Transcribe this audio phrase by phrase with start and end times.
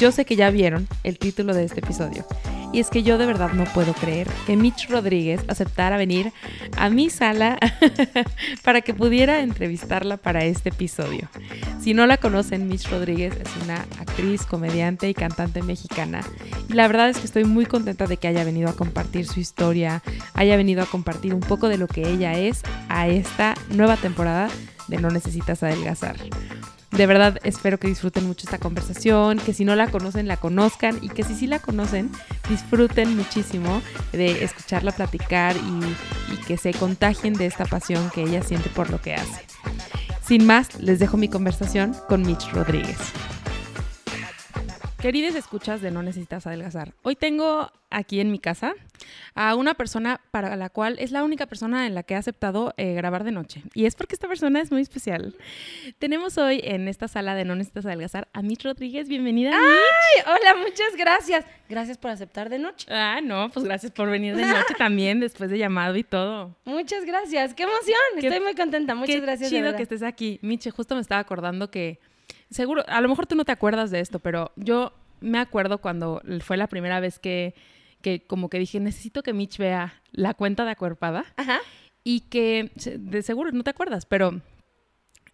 [0.00, 2.26] yo sé que ya vieron el título de este episodio.
[2.72, 6.32] Y es que yo de verdad no puedo creer que Mitch Rodríguez aceptara venir
[6.78, 7.58] a mi sala
[8.64, 11.28] para que pudiera entrevistarla para este episodio.
[11.82, 16.22] Si no la conocen, Mitch Rodríguez es una actriz, comediante y cantante mexicana.
[16.70, 19.38] Y la verdad es que estoy muy contenta de que haya venido a compartir su
[19.38, 23.98] historia, haya venido a compartir un poco de lo que ella es a esta nueva
[23.98, 24.48] temporada
[24.88, 26.16] de No Necesitas Adelgazar.
[26.90, 30.98] De verdad espero que disfruten mucho esta conversación, que si no la conocen la conozcan
[31.00, 32.10] y que si sí la conocen
[32.48, 33.80] disfruten muchísimo
[34.12, 39.00] de escucharla platicar y, que se contagien de esta pasión que ella siente por lo
[39.00, 39.44] que hace.
[40.26, 42.98] Sin más, les dejo mi conversación con Mitch Rodríguez.
[45.00, 48.74] Queridos escuchas de No Necesitas Adelgazar, hoy tengo aquí en mi casa
[49.34, 52.74] a una persona para la cual es la única persona en la que he aceptado
[52.76, 53.62] eh, grabar de noche.
[53.72, 55.34] Y es porque esta persona es muy especial.
[55.98, 59.08] Tenemos hoy en esta sala de No Necesitas Adelgazar a Mitch Rodríguez.
[59.08, 59.52] Bienvenida.
[59.54, 60.22] ¡Ay!
[60.26, 61.46] Hola, muchas gracias.
[61.70, 62.86] Gracias por aceptar de noche.
[62.90, 66.54] Ah, no, pues gracias por venir de noche también, después de llamado y todo.
[66.66, 67.54] Muchas gracias.
[67.54, 67.96] ¡Qué emoción!
[68.18, 68.94] Estoy muy contenta.
[68.94, 69.48] Muchas Qué gracias.
[69.48, 70.38] chido que estés aquí.
[70.42, 72.00] Mitch, justo me estaba acordando que
[72.50, 76.22] seguro, a lo mejor tú no te acuerdas de esto, pero yo me acuerdo cuando
[76.40, 77.54] fue la primera vez que,
[78.00, 81.24] que como que dije, necesito que Mitch vea la cuenta de Acuerpada.
[81.36, 81.60] Ajá.
[82.02, 84.40] Y que, de seguro no te acuerdas, pero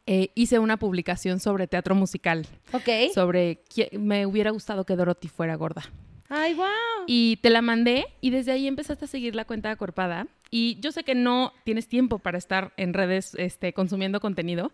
[0.07, 2.47] eh, hice una publicación sobre teatro musical.
[2.73, 3.13] Ok.
[3.15, 5.83] Sobre que me hubiera gustado que Dorothy fuera gorda.
[6.29, 6.67] Ay, wow.
[7.07, 10.27] Y te la mandé y desde ahí empezaste a seguir la cuenta de Acuerpada.
[10.51, 14.73] Y yo sé que no tienes tiempo para estar en redes este, consumiendo contenido,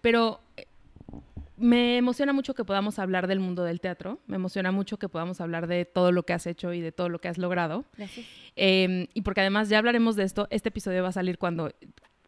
[0.00, 0.40] pero
[1.58, 5.40] me emociona mucho que podamos hablar del mundo del teatro, me emociona mucho que podamos
[5.40, 7.84] hablar de todo lo que has hecho y de todo lo que has logrado.
[7.96, 8.26] Gracias.
[8.56, 11.70] Eh, y porque además ya hablaremos de esto, este episodio va a salir cuando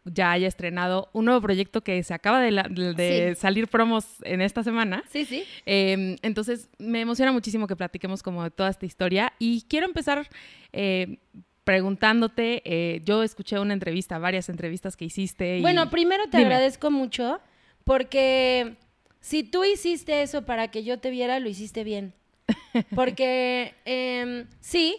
[0.04, 3.40] ya haya estrenado un nuevo proyecto que se acaba de, la, de Sí.
[3.40, 5.04] salir promos en esta semana.
[5.10, 5.44] Sí, sí.
[5.66, 10.26] Eh, entonces, me emociona muchísimo que platiquemos como de toda esta historia y quiero empezar
[10.72, 11.18] eh,
[11.64, 15.58] preguntándote, eh, yo escuché una entrevista, varias entrevistas que hiciste.
[15.58, 16.46] y- Bueno, primero te Dime.
[16.54, 17.40] agradezco mucho
[17.84, 18.76] porque
[19.20, 22.14] si tú hiciste eso para que yo te viera, lo hiciste bien.
[22.94, 24.96] Porque em, sí,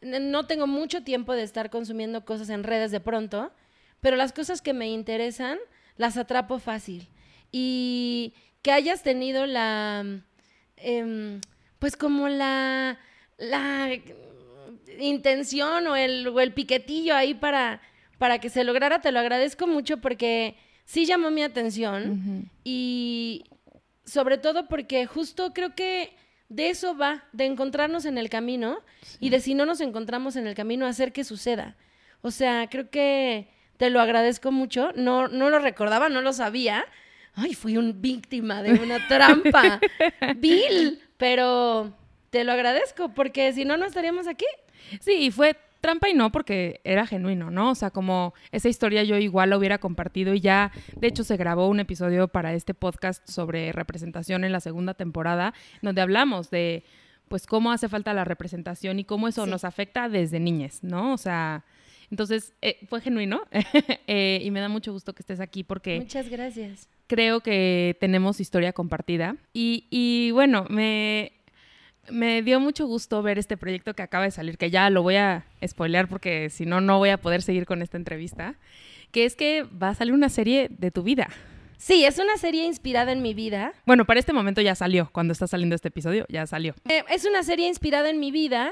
[0.00, 3.52] no tengo mucho tiempo de estar consumiendo cosas en redes de pronto,
[4.00, 5.58] pero las cosas que me interesan
[5.96, 7.08] las atrapo fácil.
[7.50, 10.04] Y que hayas tenido la,
[10.76, 11.40] em,
[11.78, 12.98] pues como la,
[13.38, 13.90] la
[14.98, 17.80] intención o el, o el piquetillo ahí para,
[18.18, 20.56] para que se lograra, te lo agradezco mucho porque
[20.88, 23.44] sí llamó mi atención y
[24.06, 26.16] sobre todo porque justo creo que
[26.48, 28.78] de eso va, de encontrarnos en el camino
[29.20, 31.76] y de si no nos encontramos en el camino, hacer que suceda.
[32.22, 34.92] O sea, creo que te lo agradezco mucho.
[34.96, 36.86] No, no lo recordaba, no lo sabía.
[37.34, 39.80] Ay, fui un víctima de una trampa.
[40.36, 41.02] Bill.
[41.18, 41.94] Pero
[42.30, 44.46] te lo agradezco porque si no, no estaríamos aquí.
[45.00, 47.70] Sí, y fue trampa y no porque era genuino, ¿no?
[47.70, 51.36] O sea, como esa historia yo igual la hubiera compartido y ya, de hecho, se
[51.36, 56.84] grabó un episodio para este podcast sobre representación en la segunda temporada, donde hablamos de,
[57.28, 59.50] pues, cómo hace falta la representación y cómo eso Sí.
[59.50, 61.12] nos afecta desde niñez, ¿no?
[61.12, 61.64] O sea,
[62.10, 63.42] entonces, eh, fue genuino
[64.06, 66.88] eh, y me da mucho gusto que estés aquí porque Muchas gracias.
[67.06, 69.36] creo que tenemos historia compartida.
[69.52, 71.32] Y, y bueno, me,
[72.10, 75.16] me dio mucho gusto ver este proyecto que acaba de salir, que ya lo voy
[75.16, 78.56] a spoilear porque si no, no voy a poder seguir con esta entrevista,
[79.12, 81.28] que es que va a salir una serie de tu vida.
[81.78, 83.72] Sí, es una serie inspirada en mi vida.
[83.86, 86.74] Bueno, para este momento ya salió, cuando está saliendo este episodio, ya salió.
[86.88, 88.70] Eh, es una serie inspirada en mi vida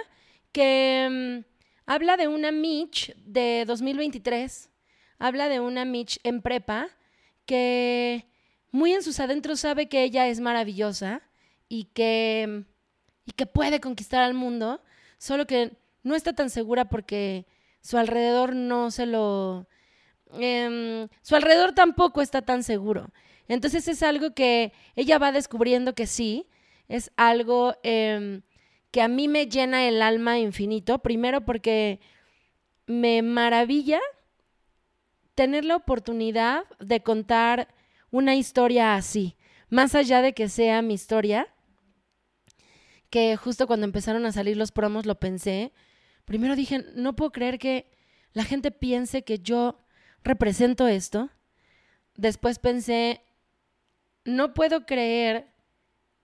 [0.50, 1.44] que mm,
[1.86, 4.70] habla de una Mitch de 2023.
[5.18, 6.88] Habla de una Mitch en prepa
[7.46, 8.26] que
[8.72, 11.22] muy en sus adentros sabe que ella es maravillosa
[11.68, 12.64] y que,
[13.26, 14.80] y que puede conquistar al mundo.
[15.18, 17.46] solo que no está tan segura porque
[17.80, 19.66] su alrededor no se lo...
[20.38, 23.10] em, su alrededor tampoco está tan seguro.
[23.48, 26.48] Entonces es algo que ella va descubriendo que sí,
[26.88, 28.42] es algo em,
[28.90, 30.98] que a mí me llena el alma infinito.
[31.00, 32.00] Primero porque
[32.86, 34.00] me maravilla
[35.34, 37.68] tener la oportunidad de contar
[38.10, 39.36] una historia así,
[39.68, 41.48] más allá de que sea mi historia,
[43.16, 45.72] que justo cuando empezaron a salir los promos lo pensé.
[46.26, 47.90] Primero dije, no puedo creer que
[48.34, 49.78] la gente piense que yo
[50.22, 51.30] represento esto.
[52.14, 53.22] Después pensé,
[54.26, 55.46] no puedo creer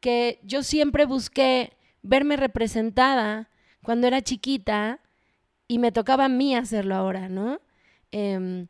[0.00, 3.48] que yo siempre busqué verme representada
[3.82, 5.00] cuando era chiquita
[5.68, 7.58] y me tocaba a mí hacerlo ahora, ¿no?
[8.10, 8.66] Em,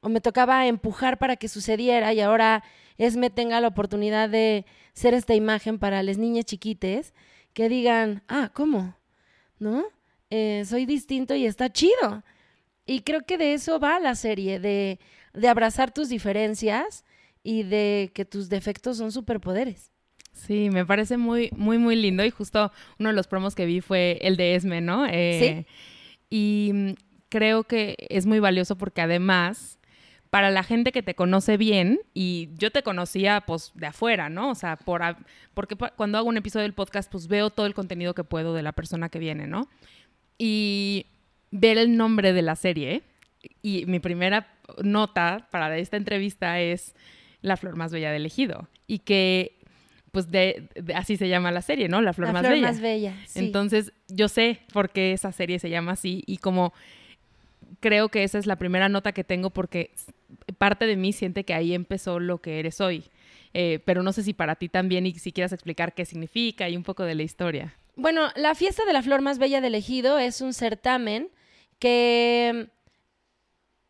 [0.00, 2.64] o me tocaba empujar para que sucediera y ahora
[2.98, 7.14] Esme tenga la oportunidad de ser esta imagen para las niñas chiquites
[7.52, 8.94] que digan, ah, ¿cómo?
[9.58, 9.84] ¿No?
[10.30, 12.22] Eh, soy distinto y está chido.
[12.86, 14.98] Y creo que de eso va la serie, de,
[15.34, 17.04] de abrazar tus diferencias
[17.42, 19.90] y de que tus defectos son superpoderes.
[20.32, 23.80] Sí, me parece muy, muy, muy lindo y justo uno de los promos que vi
[23.80, 25.06] fue el de Esme, ¿no?
[25.06, 25.66] Eh, Sí.
[26.32, 26.94] Y
[27.28, 29.79] creo que es muy valioso porque además,
[30.30, 34.50] para la gente que te conoce bien, y yo te conocía pues de afuera, ¿no?
[34.50, 35.18] O sea, por, a-
[35.54, 38.62] porque cuando hago un episodio del podcast, pues veo todo el contenido que puedo de
[38.62, 39.68] la persona que viene, ¿no?
[40.38, 41.06] Y
[41.50, 43.02] ver el nombre de la serie.
[43.62, 44.46] Y mi primera
[44.82, 46.94] nota para esta entrevista es
[47.42, 48.68] La flor más bella del ejido.
[48.86, 49.58] Y que,
[50.12, 52.00] pues, de, de- así se llama la serie, ¿no?
[52.02, 52.66] La flor, la más, flor bella.
[52.68, 53.14] más bella.
[53.26, 53.38] sí.
[53.40, 56.72] Entonces, yo sé por qué esa serie se llama así y como
[57.78, 59.92] creo que esa es la primera nota que tengo porque
[60.58, 63.04] parte de mí siente que ahí empezó lo que eres hoy.
[63.54, 66.76] Eh, pero no sé si para ti también y si quieras explicar qué significa y
[66.76, 67.74] un poco de la historia.
[67.96, 71.28] Bueno, la fiesta de la flor más bella del ejido es un certamen
[71.80, 72.68] que,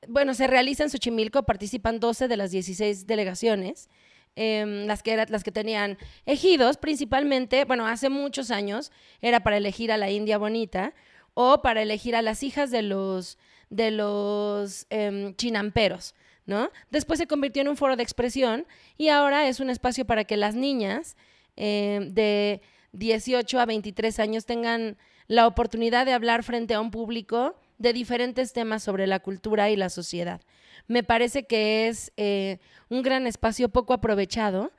[0.08, 3.88] bueno, se realiza en Xochimilco, participan 12 de las 16 delegaciones,
[4.36, 8.90] em, las, que era- las que tenían ejidos principalmente, bueno, hace muchos años
[9.20, 10.94] era para elegir a la India Bonita
[11.34, 13.38] o para elegir a las hijas de los,
[13.70, 16.14] de los em, chinamperos.
[16.46, 16.70] ¿No?
[16.90, 20.36] Después se convirtió en un foro de expresión y ahora es un espacio para que
[20.36, 21.16] las niñas
[21.54, 22.60] em, de
[22.92, 24.96] 18 a 23 años tengan
[25.28, 29.76] la oportunidad de hablar frente a un público de diferentes temas sobre la cultura y
[29.76, 30.40] la sociedad.
[30.88, 32.58] Me parece que es eh,
[32.88, 34.72] un gran espacio poco aprovechado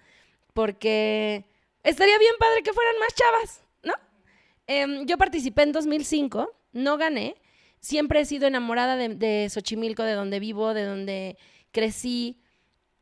[0.53, 1.45] porque
[1.83, 3.93] estaría bien padre que fueran más chavas, ¿no?
[4.67, 7.35] Em, yo participé en 2005, no gané,
[7.81, 11.37] siempre he sido enamorada de, Xochimilco, de donde vivo, de donde
[11.71, 12.37] crecí,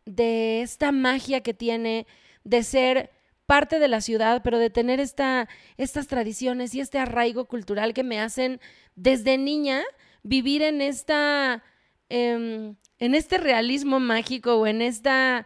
[0.05, 2.07] de esta magia que tiene
[2.43, 3.11] de ser
[3.45, 5.47] parte de la ciudad, pero de tener esta,
[5.77, 8.59] estas tradiciones y este arraigo cultural que me hacen
[8.95, 9.83] desde niña
[10.23, 11.63] vivir en esta,
[12.09, 15.45] em, en este realismo mágico o en esta,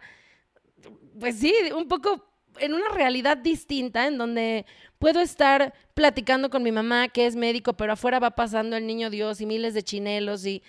[1.18, 2.24] pues sí, un poco
[2.58, 4.64] en una realidad distinta en donde
[5.04, 9.10] puedo estar platicando con mi mamá que es médico, pero afuera va pasando el niño
[9.10, 10.62] Dios y miles de chinelos y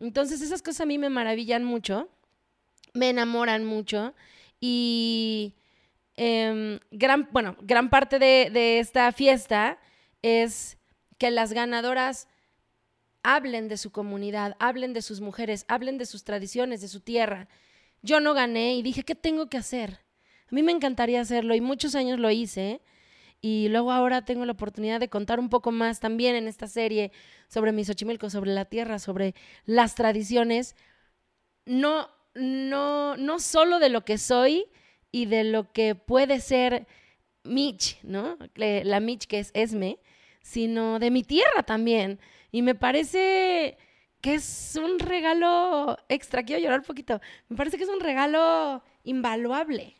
[0.00, 2.08] entonces esas cosas a mí me maravillan mucho,
[2.94, 4.12] me enamoran mucho
[4.58, 5.54] y
[6.16, 9.78] em, gran, bueno, gran parte de, de esta fiesta
[10.20, 10.78] es
[11.16, 12.26] que las ganadoras
[13.22, 17.46] hablen de su comunidad, hablen de sus mujeres, hablen de sus tradiciones, de su tierra.
[18.02, 20.00] Yo no gané y dije, ¿qué tengo que hacer?
[20.50, 22.80] A mí me encantaría hacerlo y muchos años lo hice.
[23.40, 27.12] Y luego ahora tengo la oportunidad de contar un poco más también en esta serie
[27.48, 29.34] sobre mi Xochimilco, sobre la tierra, sobre
[29.66, 30.74] las tradiciones.
[31.64, 34.66] No, no, no solo de lo que soy
[35.12, 36.86] y de lo que puede ser
[37.44, 38.36] Mitch, ¿no?
[38.54, 39.98] La Mitch que es Esme,
[40.42, 42.18] sino de mi tierra también.
[42.50, 43.78] Y me parece
[44.20, 46.42] que es un regalo extra.
[46.42, 47.20] Quiero llorar un poquito.
[47.48, 49.94] Me parece que es un regalo invaluable.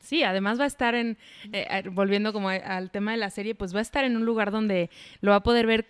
[0.00, 1.18] Sí, además va a estar en,
[1.52, 4.24] eh, eh, volviendo como al tema de la serie, pues va a estar en un
[4.24, 4.90] lugar donde
[5.20, 5.86] lo va a poder ver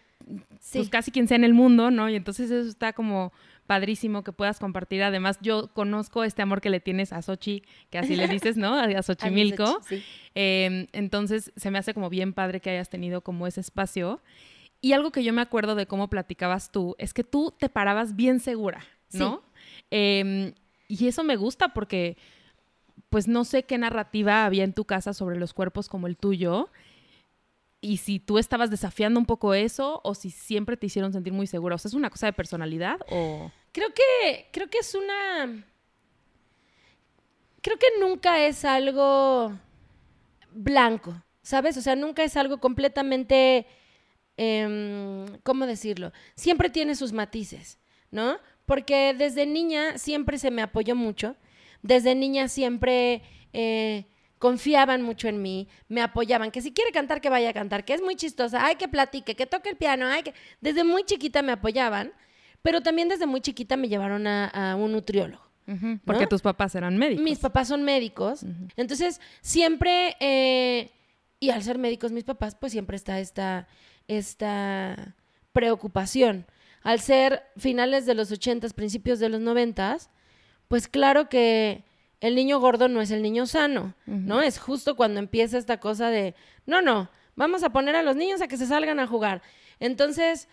[0.60, 0.78] Sí.
[0.78, 2.10] pues casi quien sea en el mundo, ¿no?
[2.10, 3.32] Y entonces eso está como
[3.66, 5.02] padrísimo que puedas compartir.
[5.02, 8.74] Además, yo conozco este amor que le tienes a Sochi, que así le dices, ¿no?
[8.74, 9.64] A, a A mi Xochimilco.
[9.66, 10.04] Xochi, sí.
[10.34, 14.20] Eh, entonces, se me hace como bien padre que hayas tenido como ese espacio.
[14.82, 18.14] Y algo que yo me acuerdo de cómo platicabas tú, es que tú te parabas
[18.16, 19.42] bien segura, ¿no?
[19.90, 20.52] Eh,
[20.88, 22.16] y eso me gusta porque,
[23.10, 26.70] pues no sé qué narrativa había en tu casa sobre los cuerpos como el tuyo.
[27.82, 31.46] Y si tú estabas desafiando un poco eso o si siempre te hicieron sentir muy
[31.46, 31.74] segura.
[31.74, 33.50] O sea, ¿es una cosa de personalidad o...?
[33.72, 35.64] Creo que, creo que es una.
[37.62, 39.52] Creo que nunca es algo
[40.50, 41.76] blanco, ¿sabes?
[41.76, 43.66] O sea, nunca es algo completamente
[44.36, 46.12] em, ¿cómo decirlo?
[46.34, 47.78] Siempre tiene sus matices,
[48.10, 48.38] ¿no?
[48.66, 51.36] Porque desde niña siempre se me apoyó mucho,
[51.82, 53.22] desde niña siempre
[53.52, 54.06] eh,
[54.38, 57.92] confiaban mucho en mí, me apoyaban, que si quiere cantar, que vaya a cantar, que
[57.92, 60.34] es muy chistosa, hay que platique, que toque el piano, hay que...
[60.62, 62.12] Desde muy chiquita me apoyaban,
[62.62, 65.42] pero también desde muy chiquita me llevaron a, un nutriólogo.
[66.06, 67.22] porque tus papás eran médicos.
[67.22, 68.44] Mis papás son médicos.
[68.76, 70.90] Entonces, siempre, eh,
[71.38, 73.68] y al ser médicos mis papás, pues siempre está esta,
[74.08, 75.14] esta
[75.52, 76.46] preocupación.
[76.82, 80.08] Al ser finales de los ochentas, principios de los noventas,
[80.70, 81.82] pues claro que
[82.20, 84.40] el niño gordo no es el niño sano, ¿no?
[84.40, 88.40] Es justo cuando empieza esta cosa de, no, no, vamos a poner a los niños
[88.40, 89.42] a que se salgan a jugar.
[89.80, 90.46] Entonces,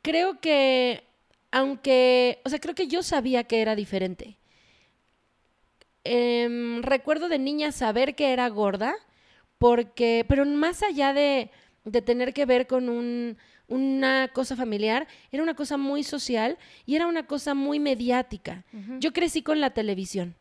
[0.00, 1.04] creo que,
[1.52, 4.38] aunque, o sea, creo que yo sabía que era diferente.
[6.04, 8.94] Em, recuerdo de niña saber que era gorda,
[9.58, 11.50] porque, pero más allá de,
[11.84, 13.36] de tener que ver con un,
[13.68, 18.64] una cosa familiar, era una cosa muy social y era una cosa muy mediática.
[19.00, 20.34] Yo crecí con la televisión.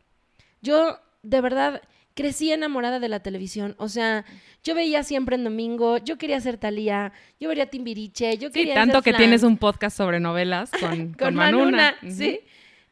[0.62, 1.82] Yo, de verdad,
[2.14, 3.76] crecí enamorada de la televisión.
[3.78, 4.26] O sea,
[4.64, 8.80] yo veía siempre en domingo, yo quería ser Talía, yo veía Timbiriche, yo quería sí,
[8.80, 11.96] tanto que tienes un podcast sobre novelas con, con, Manuna.
[12.10, 12.42] Sí.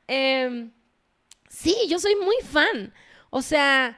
[0.08, 0.72] Em,
[1.50, 2.94] sí, yo soy muy fan.
[3.30, 3.98] O sea,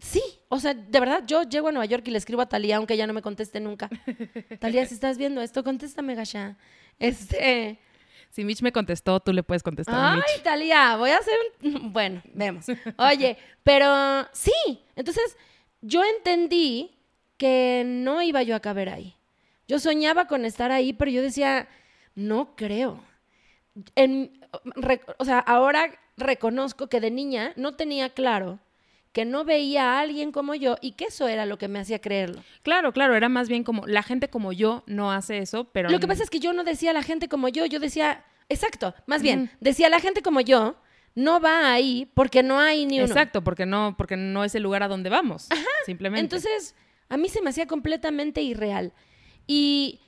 [0.00, 2.76] sí, o sea, de verdad, yo llego a Nueva York y le escribo a Talía,
[2.76, 3.88] aunque ella no me conteste nunca.
[4.60, 6.56] Talía, si estás viendo esto, contéstame, Gasha.
[6.98, 7.78] Este,
[8.30, 10.24] si Mitch me contestó, tú le puedes contestar a Mitch.
[10.28, 11.92] Ay, Talía, voy a hacer un...
[11.92, 12.66] Bueno, vemos.
[12.98, 14.52] Oye, pero sí.
[14.94, 15.36] Entonces,
[15.80, 16.96] yo entendí
[17.38, 19.16] que no iba yo a caber ahí.
[19.68, 21.68] Yo soñaba con estar ahí, pero yo decía,
[22.14, 23.02] no creo.
[25.18, 28.58] o sea, ahora reconozco que de niña no tenía claro
[29.16, 32.02] que no veía a alguien como yo y que eso era lo que me hacía
[32.02, 32.44] creerlo.
[32.60, 35.88] Claro, claro, era más bien como la gente como yo no hace eso, pero...
[35.88, 38.94] Lo que pasa es que yo no decía la gente como yo, yo decía, exacto,
[39.06, 40.76] más bien, decía la gente como yo
[41.14, 43.06] no va ahí porque no hay ni uno.
[43.06, 45.64] Exacto, porque no, porque no es el lugar a donde vamos, Ajá.
[45.86, 46.20] simplemente.
[46.20, 46.74] Entonces,
[47.08, 48.92] a mí se me hacía completamente irreal.
[49.46, 49.98] Y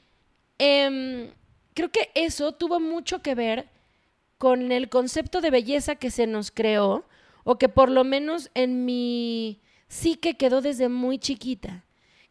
[0.59, 1.31] em,
[1.73, 3.71] creo que eso tuvo mucho que ver
[4.37, 7.07] con el concepto de belleza que se nos creó
[7.45, 9.61] o que por lo menos en mi
[10.21, 11.85] que quedó desde muy chiquita,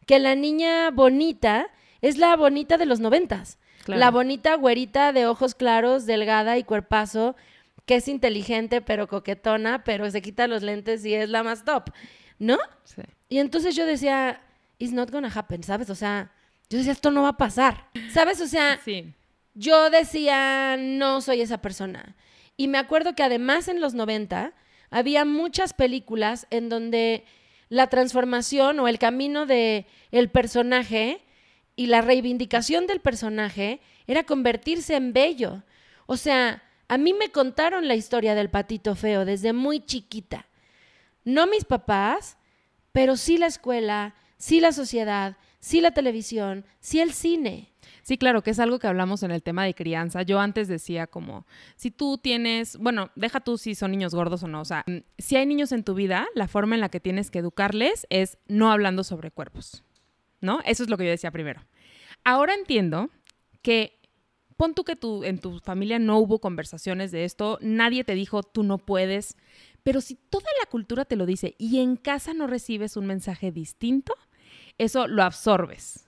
[0.06, 1.68] que la niña bonita
[2.00, 7.36] es la bonita de los noventas, la bonita güerita de ojos claros, delgada y cuerpazo,
[7.86, 11.90] que es inteligente pero coquetona, pero se quita los lentes y es la más top,
[12.38, 12.58] ¿no?
[12.84, 13.02] Sí.
[13.28, 14.42] Y entonces yo decía,
[14.78, 15.90] it's not gonna happen, ¿sabes?
[15.90, 16.32] O sea,
[16.70, 18.40] yo decía, esto no va a pasar, ¿sabes?
[18.40, 19.14] O sea, sí.
[19.54, 22.14] yo decía, no soy esa persona.
[22.56, 24.52] Y me acuerdo que además en los 90
[24.90, 27.24] había muchas películas en donde
[27.68, 31.20] la transformación o el camino de el personaje
[31.76, 35.62] y la reivindicación del personaje era convertirse en bello.
[36.06, 40.46] O sea, a mí me contaron la historia del patito feo desde muy chiquita.
[41.24, 42.38] No mis papás,
[42.92, 47.70] pero sí la escuela, sí la sociedad, sí la televisión, sí el cine.
[48.08, 50.22] Sí, claro, que es algo que hablamos en el tema de crianza.
[50.22, 51.44] Yo antes decía como,
[51.76, 55.00] si tú tienes, bueno, deja tú si son niños gordos o no, o sea, mm,
[55.18, 58.38] si hay niños en tu vida, la forma en la que tienes que educarles es
[58.48, 59.84] no hablando sobre cuerpos,
[60.40, 60.60] ¿no?
[60.64, 61.66] Eso es lo que yo decía primero.
[62.24, 63.10] Ahora entiendo
[63.60, 64.00] que
[64.56, 68.42] pon tú que tú, en tu familia no hubo conversaciones de esto, nadie te dijo
[68.42, 69.36] tú no puedes,
[69.82, 73.52] pero si toda la cultura te lo dice y en casa no recibes un mensaje
[73.52, 74.14] distinto,
[74.78, 76.06] eso lo absorbes.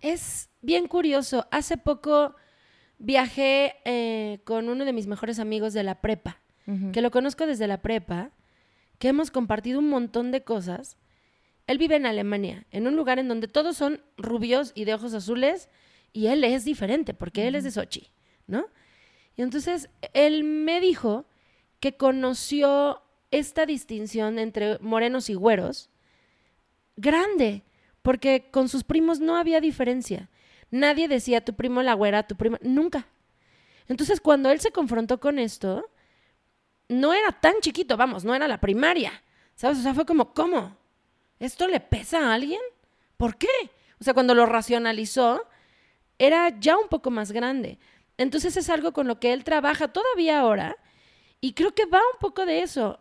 [0.00, 1.46] Es bien curioso.
[1.50, 2.34] Hace poco
[2.98, 6.40] viajé eh, con uno de mis mejores amigos de la prepa,
[6.92, 8.32] que lo conozco desde la prepa,
[8.98, 10.98] que hemos compartido un montón de cosas.
[11.68, 15.14] Él vive en Alemania, en un lugar en donde todos son rubios y de ojos
[15.14, 15.68] azules,
[16.12, 18.10] y él es diferente, porque él es de Sochi,
[18.48, 18.66] ¿no?
[19.36, 21.26] Y entonces él me dijo
[21.78, 25.90] que conoció esta distinción entre morenos y güeros
[26.96, 27.62] grande,
[28.02, 30.30] porque con sus primos no había diferencia.
[30.70, 33.06] Nadie decía tu primo la güera, tu primo, nunca.
[33.88, 35.88] Entonces, cuando él se confrontó con esto,
[36.88, 39.22] no era tan chiquito, vamos, no era la primaria.
[39.54, 39.78] ¿Sabes?
[39.78, 40.76] O sea, fue como, ¿cómo?
[41.38, 42.60] ¿Esto le pesa a alguien?
[43.16, 43.48] ¿Por qué?
[44.00, 45.46] O sea, cuando lo racionalizó,
[46.18, 47.78] era ya un poco más grande.
[48.18, 50.76] Entonces es algo con lo que él trabaja todavía ahora
[51.40, 52.98] y creo que va un poco de eso.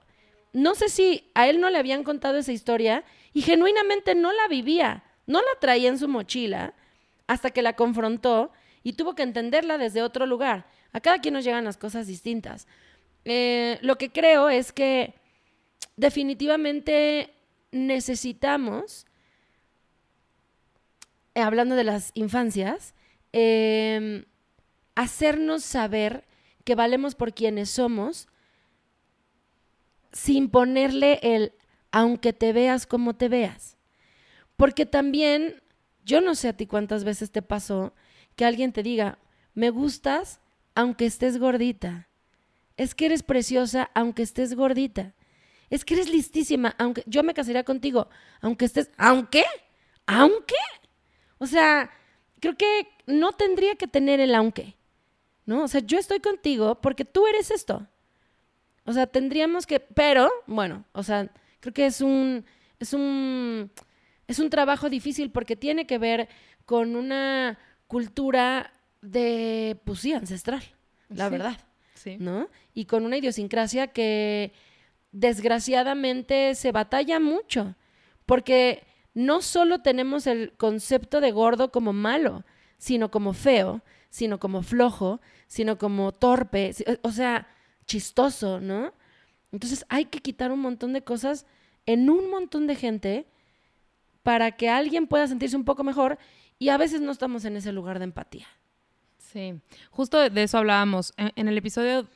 [0.54, 3.04] No sé si a él no le habían contado esa historia
[3.34, 6.74] y genuinamente no la vivía, no la traía en su mochila
[7.28, 8.52] hasta que la confrontó
[8.84, 10.68] y tuvo que entenderla desde otro lugar.
[10.92, 12.68] A cada quien nos llegan las cosas distintas.
[13.26, 15.16] Eh, lo que creo es que
[15.98, 17.34] definitivamente
[17.72, 19.06] necesitamos,
[21.34, 22.94] eh, hablando de las infancias,
[23.34, 24.26] em,
[24.96, 26.26] hacernos saber
[26.64, 28.28] que valemos por quienes somos
[30.12, 31.54] sin ponerle el
[31.92, 33.78] aunque te veas como te veas.
[34.58, 35.62] Porque también,
[36.06, 37.94] yo no sé a ti cuántas veces te pasó
[38.36, 39.18] que alguien te diga,
[39.54, 40.40] me gustas
[40.76, 42.08] aunque estés gordita.
[42.78, 45.14] Es que eres preciosa aunque estés gordita.
[45.70, 48.10] Es que eres listísima, aunque yo me casaría contigo,
[48.42, 49.44] aunque estés, aunque,
[50.06, 50.56] aunque.
[51.40, 51.90] O sea,
[52.40, 54.76] creo que no tendría que tener el aunque.
[55.46, 55.64] ¿No?
[55.64, 57.88] O sea, yo estoy contigo porque tú eres esto.
[58.84, 62.46] O sea, tendríamos que, pero bueno, o sea, creo que es un
[62.80, 63.72] es un
[64.28, 66.28] es un trabajo difícil porque tiene que ver
[66.66, 70.64] con una cultura de pues sí, ancestral,
[71.10, 71.60] la Sí, verdad.
[71.94, 72.18] Sí.
[72.20, 72.50] ¿no?
[72.74, 74.52] Y con una idiosincrasia que
[75.12, 77.76] desgraciadamente se batalla mucho,
[78.26, 82.44] porque no solo tenemos el concepto de gordo como malo,
[82.78, 87.48] sino como feo, sino como flojo, sino como torpe, o sea,
[87.86, 88.94] chistoso, ¿no?
[89.52, 91.46] Entonces hay que quitar un montón de cosas
[91.86, 93.26] en un montón de gente
[94.26, 96.18] para que alguien pueda sentirse un poco mejor
[96.58, 98.48] y a veces no estamos en ese lugar de empatía.
[99.20, 99.54] Sí,
[99.92, 102.08] justo de eso hablábamos en, en el episodio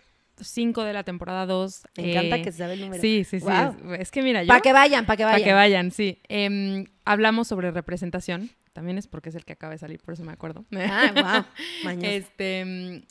[0.42, 1.84] 5 de la temporada 2.
[1.98, 3.00] Me encanta que se sabe el número.
[3.00, 3.46] Sí, sí, sí.
[3.48, 4.48] Es, es que mira, yo...
[4.48, 5.48] Para que vayan, para que Para vayan.
[5.48, 6.18] que vayan, sí.
[6.30, 8.50] Em, hablamos sobre representación.
[8.74, 10.66] También es porque es el que acaba de salir, por eso me acuerdo.
[10.76, 11.46] Ah,
[11.84, 11.94] wow.
[12.02, 13.04] Este, mm,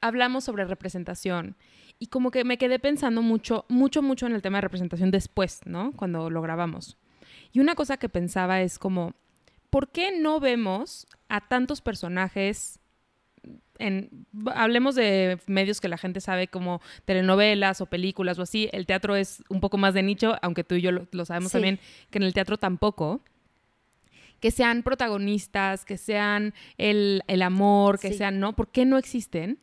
[0.00, 1.54] hablamos sobre representación
[1.98, 5.60] y como que me quedé pensando mucho, mucho, mucho en el tema de representación después,
[5.66, 5.92] ¿no?
[5.92, 6.96] Cuando lo grabamos.
[7.52, 9.14] Y una cosa que pensaba es como,
[9.70, 12.78] ¿por qué no vemos a tantos personajes
[13.78, 18.86] en, hablemos de medios que la gente sabe como telenovelas o películas o así, el
[18.86, 21.54] teatro es un poco más de nicho, aunque tú y yo lo, lo sabemos Sí.
[21.56, 21.80] también,
[22.10, 23.20] que en el teatro tampoco,
[24.38, 28.18] que sean protagonistas, que sean el, el amor, que Sí.
[28.18, 28.54] sean, ¿no?
[28.54, 29.58] ¿Por qué no existen?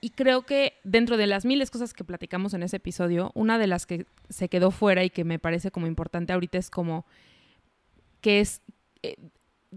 [0.00, 3.66] Y creo que dentro de las miles cosas que platicamos en ese episodio, una de
[3.66, 7.04] las que se quedó fuera y que me parece como importante ahorita es como
[8.22, 8.62] que es
[9.02, 9.16] eh,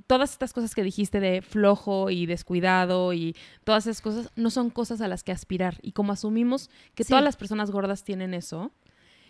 [0.08, 4.70] todas estas cosas que dijiste de flojo y descuidado y todas esas cosas no son
[4.70, 5.78] cosas a las que aspirar.
[5.82, 7.10] Y como asumimos que Sí.
[7.10, 8.72] todas las personas gordas tienen eso,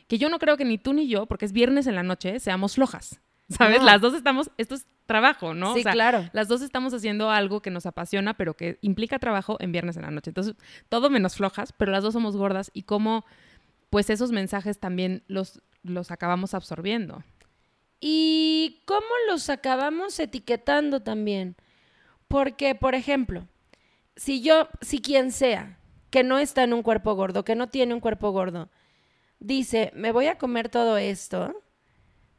[0.07, 2.39] que yo no creo que ni tú ni yo, porque es viernes en la noche,
[2.39, 3.19] seamos flojas.
[3.49, 3.79] ¿Sabes?
[3.79, 3.85] No.
[3.85, 5.73] Las dos estamos, esto es trabajo, ¿no?
[5.73, 6.29] Sí, O sea, claro.
[6.33, 10.03] las dos estamos haciendo algo que nos apasiona, pero que implica trabajo en viernes en
[10.03, 10.29] la noche.
[10.29, 10.55] Entonces,
[10.89, 13.25] todo menos flojas, pero las dos somos gordas y cómo,
[13.89, 17.23] pues esos mensajes también los, los acabamos absorbiendo.
[17.99, 21.55] ¿Y cómo los acabamos etiquetando también?
[22.27, 23.47] Porque, por ejemplo,
[24.15, 27.93] si yo, si quien sea que no está en un cuerpo gordo, que no tiene
[27.93, 28.69] un cuerpo gordo,
[29.39, 31.55] dice, me voy a comer todo esto,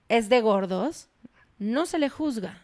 [0.08, 1.08] es de gordos,
[1.58, 2.60] no se le juzga.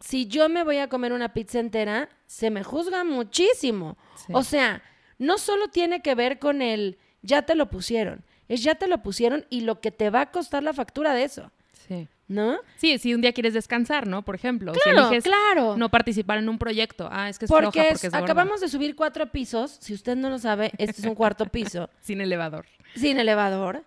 [0.00, 3.98] Si yo me voy a comer una pizza entera, se me juzga muchísimo.
[4.16, 4.32] Sí.
[4.34, 4.82] O sea,
[5.18, 9.02] no solo tiene que ver con el ya te lo pusieron, es ya te lo
[9.02, 11.50] pusieron y lo que te va a costar la factura de eso,
[11.86, 12.08] Sí.
[12.28, 12.58] ¿no?
[12.76, 14.22] Sí, si un día quieres descansar, ¿no?
[14.24, 15.76] Por ejemplo, Claro, si eliges claro.
[15.76, 18.96] no participar en un proyecto, ah, es que es porque porque es acabamos de subir
[18.96, 22.64] cuatro pisos, si usted no lo sabe, este es un cuarto piso, sin elevador.
[22.94, 23.84] sin elevador,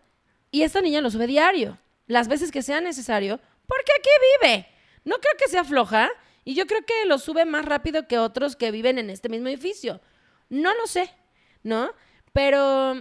[0.51, 4.10] y esta niña lo sube diario, las veces que sea necesario, porque aquí
[4.41, 4.67] vive.
[5.06, 6.10] No creo que sea floja,
[6.45, 9.47] y yo creo que lo sube más rápido que otros que viven en este mismo
[9.47, 10.02] edificio.
[10.49, 11.10] No lo sé,
[11.63, 11.91] ¿no?
[12.34, 12.95] Pero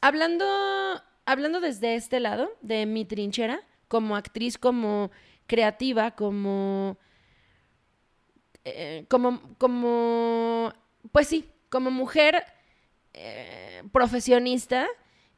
[0.00, 0.46] hablando,
[1.26, 5.10] hablando desde este lado, de mi trinchera, como actriz, como
[5.46, 6.98] creativa, como
[8.64, 10.72] eh, como, como,
[11.12, 12.44] pues sí, como mujer
[13.14, 14.86] eh, profesionista,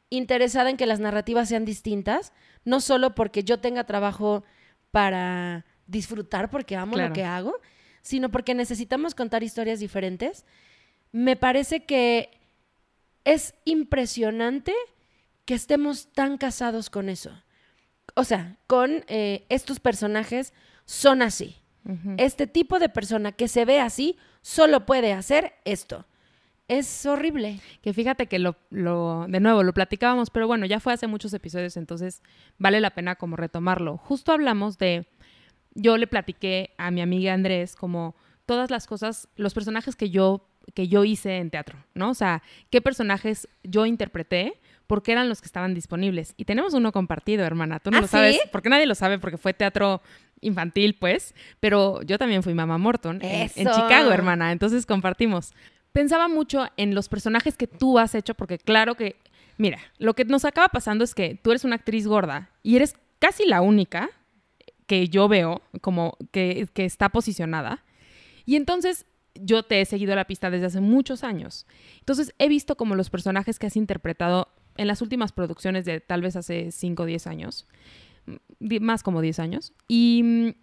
[0.09, 2.33] interesada en que las narrativas sean distintas,
[2.65, 4.43] no solo porque yo tenga trabajo
[4.91, 7.09] para disfrutar porque amo Claro.
[7.09, 7.55] lo que hago,
[8.01, 10.45] sino porque necesitamos contar historias diferentes.
[11.11, 12.29] Me parece que
[13.25, 14.73] es impresionante
[15.45, 17.31] que estemos tan casados con eso.
[18.15, 20.53] O sea, con eh, estos personajes
[20.85, 21.57] son así.
[22.17, 26.05] Este tipo de persona que se ve así solo puede hacer esto.
[26.77, 27.59] Es horrible.
[27.81, 31.33] Que fíjate que lo, lo, de nuevo, lo platicábamos, pero bueno, ya fue hace muchos
[31.33, 32.21] episodios, entonces
[32.57, 33.97] vale la pena como retomarlo.
[33.97, 35.07] Justo hablamos de,
[35.73, 40.47] yo le platiqué a mi amiga Andrés como todas las cosas, los personajes que yo,
[40.73, 42.09] que yo hice en teatro, ¿no?
[42.09, 46.33] O sea, qué personajes yo interpreté, porque eran los que estaban disponibles.
[46.37, 47.79] Y tenemos uno compartido, hermana.
[47.79, 48.41] Tú no ¿Ah, lo sabes, sí?
[48.51, 50.01] porque nadie lo sabe, porque fue teatro
[50.41, 53.49] infantil, pues, pero yo también fui mamá Morton en.
[53.49, 54.51] Chicago, hermana.
[54.51, 55.53] Entonces compartimos.
[55.93, 59.15] Pensaba mucho en los personajes que tú has hecho, porque claro que,
[59.57, 62.95] mira, lo que nos acaba pasando es que tú eres una actriz gorda y eres
[63.19, 64.09] casi la única
[64.87, 67.85] que yo veo como que, que está posicionada.
[68.45, 71.65] Y entonces yo te he seguido la pista desde hace muchos años.
[71.99, 76.21] Entonces he visto como los personajes que has interpretado en las últimas producciones de tal
[76.21, 77.67] vez hace 5 o 10 años,
[78.59, 80.62] más como 10 años, y mm,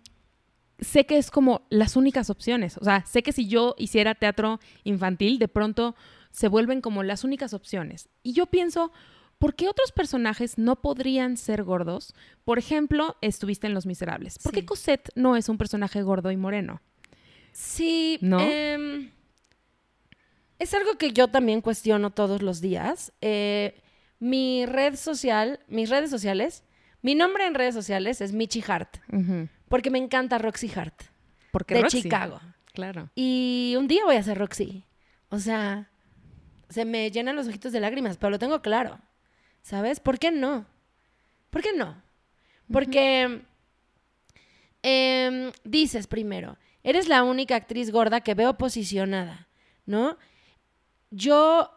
[0.80, 2.76] sé que es como las únicas opciones.
[2.78, 5.94] O sea, sé que si yo hiciera teatro infantil, de pronto
[6.30, 8.08] se vuelven como las únicas opciones.
[8.22, 8.92] Y yo pienso,
[9.38, 12.14] ¿por qué otros personajes no podrían ser gordos?
[12.44, 14.38] Por ejemplo, estuviste en Los Miserables.
[14.38, 16.80] ¿Por qué Cosette no es un personaje gordo y moreno?
[17.52, 18.40] Sí, ¿no?
[18.40, 19.10] Em,
[20.58, 23.12] es algo que yo también cuestiono todos los días.
[23.20, 23.80] Eh,
[24.18, 26.62] mi red social, mis redes sociales,
[27.02, 28.98] mi nombre en redes sociales es Michi Hart,
[29.70, 31.04] porque me encanta Roxy Hart.
[31.52, 32.40] Porque de Chicago.
[32.74, 33.08] Claro.
[33.14, 34.84] Y un día voy a ser Roxy.
[35.30, 35.88] O sea,
[36.68, 38.98] se me llenan los ojitos de lágrimas, pero lo tengo claro.
[39.62, 40.00] ¿Sabes?
[40.00, 40.66] ¿Por qué no?
[41.50, 42.02] ¿Por qué no?
[42.72, 43.42] Porque
[44.82, 49.48] em, dices primero, eres la única actriz gorda que veo posicionada,
[49.86, 50.18] ¿no?
[51.12, 51.70] Yo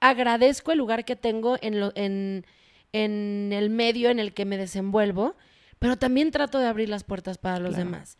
[0.00, 2.44] agradezco el lugar que tengo en,
[2.92, 5.34] en, el medio en el que me desenvuelvo,
[5.78, 8.18] pero también trato de abrir las puertas para los demás.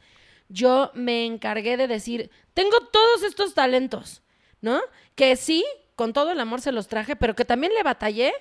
[0.48, 4.22] Yo me encargué de decir, tengo todos estos talentos,
[4.60, 4.80] ¿no?
[5.14, 8.32] Que sí, con todo el amor se los traje, pero que también le batallé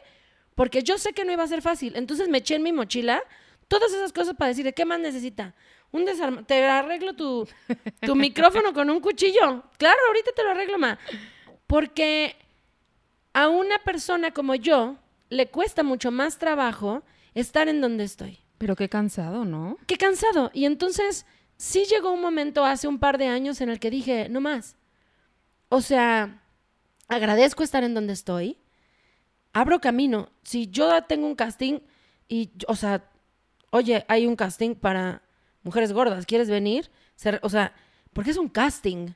[0.55, 1.93] porque yo sé que no iba a ser fácil.
[1.95, 3.21] Entonces me eché en mi mochila
[3.67, 5.53] todas esas cosas para decir, ¿qué más necesita?
[5.91, 7.47] Un desarma te arreglo tu,
[8.01, 9.63] tu micrófono con un cuchillo.
[9.77, 10.97] Claro, ahorita te lo arreglo, ma.
[11.67, 12.35] Porque
[13.33, 14.97] a una persona como yo
[15.29, 17.03] le cuesta mucho más trabajo
[17.35, 18.39] estar en donde estoy.
[18.57, 19.77] Pero qué cansado, ¿no?
[19.85, 20.51] Qué cansado.
[20.53, 21.25] Y entonces
[21.57, 24.75] sí llegó un momento hace un par de años en el que dije, no más.
[25.69, 26.41] O sea,
[27.07, 28.57] agradezco estar en donde estoy.
[29.53, 30.29] Abro camino.
[30.43, 31.79] Si yo tengo un casting
[32.27, 33.09] y, o sea,
[33.71, 35.21] oye, hay un casting para
[35.63, 36.89] mujeres gordas, ¿quieres venir?
[37.41, 37.73] O sea,
[38.13, 39.13] porque es un casting.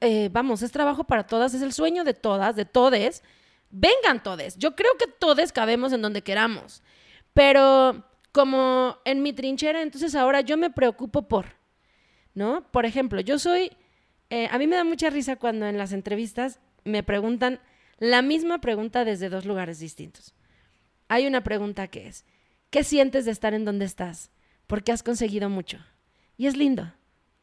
[0.00, 3.22] Eh, vamos, es trabajo para todas, es el sueño de todas, de todes.
[3.70, 4.56] Vengan todes.
[4.58, 6.82] Yo creo que todes cabemos en donde queramos.
[7.32, 11.46] Pero como en mi trinchera, entonces ahora yo me preocupo por,
[12.34, 12.66] ¿no?
[12.72, 13.70] Por ejemplo, yo soy,
[14.30, 17.60] eh, a mí me da mucha risa cuando en las entrevistas me preguntan
[17.98, 20.34] la misma pregunta desde dos lugares distintos.
[21.08, 22.24] Hay una pregunta que es,
[22.70, 24.30] ¿qué sientes de estar en donde estás?
[24.66, 25.78] Porque has conseguido mucho.
[26.38, 26.90] Y es lindo,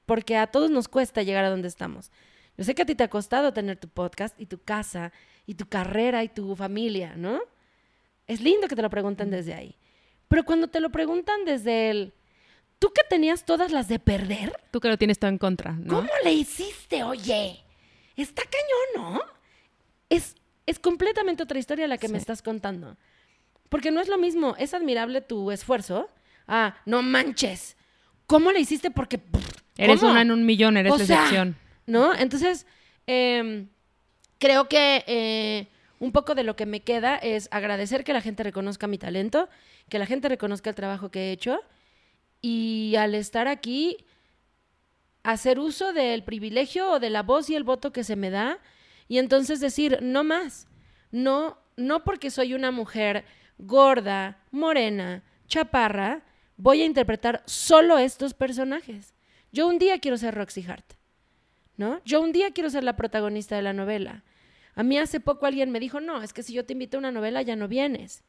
[0.07, 2.11] porque a todos nos cuesta llegar a donde estamos.
[2.57, 5.13] Yo sé que a ti te ha costado tener tu podcast y tu casa
[5.45, 7.39] y tu carrera y tu familia, ¿no?
[8.27, 9.77] Es lindo que te lo pregunten desde ahí.
[10.29, 12.13] Pero cuando te lo preguntan desde el,
[12.79, 14.53] tú que tenías todas las de perder.
[14.71, 15.95] Tú que lo tienes todo en contra, ¿no?
[15.95, 17.61] ¿Cómo le hiciste, oye?
[18.15, 19.21] Está cañón, ¿no?
[20.09, 22.95] Es, es completamente otra historia la que me estás contando.
[23.67, 26.09] Porque no es lo mismo, es admirable tu esfuerzo.
[26.47, 27.75] Ah, no manches.
[28.25, 28.91] ¿Cómo le hiciste?
[28.91, 29.19] Porque...
[29.77, 31.55] Eres una en un millón, eres la excepción.
[31.89, 32.13] ¿no?
[32.13, 32.65] Entonces,
[33.07, 33.67] em,
[34.37, 35.67] creo que eh,
[35.99, 39.49] un poco de lo que me queda es agradecer que la gente reconozca mi talento,
[39.89, 41.59] que la gente reconozca el trabajo que he hecho
[42.41, 43.97] y al estar aquí,
[45.23, 48.59] hacer uso del privilegio o de la voz y el voto que se me da
[49.07, 50.67] y entonces decir, no más,
[51.11, 53.25] no, no porque soy una mujer
[53.57, 56.21] gorda, morena, chaparra,
[56.55, 59.13] voy a interpretar solo estos personajes.
[59.51, 60.99] Yo un día quiero ser Roxy Hart.
[61.79, 62.01] ¿no?
[62.03, 64.25] Yo un día quiero ser la protagonista de la novela.
[64.79, 66.99] A mí hace poco alguien me dijo, no, es que si yo te invito a
[66.99, 68.23] una novela ya no vienes.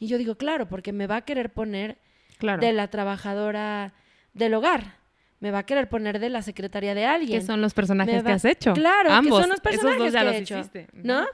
[0.00, 1.98] Y yo digo, claro, porque me va a querer poner
[2.40, 3.94] de la trabajadora
[4.32, 4.98] del hogar.
[5.38, 7.38] Me va a querer poner de la secretaria de alguien.
[7.38, 8.72] Que son los personajes que has hecho.
[8.72, 10.62] Claro, que son los personajes que he hecho.
[10.94, 11.26] ¿No?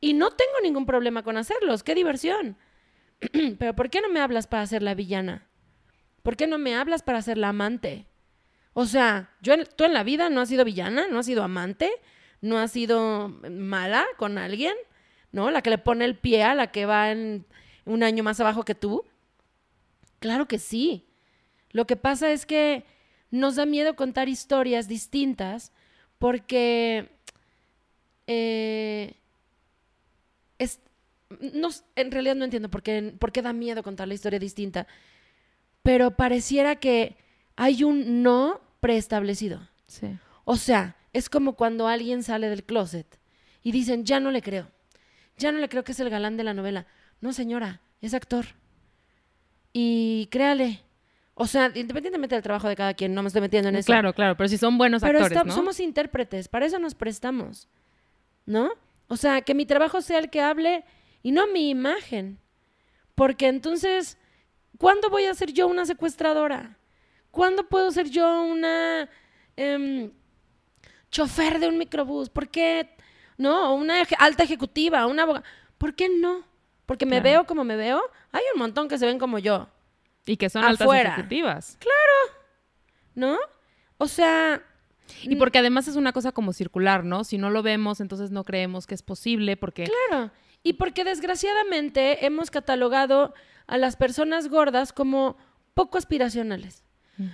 [0.00, 1.84] Y no tengo ningún problema con hacerlos.
[1.84, 2.56] ¡Qué diversión!
[3.60, 5.46] Pero ¿por qué no me hablas para ser la villana?
[6.24, 8.06] ¿Por qué no me hablas para ser la amante?
[8.72, 11.88] O sea, yo tú en la vida no has sido villana, no has sido amante,
[12.40, 14.74] no has sido mala con alguien,
[15.32, 15.50] ¿no?
[15.50, 17.46] La que le pone el pie a la que va en
[17.84, 19.04] un año más abajo que tú.
[20.20, 21.06] Claro que sí.
[21.70, 22.84] Lo que pasa es que
[23.30, 25.72] nos da miedo contar historias distintas
[26.18, 27.10] porque
[28.26, 29.14] eh,
[30.58, 30.80] es,
[31.40, 34.86] no, en realidad no entiendo por qué, por qué da miedo contar la historia distinta,
[35.82, 37.16] pero pareciera que
[37.56, 39.68] hay un no preestablecido.
[39.86, 40.08] Sí.
[40.44, 43.18] O sea, es como cuando alguien sale del closet
[43.62, 44.70] y dicen, ya no le creo,
[45.36, 46.86] ya no le creo que es el galán de la novela.
[47.20, 48.46] No, señora, es actor.
[49.72, 50.80] Y créale.
[51.34, 53.86] O sea, independientemente del trabajo de cada quien, no me estoy metiendo en eso.
[53.86, 57.68] Claro, claro, pero si son buenos actores, pero somos intérpretes, para eso nos prestamos.
[58.44, 58.70] ¿No?
[59.08, 60.84] O sea, que mi trabajo sea el que hable
[61.22, 62.38] y no mi imagen.
[63.14, 64.18] Porque entonces,
[64.78, 66.78] ¿cuándo voy a ser yo una secuestradora?
[67.30, 69.08] ¿Cuándo puedo ser yo una...
[69.56, 70.10] Em,
[71.10, 72.28] chofer de un microbús?
[72.30, 72.90] ¿Por qué
[73.36, 73.74] no?
[73.74, 75.44] Una eje- alta ejecutiva, una abogada.
[75.78, 76.42] ¿Por qué no?
[76.86, 77.24] Porque me Claro.
[77.24, 78.00] veo como me veo.
[78.32, 79.68] Hay un montón que se ven como yo,
[80.26, 81.10] Y que son Afuera.
[81.10, 81.78] altas ejecutivas.
[83.14, 83.36] ¿no?
[83.98, 84.62] O sea,
[85.22, 87.24] Y porque además es una cosa como circular, ¿no?
[87.24, 89.84] Si no lo vemos, entonces no creemos que es posible porque...
[90.08, 90.30] Claro.
[90.62, 93.32] Y porque desgraciadamente hemos catalogado
[93.66, 95.36] a las personas gordas como
[95.74, 96.84] poco aspiracionales.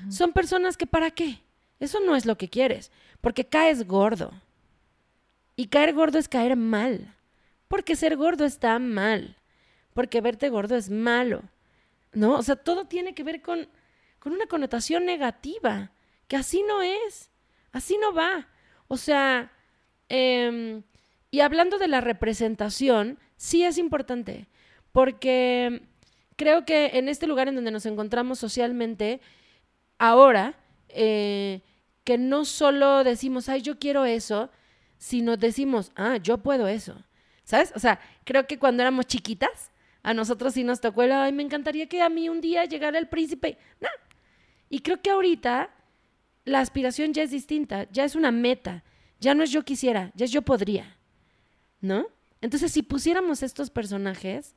[0.09, 1.43] Son personas que ¿para qué?
[1.81, 4.33] Eso no es lo que quieres, porque caes gordo.
[5.57, 7.15] Y caer gordo es caer mal.
[7.69, 9.37] Porque ser gordo está mal.
[9.93, 11.43] Porque verte gordo es malo.
[12.13, 12.35] ¿No?
[12.35, 13.69] O sea, todo tiene que ver con,
[14.19, 15.93] con una connotación negativa.
[16.29, 17.31] Que así no es.
[17.73, 18.49] Así no va.
[18.89, 19.53] O sea,
[20.09, 20.83] em,
[21.31, 24.47] y hablando de la representación, sí es importante.
[24.93, 25.83] Porque
[26.37, 29.21] creo que en este lugar en donde nos encontramos socialmente,
[29.99, 30.55] ahora,
[30.95, 31.63] eh,
[32.05, 34.51] que no solo decimos, ay, yo quiero eso,
[34.99, 36.97] sino decimos, ah, yo puedo eso.
[37.45, 37.73] ¿Sabes?
[37.75, 39.71] O sea, creo que cuando éramos chiquitas,
[40.03, 42.99] a nosotros sí nos tocó el, ay, me encantaría que a mí un día llegara
[42.99, 43.59] el príncipe.
[43.81, 43.89] No.
[44.71, 45.71] Y creo que ahorita
[46.45, 48.83] la aspiración ya es distinta, ya es una meta,
[49.21, 50.97] ya no es yo quisiera, ya es yo podría.
[51.81, 52.07] ¿No?
[52.41, 54.55] Entonces, si pusiéramos estos personajes,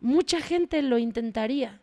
[0.00, 1.80] mucha gente lo intentaría.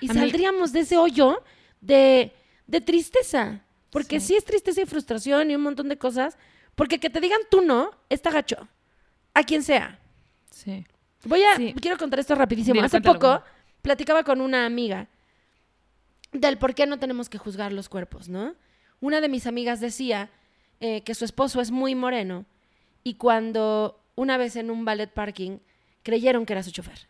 [0.00, 1.42] Y A mí- saldríamos de ese hoyo
[1.80, 2.32] de,
[2.70, 3.60] de tristeza.
[3.90, 4.28] Porque Sí.
[4.28, 4.36] sí.
[4.36, 6.38] es tristeza y frustración y un montón de cosas.
[6.74, 8.68] Porque que te digan tú no, está gacho.
[9.34, 9.98] A quien sea.
[10.50, 10.86] Sí.
[11.24, 11.74] Voy a, Sí.
[11.80, 12.80] quiero contar esto rapidísimo.
[12.82, 13.42] Hace poco
[13.82, 15.08] platicaba con una amiga
[16.32, 18.54] del por qué no tenemos que juzgar los cuerpos, ¿no?
[19.00, 20.30] Una de mis amigas decía
[20.80, 22.46] eh, que su esposo es muy moreno
[23.02, 25.58] y cuando una vez en un ballet parking
[26.02, 27.06] creyeron que era su chofer.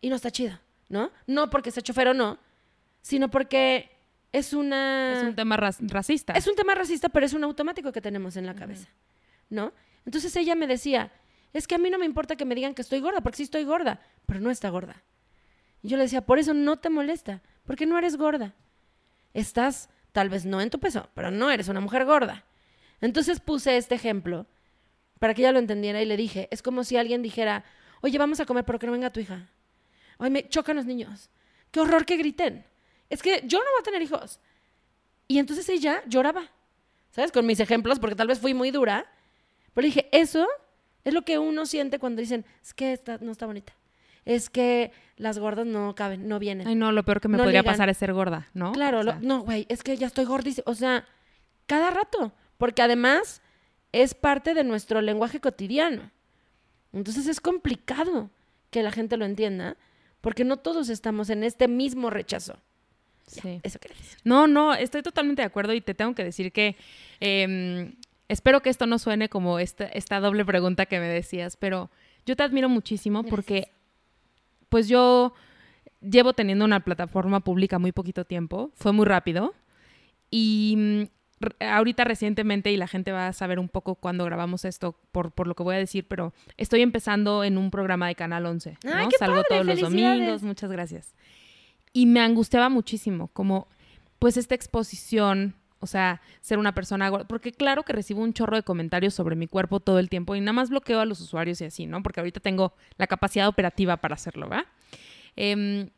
[0.00, 1.10] Y no está chido, ¿no?
[1.26, 2.38] No porque sea chofer o no,
[3.02, 3.90] sino porque
[4.34, 5.12] es una...
[5.12, 6.32] Es un tema racista.
[6.32, 8.88] Es un tema racista, pero es un automático que tenemos en la cabeza,
[9.48, 9.72] ¿no?
[10.04, 11.12] Entonces ella me decía,
[11.52, 13.42] es que a mí no me importa que me digan que estoy gorda, porque sí
[13.44, 15.04] estoy gorda, pero no está gorda.
[15.82, 18.54] Y yo le decía, por eso no te molesta, porque no eres gorda.
[19.34, 22.44] Estás, tal vez no en tu peso, pero no eres una mujer gorda.
[23.00, 24.46] Entonces puse este ejemplo
[25.20, 27.62] para que ella lo entendiera y le dije, es como si alguien dijera,
[28.00, 29.48] oye, vamos a comer, pero que no venga tu hija.
[30.18, 31.30] Ay, me chocan los niños.
[31.70, 32.66] Qué horror que griten.
[33.10, 34.40] Es que yo no voy a tener hijos.
[35.28, 36.50] Y entonces ella lloraba,
[37.10, 37.32] ¿sabes?
[37.32, 39.06] Con mis ejemplos, porque tal vez fui muy dura.
[39.72, 40.46] Pero dije, eso
[41.04, 43.72] es lo que uno siente cuando dicen, es que esta no está bonita.
[44.24, 46.66] Es que las gordas no caben, no vienen.
[46.66, 48.72] Ay, no, lo peor que me No podría pasar es ser gorda, ¿no?
[48.72, 50.64] Claro, O lo- sea, no, güey, es que ya estoy gordísima.
[50.66, 51.06] O sea,
[51.66, 52.32] cada rato.
[52.56, 53.42] Porque además
[53.92, 56.10] es parte de nuestro lenguaje cotidiano.
[56.92, 58.30] Entonces es complicado
[58.70, 59.76] que la gente lo entienda,
[60.20, 62.56] porque no todos estamos en este mismo rechazo.
[63.32, 63.60] Ya, sí.
[63.62, 64.18] Eso quería decir.
[64.24, 66.76] No, no, estoy totalmente de acuerdo y te tengo que decir que
[67.20, 67.94] em,
[68.28, 71.90] espero que esto no suene como esta, esta doble pregunta que me decías, pero
[72.26, 73.68] yo te admiro muchísimo porque
[74.68, 75.34] pues yo
[76.00, 79.54] llevo teniendo una plataforma pública muy poquito tiempo, fue muy rápido
[80.30, 81.02] y mm,
[81.60, 85.46] ahorita recientemente, y la gente va a saber un poco cuando grabamos esto por, por
[85.46, 88.78] lo que voy a decir, pero estoy empezando en un programa de Canal 11.
[88.84, 88.94] ¿no?
[88.94, 89.46] ¡Ay, qué Salgo padre!
[89.48, 91.14] todos los domingos, muchas gracias.
[91.94, 93.68] Y me angustiaba muchísimo, como
[94.18, 98.56] pues esta exposición, o sea, ser una persona gorda, porque claro que recibo un chorro
[98.56, 101.60] de comentarios sobre mi cuerpo todo el tiempo y nada más bloqueo a los usuarios
[101.60, 102.02] y así, ¿no?
[102.02, 104.66] Porque ahorita tengo la capacidad operativa para hacerlo, ¿va?
[105.36, 105.88] Em,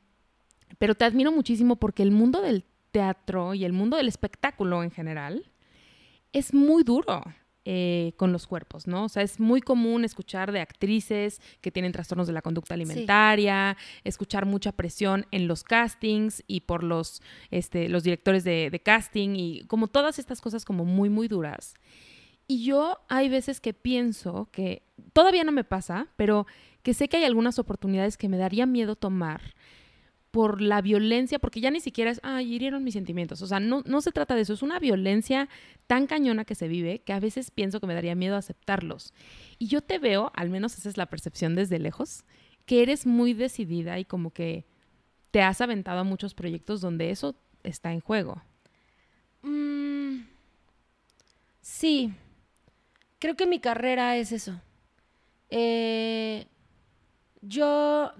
[0.79, 4.91] pero te admiro muchísimo porque el mundo del teatro y el mundo del espectáculo en
[4.91, 5.51] general
[6.33, 7.23] es muy duro
[7.69, 9.07] eh, con los cuerpos, ¿no?
[9.07, 13.77] O sea, es muy común escuchar de actrices que tienen trastornos de la conducta alimentaria,
[14.05, 19.31] escuchar mucha presión en los castings y por los, este, los directores de, de casting
[19.35, 21.75] y como todas estas cosas como muy, muy duras.
[22.47, 26.47] Y yo hay veces que pienso que todavía no me pasa, pero
[26.85, 29.57] que sé que hay algunas oportunidades que me daría miedo tomar
[30.37, 33.41] por la violencia, porque ya ni siquiera es, ay, hirieron mis sentimientos.
[33.41, 35.49] O sea, no, no se trata de eso, es una violencia
[35.87, 39.15] tan cañona que se vive que a veces pienso que me daría miedo aceptarlos.
[39.59, 42.27] Y yo te veo, al menos esa es la percepción desde lejos,
[42.67, 44.67] que eres muy decidida y como que
[45.31, 48.43] te has aventado a muchos proyectos donde eso está en juego.
[49.41, 50.19] Mm,
[51.63, 52.13] sí,
[53.19, 54.61] creo que mi carrera es eso.
[55.49, 56.45] Eh,
[57.41, 58.13] yo,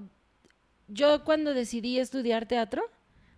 [0.89, 2.83] yo cuando decidí estudiar teatro,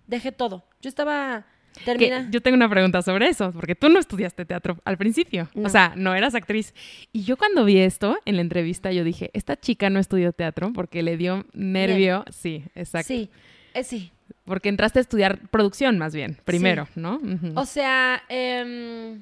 [0.06, 0.64] dejé todo.
[0.80, 2.28] Yo estaba Que termina.
[2.30, 5.48] yo tengo una pregunta sobre eso, porque tú no estudiaste teatro al principio.
[5.54, 5.66] No.
[5.66, 6.74] O sea, no eras actriz.
[7.12, 10.72] Y yo cuando vi esto en la entrevista, yo dije, esta chica no estudió teatro
[10.72, 12.24] porque le dio nervio.
[12.30, 13.08] Sí, exacto.
[13.08, 13.30] Sí,
[13.74, 14.12] eh, sí.
[14.44, 17.20] Porque entraste a estudiar producción más bien, primero, ¿no?
[17.54, 19.20] O sea, em,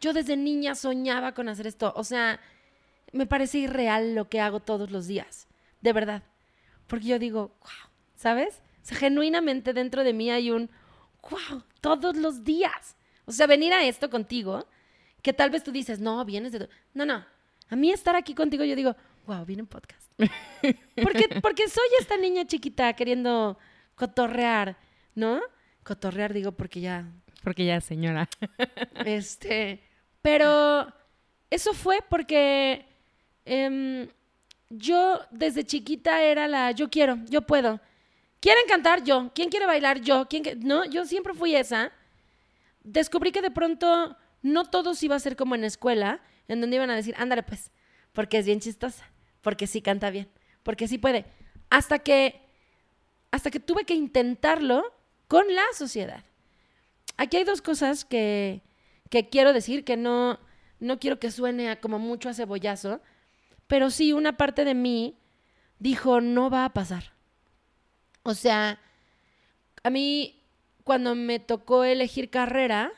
[0.00, 1.92] yo desde niña soñaba con hacer esto.
[1.96, 2.40] O sea,
[3.12, 5.48] me parece irreal lo que hago todos los días,
[5.82, 6.22] de verdad.
[6.88, 8.60] Porque yo digo, wow, ¿sabes?
[8.82, 10.68] O sea, genuinamente dentro de mí hay un,
[11.30, 12.96] wow, todos los días.
[13.26, 14.66] O sea, venir a esto contigo,
[15.22, 16.68] que tal vez tú dices, no, vienes de...
[16.94, 17.24] No, no.
[17.68, 18.96] A mí estar aquí contigo, yo digo,
[19.26, 20.10] wow, viene un podcast.
[21.02, 23.58] porque, porque soy esta niña chiquita queriendo
[23.94, 24.78] cotorrear,
[25.14, 25.40] ¿no?
[25.84, 27.06] Cotorrear, digo, porque ya...
[27.44, 28.28] Porque ya, señora.
[29.04, 29.82] este,
[30.22, 30.92] pero
[31.50, 32.84] eso fue porque
[33.44, 34.08] em,
[34.70, 37.80] yo desde chiquita era la, yo quiero, yo puedo.
[38.40, 39.02] ¿Quieren cantar?
[39.02, 39.32] Yo.
[39.34, 40.00] ¿Quién quiere bailar?
[40.00, 40.28] Yo.
[40.28, 40.42] ¿Quién.
[40.60, 41.92] No, yo siempre fui esa.
[42.84, 46.90] Descubrí que de pronto no todos iba a ser como en escuela, en donde iban
[46.90, 47.70] a decir, ándale pues,
[48.12, 49.10] porque es bien chistosa,
[49.42, 50.28] porque sí canta bien,
[50.62, 51.26] porque sí puede.
[51.70, 52.40] Hasta que,
[53.30, 54.94] hasta que tuve que intentarlo
[55.26, 56.24] con la sociedad.
[57.16, 58.62] Aquí hay dos cosas que,
[59.10, 60.38] que quiero decir, que no,
[60.78, 63.00] no quiero que suene como mucho a cebollazo,
[63.68, 65.16] pero sí una parte de mí
[65.78, 67.12] dijo, no va a pasar.
[68.24, 68.80] O sea,
[69.84, 70.42] a mí
[70.82, 72.90] cuando me tocó elegir carrera,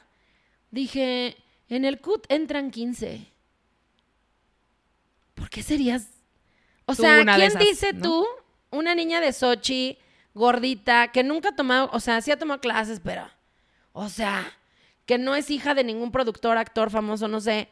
[0.70, 1.37] dije,
[1.68, 3.26] en el CUT entran 15.
[5.35, 6.09] ¿Por qué serías?
[6.87, 8.26] O sea, ¿quién dice tú,
[8.70, 9.98] una niña de Sochi,
[10.35, 13.28] gordita, que nunca ha tomado, o sea, sí ha tomado clases, pero,
[13.92, 14.56] o sea,
[15.06, 17.68] que no es hija de ningún productor, actor famoso, no sé.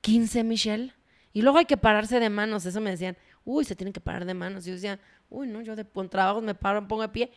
[0.00, 0.94] 15, Michelle.
[1.38, 4.24] Y luego hay que pararse de manos, eso me decían, uy, se tienen que parar
[4.24, 4.66] de manos.
[4.66, 4.98] Y yo decía,
[5.30, 7.30] uy, no, yo de con trabajos me paro, me pongo de pie.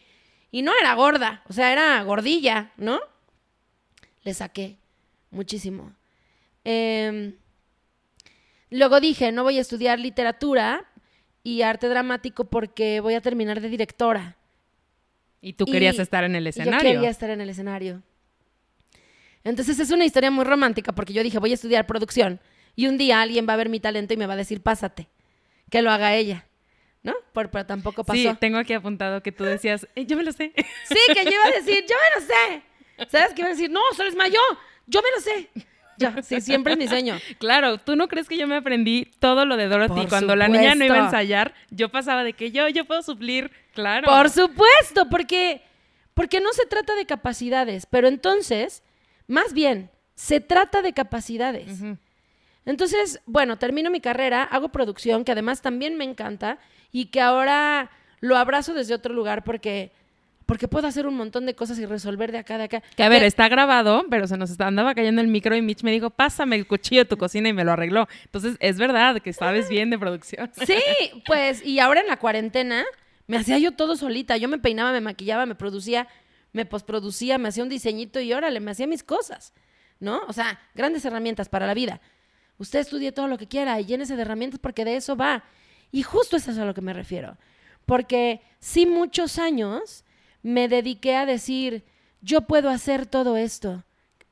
[0.49, 2.99] Y no era gorda, o sea, era gordilla, ¿no?
[4.23, 4.79] Le saqué
[5.29, 5.93] muchísimo.
[6.63, 7.35] Em,
[8.71, 10.83] luego dije, no voy a estudiar literatura
[11.43, 14.35] y arte dramático porque voy a terminar de directora.
[15.41, 16.89] Y tú querías estar en el escenario.
[16.89, 18.01] Yo quería estar en el escenario.
[19.43, 22.39] Entonces es una historia muy romántica porque yo dije, voy a estudiar producción
[22.81, 25.07] y un día alguien va a ver mi talento y me va a decir, pásate,
[25.69, 26.47] que lo haga ella.
[27.03, 27.13] ¿No?
[27.31, 28.19] Pero, tampoco pasó.
[28.19, 30.51] Sí, tengo aquí apuntado que tú decías, eh, yo me lo sé.
[30.87, 33.07] Sí, que yo iba a decir, yo me lo sé.
[33.07, 33.69] ¿Sabes qué iba a decir?
[33.69, 34.39] No, solo es mayo,
[34.87, 35.49] yo me lo sé.
[35.97, 37.19] Ya, sí, siempre es mi sueño.
[37.37, 40.07] Claro, tú no crees que yo me aprendí todo lo de Dorothy.
[40.07, 43.51] Cuando la niña no iba a ensayar, yo pasaba de que yo, yo puedo suplir,
[43.75, 44.07] claro.
[44.07, 45.61] Por supuesto, porque,
[46.15, 48.81] porque no se trata de capacidades, pero entonces,
[49.27, 51.79] más bien, se trata de capacidades.
[52.65, 56.59] Entonces, bueno, termino mi carrera, hago producción, que además también me encanta
[56.91, 59.91] y que ahora lo abrazo desde otro lugar porque
[60.51, 62.83] porque puedo hacer un montón de cosas y resolver de acá, de acá.
[62.97, 65.93] Que a ver, está grabado, pero se nos andaba cayendo el micro y Mitch me
[65.93, 68.09] dijo, pásame el cuchillo de tu cocina y me lo arregló.
[68.25, 70.51] Entonces, es verdad que sabes bien de producción.
[70.67, 72.83] Sí, pues, y ahora en la cuarentena
[73.27, 74.35] me hacía yo todo solita.
[74.35, 76.09] Yo me peinaba, me maquillaba, me producía,
[76.51, 79.53] me postproducía, me hacía un diseñito y órale, me hacía mis cosas,
[80.01, 80.21] ¿no?
[80.27, 82.01] O sea, grandes herramientas para la vida.
[82.61, 85.43] Usted estudie todo lo que quiera y llénese de herramientas porque de eso va.
[85.91, 87.35] Y justo es eso a lo que me refiero.
[87.87, 90.05] Porque sí muchos años
[90.43, 91.83] me dediqué a decir,
[92.21, 93.83] yo puedo hacer todo esto.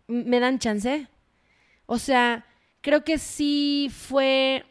[0.05, 1.07] ¿Me dan chance?
[1.87, 2.45] O sea,
[2.81, 4.63] creo que sí fue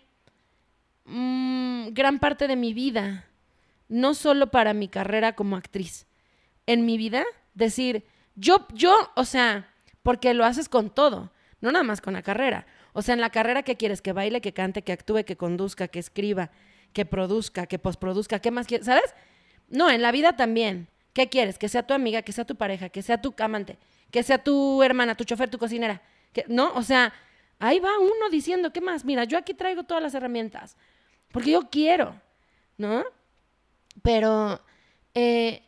[1.07, 3.27] mm, gran parte de mi vida,
[3.89, 6.07] no solo para mi carrera como actriz,
[6.67, 8.05] en mi vida, decir,
[8.37, 9.69] yo, yo, o sea,
[10.05, 12.65] porque lo haces con todo, no nada más con la carrera.
[12.99, 14.03] O sea, en la carrera, ¿qué quieres?
[14.03, 16.51] Que baile, que cante, que actúe, que conduzca, que escriba,
[16.93, 18.87] que produzca, que postproduzca, ¿qué más quieres?
[18.87, 19.15] ¿Sabes?
[19.69, 20.89] No, en la vida también.
[21.13, 21.61] ¿Qué quieres?
[21.61, 23.79] Que sea tu amiga, que sea tu pareja, que sea tu amante,
[24.11, 26.03] que sea tu hermana, tu chofer, tu cocinera.
[26.49, 26.75] ¿No?
[26.75, 27.13] O sea,
[27.61, 29.05] ahí va uno diciendo, ¿qué más?
[29.05, 30.77] Mira, yo aquí traigo todas las herramientas.
[31.31, 32.21] Porque yo quiero,
[32.79, 33.05] ¿no?
[34.03, 34.61] Pero
[35.15, 35.63] eh,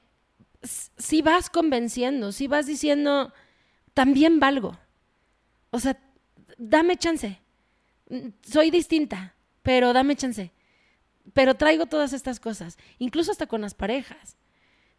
[0.64, 3.32] si vas convenciendo, si vas diciendo,
[3.94, 4.76] también valgo.
[5.70, 5.96] O sea,
[6.58, 7.40] dame chance.
[8.42, 10.52] Soy distinta, pero dame chance.
[11.32, 14.36] Pero traigo todas estas cosas, incluso hasta con las parejas.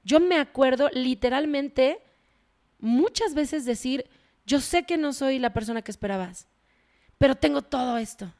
[0.03, 1.99] Yo me acuerdo literalmente
[2.79, 4.09] muchas veces decir,
[4.45, 6.47] yo sé que no soy la persona que esperabas,
[7.17, 8.33] pero tengo todo esto.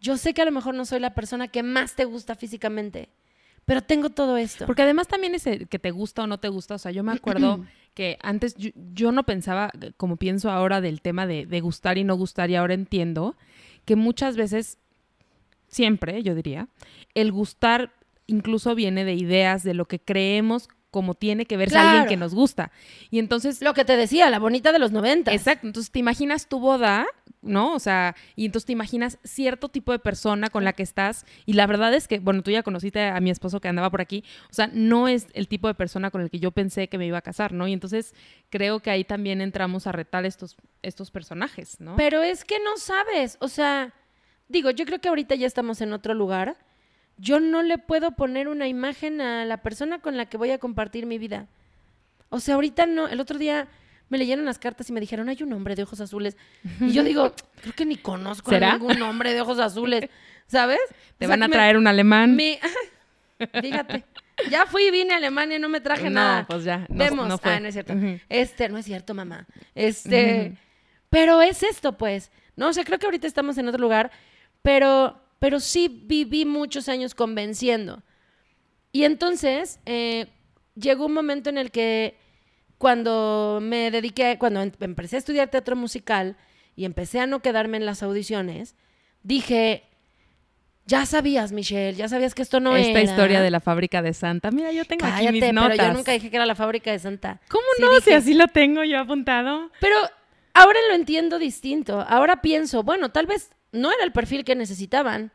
[0.00, 3.08] Yo sé que a lo mejor no soy la persona que más te gusta físicamente,
[3.66, 4.64] pero tengo todo esto.
[4.64, 6.76] Porque además también es que te gusta o no te gusta.
[6.76, 7.64] O sea, yo me acuerdo
[7.94, 12.14] que antes yo, no pensaba como pienso ahora del tema de, de, gustar y no
[12.16, 13.36] gustar y ahora entiendo
[13.84, 14.78] que muchas veces,
[15.66, 16.68] siempre yo diría,
[17.14, 17.92] el gustar
[18.26, 22.08] incluso viene de ideas, de lo que creemos como tiene que verse alguien Claro.
[22.08, 22.72] que nos gusta.
[23.10, 25.30] Y entonces Lo que te decía, la bonita de los 90.
[25.30, 27.04] Exacto, entonces te imaginas tu boda,
[27.42, 27.74] ¿no?
[27.74, 31.52] O sea, y entonces te imaginas cierto tipo de persona con la que estás y
[31.52, 34.24] la verdad es que, bueno, tú ya conociste a mi esposo que andaba por aquí,
[34.50, 37.04] o sea, no es el tipo de persona con el que yo pensé que me
[37.06, 37.68] iba a casar, ¿no?
[37.68, 38.14] Y entonces
[38.48, 41.96] creo que ahí también entramos a retar estos, estos personajes, ¿no?
[41.96, 43.92] Pero es que no sabes, o sea,
[44.48, 46.56] digo, yo creo que ahorita ya estamos en otro lugar.
[47.18, 50.58] Yo no le puedo poner una imagen a la persona con la que voy a
[50.58, 51.46] compartir mi vida.
[52.28, 53.68] O sea, ahorita no, el otro día
[54.08, 56.36] me leyeron las cartas y me dijeron, hay un hombre de ojos azules.
[56.80, 58.72] Y yo digo, creo que ni conozco ¿Será?
[58.72, 60.08] a ningún hombre de ojos azules,
[60.46, 60.78] ¿sabes?
[61.18, 62.36] Te O sea, van a me- traer un alemán.
[62.36, 62.60] me-
[63.60, 64.04] Fíjate,
[64.50, 66.46] ya fui y vine a Alemania y no me traje no, nada.
[66.46, 67.28] pues ya, no, Vemos.
[67.28, 67.52] no fue.
[67.52, 67.94] Ah, no es cierto.
[68.28, 69.46] Este, no es cierto, mamá.
[69.74, 70.56] Este,
[71.10, 72.30] pero es esto, pues.
[72.56, 74.10] No, o sea, creo que ahorita estamos en otro lugar,
[74.62, 78.02] pero, pero sí viví muchos años convenciendo.
[78.92, 80.26] Y entonces, eh,
[80.74, 82.16] llegó un momento en el que
[82.78, 86.36] cuando me dediqué, cuando em- empecé a estudiar teatro musical
[86.74, 88.74] y empecé a no quedarme en las audiciones,
[89.22, 89.84] dije,
[90.86, 93.02] ya sabías, Michelle, ya sabías que esto no Esta era.
[93.10, 94.50] historia de la fábrica de Santa.
[94.50, 95.76] Mira, yo tengo aquí mis Cállate, notas.
[95.78, 97.40] pero yo nunca dije que era la fábrica de Santa.
[97.48, 98.00] ¿Cómo Sí no?
[98.00, 99.70] Si así lo tengo yo apuntado.
[99.80, 99.96] Pero
[100.54, 102.00] ahora lo entiendo distinto.
[102.08, 105.32] Ahora pienso, bueno, tal vez no era el perfil que necesitaban.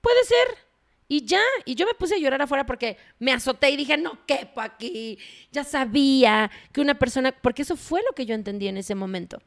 [0.00, 0.58] Puede ser.
[1.06, 4.24] Y ya, y yo me puse a llorar afuera porque me azoté y dije, no
[4.26, 5.18] quepo aquí.
[5.52, 9.38] Ya sabía que una persona, porque eso fue lo que yo entendí en ese momento.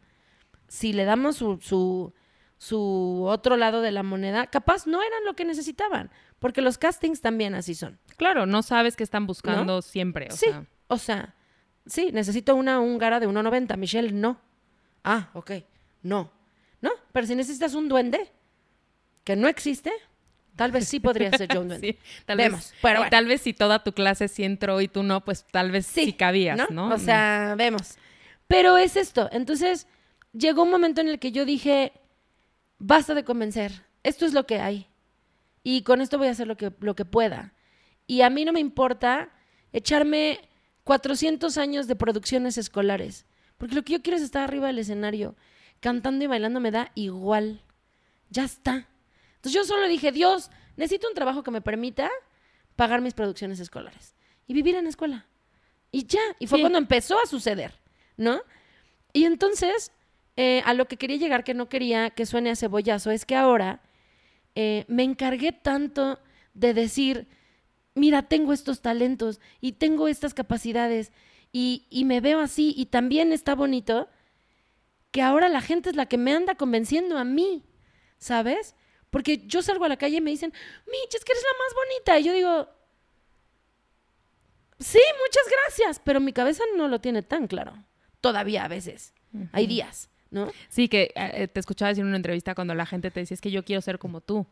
[0.68, 2.14] Si le damos su, su,
[2.58, 7.22] su otro lado de la moneda, capaz no eran lo que necesitaban, porque los castings
[7.22, 8.00] también así son.
[8.18, 10.28] Claro, no sabes qué están buscando siempre.
[10.32, 10.66] O sí, sea.
[10.88, 11.36] o sea,
[11.88, 13.78] sí, necesito una húngara de 1,90.
[13.78, 14.39] Michelle, no.
[15.04, 15.52] Ah, ok,
[16.04, 16.32] no.
[16.82, 18.32] No, pero si necesitas un duende
[19.28, 19.91] que no existe,
[20.55, 21.91] tal vez sí podría ser un duende.
[21.91, 23.09] Sí, tal Vemos, vez, pero bueno.
[23.09, 26.13] tal vez si toda tu clase sí entró y tú no, pues tal vez sí,
[26.13, 26.88] cabías, ¿no?
[26.88, 27.97] O sea, vemos.
[28.47, 29.28] Pero es esto.
[29.34, 29.86] Entonces,
[30.32, 31.91] llegó un momento en el que yo dije,
[32.78, 33.84] basta de convencer.
[34.01, 34.88] Esto es lo que hay.
[35.61, 37.53] Y con esto voy a hacer lo que, lo que pueda.
[38.05, 39.28] Y a mí no me importa
[39.73, 40.39] echarme
[40.86, 43.25] 400 años de producciones escolares.
[43.57, 45.36] Porque lo que yo quiero es estar arriba del escenario,
[45.82, 47.65] cantando y bailando me da igual.
[48.30, 48.88] Ya está.
[49.38, 52.10] Entonces yo solo dije, Dios, necesito un trabajo que me permita
[52.76, 54.14] pagar mis producciones escolares
[54.48, 55.26] y vivir en escuela.
[55.92, 56.62] Y ya, y fue Sí.
[56.62, 57.74] cuando empezó a suceder,
[58.18, 58.42] ¿no?
[59.14, 59.92] Y entonces,
[60.36, 63.36] eh, a lo que quería llegar, que no quería que suene a cebollazo, es que
[63.36, 63.82] ahora
[64.56, 66.20] eh, me encargué tanto
[66.54, 67.28] de decir,
[67.96, 71.12] mira, tengo estos talentos y tengo estas capacidades
[71.52, 74.10] y, y me veo así y también está bonito,
[75.12, 77.64] que ahora la gente es la que me anda convenciendo a mí,
[78.18, 78.76] ¿sabes?
[79.10, 80.53] Porque yo salgo a la calle y me dicen,
[80.86, 82.20] Mitch, es que eres la más bonita.
[82.20, 82.70] Y yo digo,
[84.80, 87.74] sí, muchas gracias, pero mi cabeza no lo tiene tan claro.
[88.22, 89.14] Todavía a veces.
[89.51, 90.51] Hay días, ¿no?
[90.70, 93.41] Sí, que eh, te escuchaba decir en una entrevista cuando la gente te decía, es
[93.41, 94.45] que yo quiero ser como tú,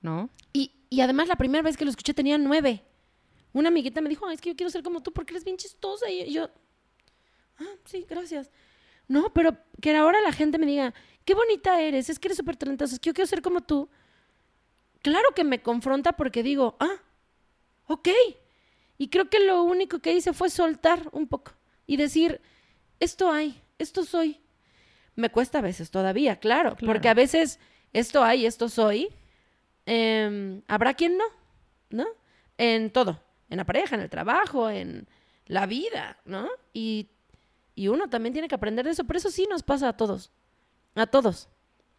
[0.00, 0.30] ¿no?
[0.52, 2.82] Y, y además la primera vez que lo escuché tenía nueve.
[3.52, 5.56] Una amiguita me dijo, "Ay, es que yo quiero ser como tú porque eres bien
[5.56, 6.08] chistosa.
[6.08, 6.48] Y yo,
[7.58, 8.50] ah, sí, gracias.
[9.08, 10.94] No, pero que ahora la gente me diga,
[11.24, 13.88] qué bonita eres, es que eres súper talentosa, es que yo quiero ser como tú.
[15.02, 16.96] Claro que me confronta porque digo, ah,
[17.86, 18.08] ok.
[18.98, 21.52] Y creo que lo único que hice fue soltar un poco
[21.86, 22.40] y decir,
[22.98, 24.40] esto hay, esto soy.
[25.16, 26.92] Me cuesta a veces todavía, claro, Claro.
[26.92, 27.58] porque a veces
[27.92, 29.08] esto hay, esto soy.
[29.86, 31.24] Em, Habrá quien no,
[31.90, 32.06] ¿no?
[32.58, 35.08] En todo, en la pareja, en el trabajo, en
[35.46, 36.48] la vida, ¿no?
[36.74, 37.08] Y,
[37.74, 40.30] y uno también tiene que aprender de eso, pero eso sí nos pasa a todos,
[40.94, 41.48] a todos,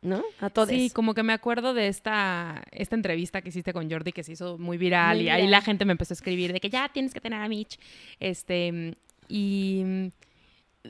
[0.02, 0.24] ¿no?
[0.40, 0.70] A todos.
[0.70, 4.34] Sí, como que me acuerdo de esta, esta entrevista que hiciste con Jordi que se
[4.34, 6.90] hizo muy viral Muy y ahí la gente me empezó a escribir de que ya
[6.90, 7.80] tienes que tener a Mitch.
[8.20, 8.96] Este,
[9.28, 10.12] y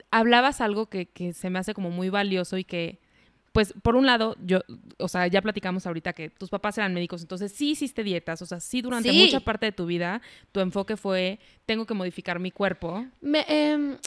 [0.10, 3.00] hablabas algo que, que se me hace como muy valioso y que,
[3.52, 4.62] pues, por un lado, yo,
[4.98, 8.46] o sea, ya platicamos ahorita que tus papás eran médicos, entonces sí hiciste dietas, o
[8.46, 9.18] sea, sí durante Sí.
[9.18, 10.22] mucha parte de tu vida
[10.54, 13.06] tu enfoque fue, tengo que modificar mi cuerpo.
[13.20, 13.98] Me, em,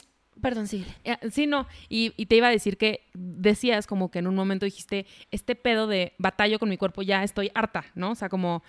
[0.41, 0.85] perdón, sigue.
[1.03, 4.35] Eh, Sí, no, y, y te iba a decir que decías como que en un
[4.35, 8.11] momento dijiste, este pedo de batallo con mi cuerpo ya estoy harta, ¿no?
[8.11, 8.63] O sea, como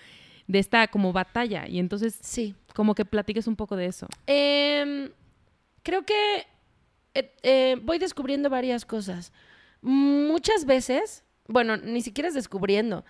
[0.47, 1.67] de esta como batalla.
[1.69, 2.55] Y entonces, Sí.
[2.75, 4.07] como que platiques un poco de eso.
[4.27, 5.11] Em,
[5.83, 6.47] creo que
[7.15, 9.33] eh, eh, voy descubriendo varias cosas.
[9.81, 13.05] Muchas veces, bueno, ni siquiera es descubriendo,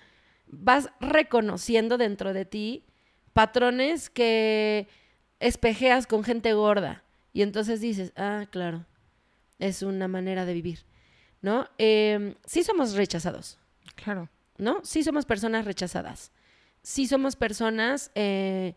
[0.47, 2.85] vas reconociendo dentro de ti
[3.33, 4.87] patrones que
[5.41, 7.03] espejeas con gente gorda.
[7.37, 8.87] Y entonces dices, ah, claro,
[9.59, 10.87] es una manera de vivir,
[11.43, 11.69] ¿no?
[11.77, 13.59] Em, sí somos rechazados.
[13.95, 14.31] Claro.
[14.57, 14.81] ¿no?
[14.85, 16.33] Sí somos personas rechazadas.
[16.81, 18.75] Sí somos personas eh,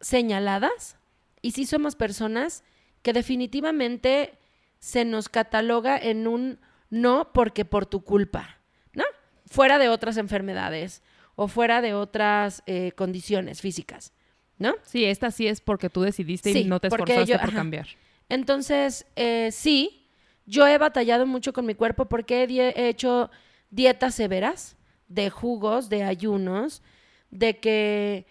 [0.00, 0.96] señaladas
[1.42, 2.64] Y sí somos personas
[3.02, 4.36] que definitivamente
[4.80, 6.58] se nos cataloga en un
[6.90, 8.58] no porque por tu culpa,
[8.94, 9.04] ¿no?
[9.46, 11.04] Fuera de otras enfermedades
[11.36, 14.12] o fuera de otras eh, condiciones físicas,
[14.58, 14.74] ¿no?
[14.84, 17.56] Sí, esta sí es porque tú decidiste Sí, y no te esforzaste yo- por ajá.
[17.56, 17.86] cambiar.
[18.28, 20.06] Entonces, eh, sí,
[20.46, 23.30] yo he batallado mucho con mi cuerpo porque he hecho
[23.70, 24.76] dietas severas
[25.08, 26.82] de jugos, de ayunos,
[27.30, 28.26] de que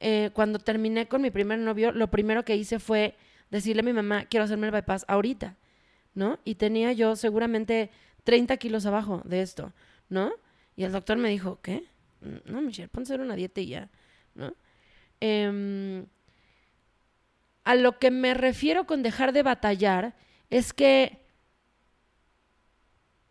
[0.00, 3.16] eh, cuando terminé con mi primer novio, lo primero que hice fue
[3.50, 5.56] decirle a mi mamá, quiero hacerme el bypass ahorita,
[6.14, 6.38] ¿no?
[6.44, 7.90] Y tenía yo seguramente
[8.24, 9.72] 30 kilos abajo de esto,
[10.08, 10.32] ¿no?
[10.76, 11.84] Y el doctor me dijo, ¿qué?
[12.44, 13.88] No, Michelle, ponte a hacer una dieta y ya,
[14.34, 14.52] ¿no?
[15.20, 16.06] Em,
[17.64, 20.14] a lo que me refiero con dejar de batallar
[20.50, 21.18] es que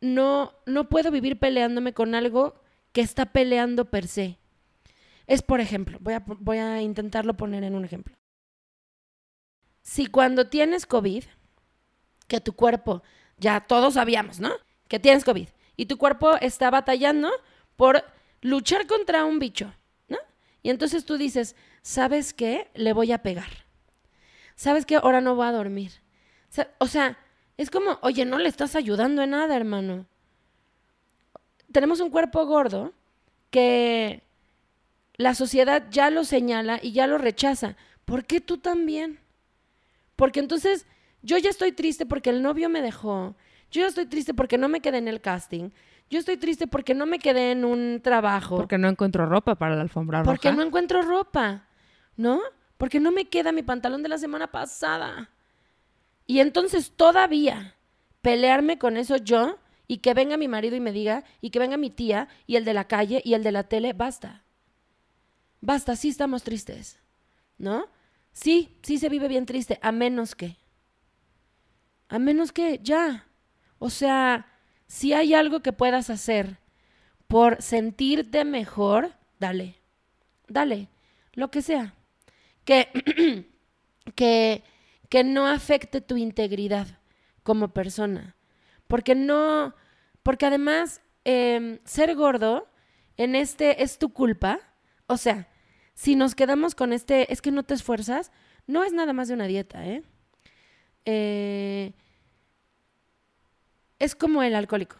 [0.01, 2.61] no, no puedo vivir peleándome con algo
[2.91, 4.38] que está peleando per se.
[5.25, 8.15] Es, por ejemplo, voy a, voy a intentarlo poner en un ejemplo.
[9.81, 11.23] Si cuando tienes COVID,
[12.27, 13.03] que tu cuerpo,
[13.38, 14.51] ya todos sabíamos, ¿no?
[14.88, 17.29] Que tienes COVID y tu cuerpo está batallando
[17.75, 18.03] por
[18.41, 19.73] luchar contra un bicho,
[20.07, 20.17] ¿no?
[20.61, 21.55] Y entonces tú dices,
[21.88, 22.69] ¿sabes qué?
[22.75, 23.47] Le voy a pegar.
[24.55, 24.97] ¿Sabes qué?
[24.97, 25.93] Ahora no voy a dormir.
[26.79, 27.17] O sea,
[27.55, 30.05] es como, oye, no le estás ayudando en nada, hermano.
[31.71, 32.91] Tenemos un cuerpo gordo
[33.51, 34.21] que
[35.15, 37.77] la sociedad ya lo señala y ya lo rechaza.
[38.03, 39.19] ¿Por qué tú también?
[40.17, 40.85] Porque entonces
[41.21, 43.38] yo ya estoy triste porque el novio me dejó.
[43.71, 45.69] Yo ya estoy triste porque no me quedé en el casting.
[46.09, 48.57] Yo estoy triste porque no me quedé en un trabajo.
[48.57, 50.31] Porque no encuentro ropa para la alfombra roja.
[50.31, 51.66] Porque no encuentro ropa,
[52.18, 52.41] ¿no?
[52.78, 55.30] Porque no me queda mi pantalón de la semana pasada.
[56.26, 57.76] Y entonces todavía
[58.22, 59.57] pelearme con eso yo
[59.88, 62.65] y que venga mi marido y me diga, y que venga mi tía y el
[62.65, 64.43] de la calle y el de la tele, basta.
[65.61, 66.99] Basta, sí estamos tristes,
[67.57, 67.88] ¿no?
[68.34, 70.57] Sí, sí se vive bien triste, a menos que.
[72.09, 73.26] A menos que ya.
[73.80, 74.47] O sea,
[74.88, 76.59] si hay algo que puedas hacer
[77.28, 79.76] por sentirte mejor, dale.
[80.47, 80.89] Dale.
[81.34, 81.93] Lo que sea.
[82.68, 82.89] Que,
[84.15, 84.63] que,
[85.07, 86.99] que no afecte tu integridad
[87.43, 88.36] como persona.
[88.88, 89.74] Porque no.
[90.22, 92.68] Porque además, em, ser gordo
[93.15, 94.59] en este es tu culpa.
[95.07, 95.47] O sea,
[95.93, 98.34] si nos quedamos con este, es que no te esfuerzas,
[98.68, 100.03] no es nada más de una dieta, ¿eh?
[101.05, 101.93] Eh,
[103.97, 104.97] es como el alcohólico.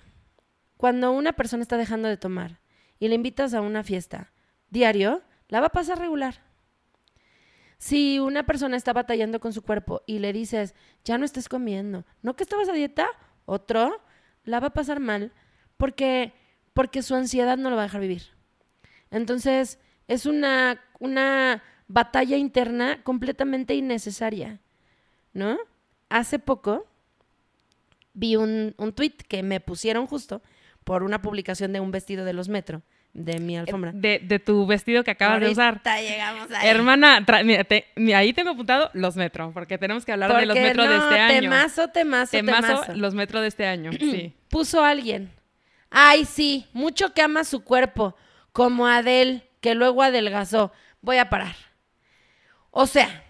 [0.78, 2.62] Cuando una persona está dejando de tomar
[2.98, 4.32] y le invitas a una fiesta
[4.70, 6.47] diario, la va a pasar regular.
[7.78, 10.74] Si una persona está batallando con su cuerpo y le dices,
[11.04, 13.08] ya no estés comiendo, ¿no que estabas a dieta?
[13.46, 14.02] Otro,
[14.44, 15.32] la va a pasar mal
[15.78, 16.34] porque,
[16.74, 18.24] porque su ansiedad no lo va a dejar vivir.
[19.12, 24.60] Entonces, es una, una batalla interna completamente innecesaria,
[25.34, 25.58] ¿no?
[26.10, 26.88] Hace poco
[28.14, 30.42] vi un, un tweet que me pusieron justo
[30.84, 32.82] por una publicación de un vestido de los Metro,
[33.18, 33.92] de mi alfombra.
[33.94, 35.82] De, de tu vestido que acabas de usar.
[36.00, 36.68] Llegamos ahí.
[36.70, 40.56] Hermana, mira, te- mira, ahí tengo apuntado los metro, porque tenemos que hablar de los
[40.56, 41.42] Porque metro de este año.
[41.42, 42.94] Temazo, temazo, Temazo, temazo.
[42.96, 44.34] los metro de este año, sí.
[44.50, 45.32] Puso alguien.
[45.90, 48.16] Ay, sí, mucho que ama su cuerpo,
[48.52, 50.72] como Adel, que luego adelgazó.
[51.02, 51.56] Voy a parar.
[52.70, 53.24] O sea,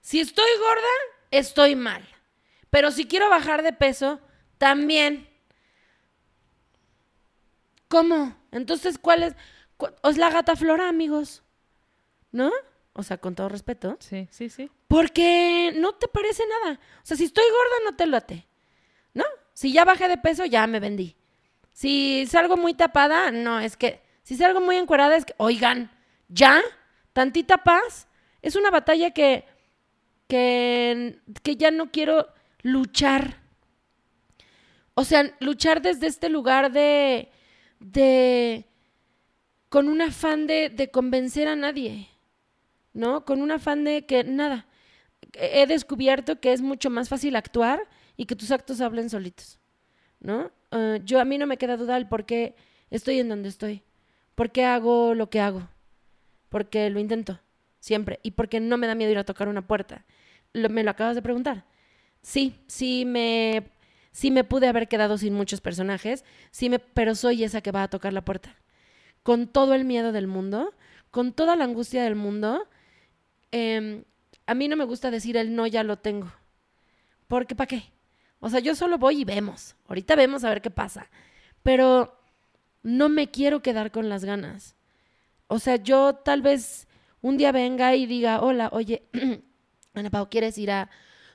[0.00, 0.88] si estoy gorda,
[1.30, 2.02] estoy mal.
[2.70, 4.20] Pero si quiero bajar de peso,
[4.56, 5.28] también.
[7.90, 8.36] ¿Cómo?
[8.52, 9.34] Entonces, ¿cuál es?
[9.76, 11.42] cu- Es la gata flora, amigos.
[12.30, 12.52] ¿No?
[12.92, 13.96] O sea, con todo respeto.
[13.98, 14.70] Sí, sí, sí.
[14.86, 16.78] Porque no te parece nada.
[17.02, 18.46] O sea, si estoy gorda, no te late.
[19.12, 19.24] ¿No?
[19.54, 21.16] Si ya bajé de peso, ya me vendí.
[21.72, 24.00] Si salgo muy tapada, no, es que.
[24.22, 25.34] Si salgo muy encuerada, es que.
[25.38, 25.90] Oigan,
[26.28, 26.62] ya,
[27.12, 28.06] tantita paz.
[28.40, 29.44] Es una batalla que.
[30.28, 32.28] que, que ya no quiero
[32.62, 33.40] luchar.
[34.94, 37.32] O sea, luchar desde este lugar de.
[37.80, 38.66] De.
[39.68, 42.08] con un afán de, de convencer a nadie.
[42.92, 43.24] ¿no?
[43.24, 44.66] Con un afán de que nada.
[45.34, 49.58] He descubierto que es mucho más fácil actuar y que tus actos hablen solitos,
[50.18, 50.50] ¿no?
[50.70, 52.54] Ah, yo a mí no me queda duda el por qué
[52.90, 53.82] estoy en donde estoy,
[54.34, 55.68] por qué hago lo que hago,
[56.48, 57.40] porque lo intento
[57.78, 60.04] siempre y porque no me da miedo ir a tocar una puerta.
[60.52, 61.64] Me lo acabas de preguntar.
[62.22, 63.70] Sí, sí me,
[64.12, 67.82] sí me pude haber quedado sin muchos personajes, sí me, pero soy esa que va
[67.84, 68.56] a tocar la puerta
[69.22, 70.74] con todo el miedo del mundo,
[71.10, 72.66] con toda la angustia del mundo,
[73.52, 74.04] em,
[74.46, 76.32] a mí no me gusta decir el no ya lo tengo.
[77.28, 77.92] Porque ¿para qué?
[78.40, 79.76] O sea, yo solo voy y vemos.
[79.88, 81.10] Ahorita vemos a ver qué pasa.
[81.62, 82.18] Pero
[82.82, 84.76] no me quiero quedar con las ganas.
[85.46, 86.88] O sea, yo tal vez
[87.20, 89.04] un día venga y diga, hola, oye,
[89.94, 90.90] Ana Pau, ¿quieres ir a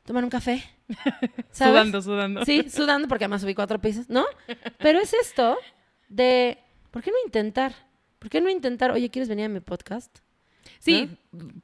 [0.06, 0.64] tomar un café?
[1.52, 2.46] Sudando, sudando.
[2.46, 4.26] Sí, sudando porque además subí cuatro pisos, ¿no?
[4.78, 5.58] Pero es esto
[6.08, 6.60] de,
[6.92, 7.74] ¿por qué no intentar?
[8.20, 10.20] ¿Por qué no intentar, oye, ¿quieres venir a mi podcast?
[10.80, 11.10] Sí,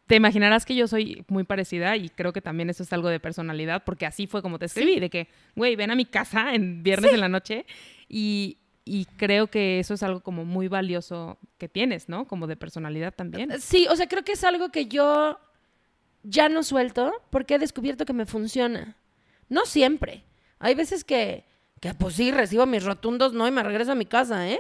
[0.08, 3.20] te imaginarás que yo soy muy parecida y creo que también eso es algo de
[3.20, 6.84] personalidad, porque así fue como te escribí, de que, güey, ven a mi casa en
[6.84, 7.66] viernes en la noche
[8.08, 12.28] y, y creo que eso es algo como muy valioso que tienes, ¿no?
[12.28, 13.60] Como de personalidad también.
[13.60, 15.40] Sí, o sea, creo que es algo que yo
[16.24, 18.96] ya no suelto porque he descubierto que me funciona.
[19.50, 20.24] No siempre.
[20.60, 21.46] Hay veces que,
[21.80, 24.60] que pues sí, recibo mis rotundos, no, y me regreso a mi casa, ¿eh?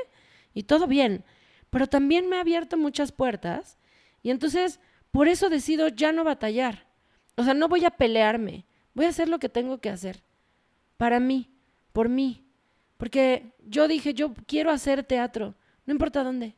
[0.53, 1.23] Y todo bien.
[1.69, 3.77] Pero también me ha abierto muchas puertas
[4.23, 4.79] y entonces,
[5.11, 6.87] por eso decido ya no batallar.
[7.35, 8.65] O sea, no voy a pelearme.
[8.93, 10.23] Voy a hacer lo que tengo que hacer.
[10.97, 11.49] Para mí,
[11.93, 12.45] por mí.
[12.97, 15.55] Porque yo dije, yo quiero hacer teatro,
[15.85, 16.55] no importa dónde.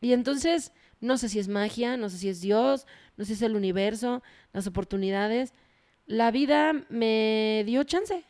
[0.00, 2.86] Y entonces, no sé si es magia, no sé si es Dios,
[3.16, 5.52] no sé si es el universo, las oportunidades.
[6.06, 8.24] La vida me dio chance.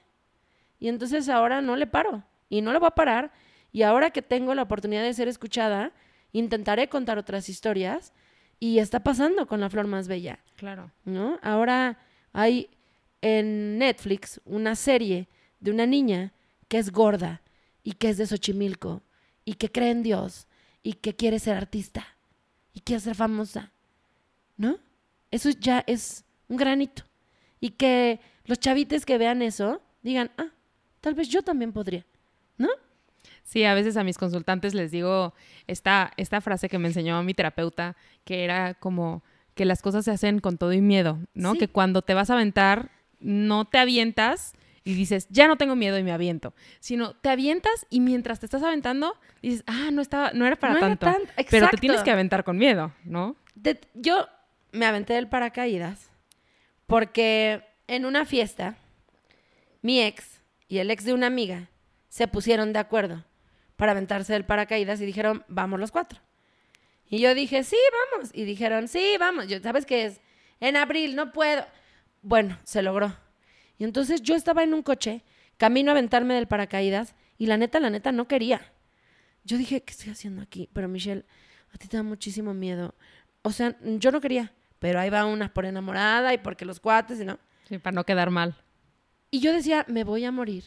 [0.79, 2.23] Y entonces ahora no le paro.
[2.49, 3.33] Y no le voy a parar.
[3.73, 5.93] Y ahora que tengo la oportunidad de ser escuchada,
[6.33, 8.13] intentaré contar otras historias
[8.61, 10.39] y está pasando con la flor más bella.
[10.57, 10.91] Claro.
[11.05, 11.39] ¿No?
[11.43, 11.99] Ahora
[12.33, 12.71] hay
[13.21, 15.29] en Netflix una serie
[15.61, 16.33] de una niña
[16.69, 17.43] que es gorda
[17.83, 19.03] y que es de Xochimilco
[19.45, 20.47] y que cree en Dios
[20.83, 22.07] y que quiere ser artista
[22.73, 23.73] y quiere ser famosa.
[24.57, 24.79] ¿No?
[25.31, 27.05] Eso ya es un granito.
[27.61, 30.49] Y que los chavites que vean eso digan, ah,
[31.01, 32.05] tal vez yo también podría.
[32.57, 32.69] ¿No?
[33.43, 35.35] Sí, a veces a mis consultantes les digo
[35.67, 39.23] esta, esta frase que me enseñó mi terapeuta, que era como
[39.55, 41.55] que las cosas se hacen con todo y miedo, ¿no?
[41.55, 42.91] Que cuando te vas a aventar,
[43.21, 47.87] no te avientas y dices, ya no tengo miedo y me aviento, sino te avientas
[47.89, 51.07] y mientras te estás aventando, dices, ah, no, estaba, no era para tanto,
[51.51, 53.37] pero te tienes que aventar con miedo, ¿no?
[53.95, 54.27] yo
[54.75, 56.11] me aventé del paracaídas
[56.87, 58.77] porque en una fiesta,
[59.81, 61.71] mi ex y el ex de una amiga
[62.09, 63.25] se pusieron de acuerdo
[63.77, 66.21] para aventarse del paracaídas y dijeron, vamos los cuatro.
[67.09, 67.77] Y yo dije, sí,
[68.13, 68.31] vamos.
[68.33, 69.47] Y dijeron, sí, vamos.
[69.47, 70.21] Yo, ¿Sabes qué es?
[70.61, 71.67] En abril, no puedo.
[72.23, 73.15] Bueno, se logró.
[73.79, 75.23] Y entonces yo estaba en un coche,
[75.57, 78.73] camino a aventarme del paracaídas, y la neta, la neta, no quería.
[79.45, 80.71] Yo dije, ¿qué estoy haciendo aquí?
[80.73, 81.25] Pero Michelle,
[81.73, 82.95] a ti te da muchísimo miedo.
[83.43, 84.55] O sea, yo no quería,
[84.85, 87.39] pero ahí va una por enamorada y porque los cuates y no.
[87.67, 88.55] Sí, para no quedar mal.
[89.31, 90.65] Y yo decía, me voy a morir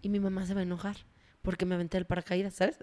[0.00, 0.96] y mi mamá se va a enojar
[1.42, 2.76] porque me aventé el paracaídas, ¿sabes?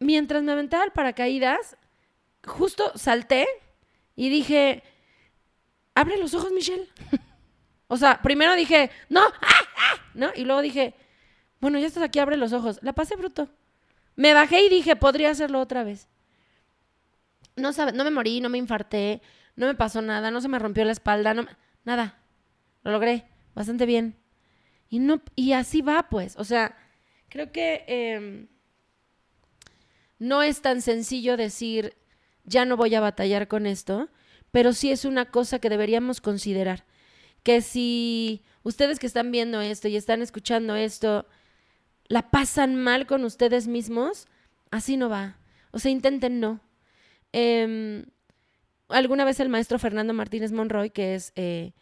[0.00, 1.76] Mientras me aventaba el paracaídas,
[2.46, 3.46] justo salté
[4.16, 4.82] y dije,
[5.94, 6.88] abre los ojos, Michelle.
[7.88, 10.00] o sea, primero dije, no, ¡ah, ah!
[10.14, 10.30] ¿no?
[10.34, 10.94] Y luego dije,
[11.60, 12.78] bueno, ya estás aquí, abre los ojos.
[12.80, 13.50] La pasé bruto.
[14.16, 16.08] Me bajé y dije, podría hacerlo otra vez.
[17.56, 19.22] No, sabe, no me morí, no me infarté,
[19.56, 21.34] no me pasó nada, no se me rompió la espalda,
[21.84, 22.18] nada.
[22.82, 23.24] Lo logré
[23.54, 24.16] bastante bien.
[24.88, 26.36] Y, no, y así va, pues.
[26.36, 26.76] O sea,
[27.28, 28.48] creo que em,
[30.18, 31.96] no es tan sencillo decir,
[32.44, 34.08] ya no voy a batallar con esto,
[34.50, 36.84] pero sí es una cosa que deberíamos considerar.
[37.42, 41.26] Que si ustedes que están viendo esto y están escuchando esto,
[42.06, 44.26] la pasan mal con ustedes mismos,
[44.70, 45.38] así no va.
[45.72, 46.60] O sea, intenten no.
[47.36, 48.04] Em,
[48.88, 51.72] alguna vez el maestro Fernando Martínez Monroy, que es, eh,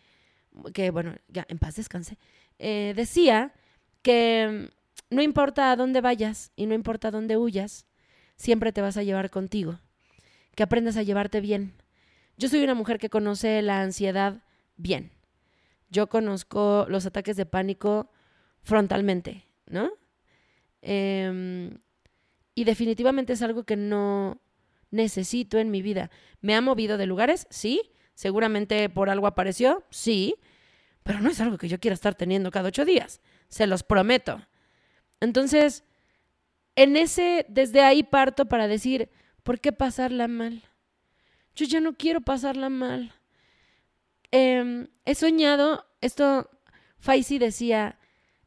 [0.72, 2.16] que bueno, ya en paz descanse,
[2.59, 3.53] eh, decía
[4.00, 4.70] que
[5.11, 7.84] mm, no importa a dónde vayas y no importa a dónde huyas,
[8.36, 9.78] siempre te vas a llevar contigo.
[10.55, 11.74] Que aprendas a llevarte bien.
[12.38, 14.42] Yo soy una mujer que conoce la ansiedad
[14.78, 15.12] bien.
[15.90, 18.11] Yo conozco los ataques de pánico
[18.62, 19.90] frontalmente, ¿no?
[20.80, 21.76] Em,
[22.55, 24.40] y definitivamente es algo que no
[24.93, 26.11] necesito en mi vida.
[26.40, 27.49] ¿Me ha movido de lugares?
[27.51, 27.90] Sí.
[28.14, 30.36] Seguramente por algo apareció, sí.
[31.03, 34.47] Pero no es algo que yo quiera estar teniendo cada ocho días, se los prometo.
[35.20, 35.84] Entonces,
[36.76, 39.11] en ese, desde ahí parto para decir,
[39.43, 40.62] ¿por qué pasarla mal?
[41.57, 43.12] Yo ya no quiero pasarla mal.
[44.30, 46.49] Em, he soñado, esto
[46.99, 47.99] Faisy decía,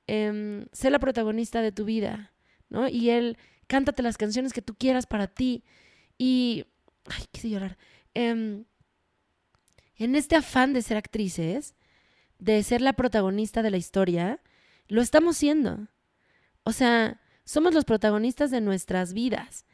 [0.08, 2.32] em, sé la protagonista de tu vida,
[2.70, 2.88] ¿no?
[2.88, 3.38] Y él,
[3.68, 5.64] cántate las canciones que tú quieras para ti.
[6.18, 6.66] Y,
[7.05, 7.78] ay, quise llorar.
[8.13, 8.66] Em,
[9.97, 11.76] en este afán de ser actrices,
[12.39, 14.41] de ser la protagonista de la historia,
[14.88, 15.88] lo estamos siendo.
[16.63, 19.66] O sea, somos los protagonistas de nuestras vidas.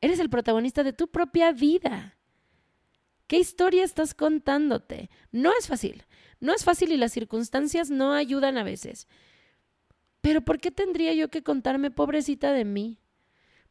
[0.00, 2.16] Eres el protagonista de tu propia vida.
[3.26, 5.10] ¿Qué historia estás contándote?
[5.30, 6.04] No es fácil.
[6.40, 9.06] No es fácil y las circunstancias no ayudan a veces.
[10.20, 12.98] Pero ¿por qué tendría yo que contarme pobrecita de mí?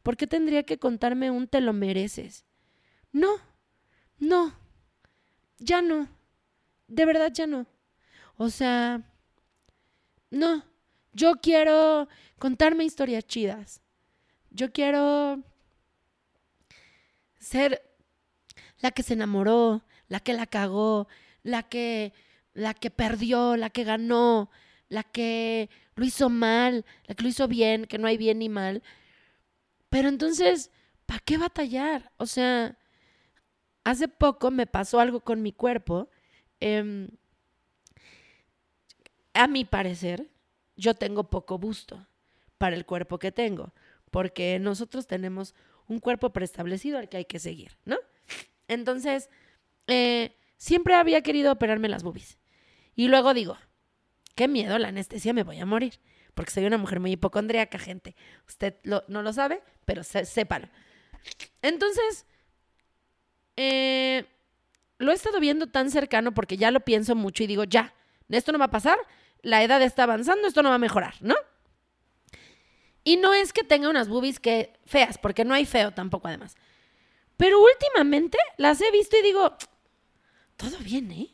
[0.02, 2.44] ¿Por qué tendría que contarme un te lo mereces?
[3.12, 3.36] No,
[4.18, 4.54] no,
[5.58, 6.08] ya no.
[6.88, 7.66] de verdad ya no.
[8.36, 9.02] O sea,
[10.30, 10.64] no.
[11.12, 13.82] Yo quiero contarme historias chidas.
[14.50, 15.42] Yo quiero
[17.38, 17.82] ser
[18.80, 21.08] la que se enamoró, la que la cagó,
[21.42, 22.12] la que
[22.54, 24.50] la que perdió, la que ganó,
[24.88, 28.48] la que lo hizo mal, la que lo hizo bien, que no hay bien ni
[28.48, 28.82] mal.
[29.92, 30.70] Pero entonces,
[31.04, 32.12] ¿para qué batallar?
[32.16, 32.78] O sea,
[33.84, 36.08] hace poco me pasó algo con mi cuerpo.
[36.60, 37.08] Em,
[39.34, 40.30] a mi parecer,
[40.76, 42.06] yo tengo poco busto
[42.56, 43.74] para el cuerpo que tengo,
[44.10, 45.54] porque nosotros tenemos
[45.88, 47.98] un cuerpo preestablecido al que hay que seguir, ¿no?
[48.68, 49.28] Entonces,
[49.88, 52.38] eh, siempre había querido operarme las boobies.
[52.94, 53.58] Y luego digo,
[54.36, 56.00] qué miedo, la anestesia, me voy a morir.
[56.34, 58.16] Porque soy una mujer muy hipocondríaca, gente.
[58.46, 60.68] Usted no lo sabe, pero sépalo.
[61.60, 62.26] Entonces,
[63.56, 64.26] eh,
[64.98, 67.94] lo he estado viendo tan cercano porque ya lo pienso mucho y digo, ya,
[68.28, 68.98] esto no va a pasar,
[69.42, 71.34] la edad está avanzando, esto no va a mejorar, ¿no?
[73.04, 76.56] Y no es que tenga unas boobies que feas, porque no hay feo tampoco además.
[77.36, 79.56] Pero últimamente las he visto y digo,
[80.56, 81.30] todo bien, ¿eh?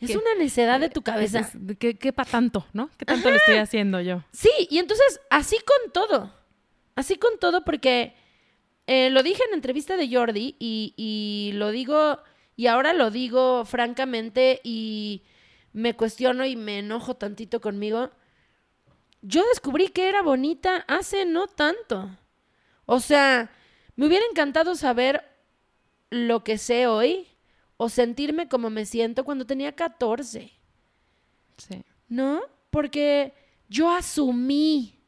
[0.00, 1.50] Es una necedad de tu cabeza.
[1.78, 2.90] ¿Qué, qué para tanto, no?
[2.96, 4.24] ¿Qué tanto le estoy haciendo yo?
[4.32, 6.32] Sí, y entonces así con todo.
[6.96, 8.14] Así con todo porque
[8.86, 12.18] eh, lo dije en entrevista de Jordi y, y lo digo,
[12.56, 15.22] y ahora lo digo francamente y
[15.72, 18.10] me cuestiono y me enojo tantito conmigo.
[19.22, 22.10] Yo descubrí que era bonita hace no tanto.
[22.86, 23.50] O sea,
[23.96, 25.24] me hubiera encantado saber
[26.10, 27.28] lo que sé hoy
[27.82, 30.52] o sentirme como me siento cuando tenía 14.
[31.56, 31.82] Sí.
[32.10, 32.42] ¿No?
[32.68, 33.32] Porque
[33.70, 34.98] yo asumí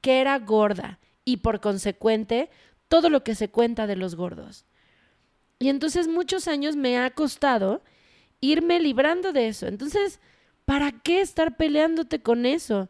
[0.00, 2.48] que era gorda y por consecuente
[2.88, 4.64] todo lo que se cuenta de los gordos.
[5.58, 7.82] Y entonces muchos años me ha costado
[8.40, 9.66] irme librando de eso.
[9.66, 10.18] Entonces,
[10.64, 12.88] ¿para qué estar peleándote con eso?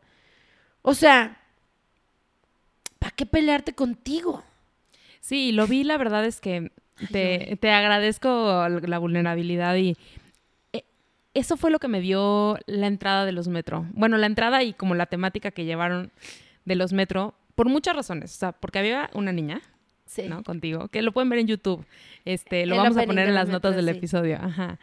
[0.82, 1.42] O sea,
[3.00, 4.44] ¿para qué pelearte contigo?
[5.18, 6.70] Sí, lo vi, la verdad es que
[7.12, 9.96] te, te agradezco la vulnerabilidad y
[10.72, 10.84] eh,
[11.34, 13.86] eso fue lo que me dio la entrada de los metro.
[13.92, 16.10] Bueno, la entrada y como la temática que llevaron
[16.64, 18.34] de los metro, por muchas razones.
[18.34, 19.62] O sea, porque había una niña,
[20.28, 20.42] ¿no?
[20.42, 21.84] Contigo, que lo pueden ver en YouTube.
[22.24, 24.38] Este, lo vamos a poner en las notas del episodio.
[24.40, 24.78] Ajá.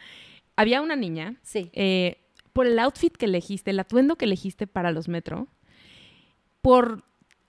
[0.55, 1.36] Había una niña.
[1.43, 1.70] Sí.
[1.74, 2.18] Eh,
[2.51, 5.47] por el outfit que elegiste, el atuendo que elegiste para los metro,
[6.61, 7.03] por,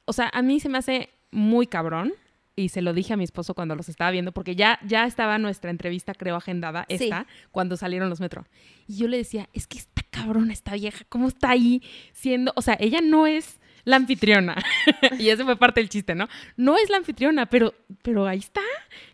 [0.07, 2.15] o sea, a mí se me hace muy cabrón
[2.57, 5.39] y se lo dije a mi esposo cuando los estaba viendo, porque ya, ya estaba
[5.39, 8.47] nuestra entrevista, creo, agendada, esta, cuando salieron los metro.
[8.87, 11.83] Y yo le decía, es que está cabrona esta vieja, ¿cómo está ahí
[12.13, 12.53] siendo?
[12.57, 14.57] O sea, ella no es la anfitriona.
[15.19, 16.29] y ese fue parte del chiste, ¿no?
[16.57, 18.63] No es la anfitriona, pero, pero ahí está,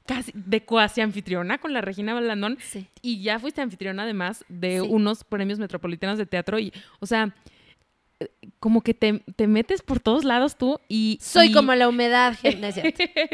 [0.07, 2.59] casi de cuasi anfitriona con la Regina Balandón.
[2.61, 2.87] Sí.
[3.03, 6.59] Y ya fuiste anfitriona además de unos premios metropolitanos de teatro.
[6.59, 7.35] Y, o sea,
[8.59, 11.19] como que te, metes por todos lados tú y...
[11.21, 12.73] Soy como la humedad, gente.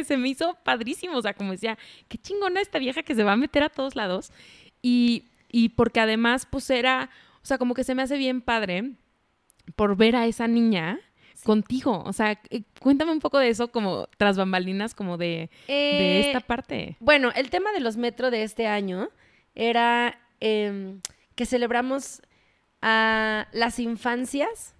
[0.05, 1.77] se me hizo padrísimo, o sea, como decía,
[2.09, 4.33] qué chingona esta vieja que se va a meter a todos lados.
[4.83, 7.11] Y, y porque además, pues era,
[7.43, 8.93] o sea, como que se me hace bien padre
[9.75, 11.01] por ver a esa niña
[11.45, 12.03] contigo.
[12.05, 16.39] O sea, eh, cuéntame un poco de eso, como tras bambalinas, como de, de esta
[16.39, 16.97] eh, parte.
[17.01, 19.09] Bueno, el tema de los metros de este año
[19.55, 21.01] era em,
[21.35, 22.23] que celebramos
[22.83, 24.75] a las infancias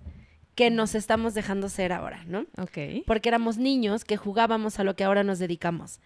[0.55, 2.47] que nos estamos dejando ser ahora, ¿no?
[2.59, 3.05] Ok.
[3.07, 6.01] Porque éramos niños que jugábamos a lo que ahora nos dedicamos.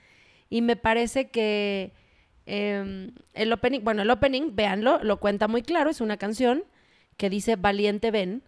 [0.50, 1.92] Y me parece que
[2.46, 6.64] em, el opening, bueno, el opening, véanlo, lo cuenta muy claro, es una canción
[7.16, 8.42] que dice Valiente ven,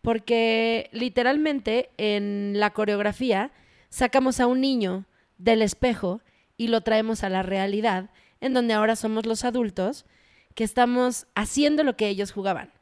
[0.00, 3.52] porque literalmente en la coreografía
[3.90, 5.04] sacamos a un niño
[5.36, 6.22] del espejo
[6.56, 10.06] y lo traemos a la realidad, en donde ahora somos los adultos
[10.54, 12.72] que estamos haciendo lo que ellos jugaban.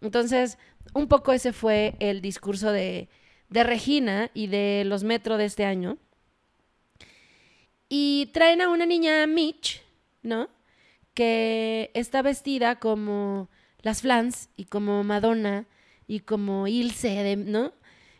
[0.00, 0.58] Entonces,
[0.94, 3.08] un poco ese fue el discurso de,
[3.50, 5.98] Regina y de los Metro de este año.
[7.88, 9.82] Y traen a una niña, Mitch,
[10.22, 10.48] ¿no?
[11.14, 13.50] Que está vestida como
[13.82, 15.66] las Flans y como Madonna
[16.06, 17.72] y como Ilse, ¿no?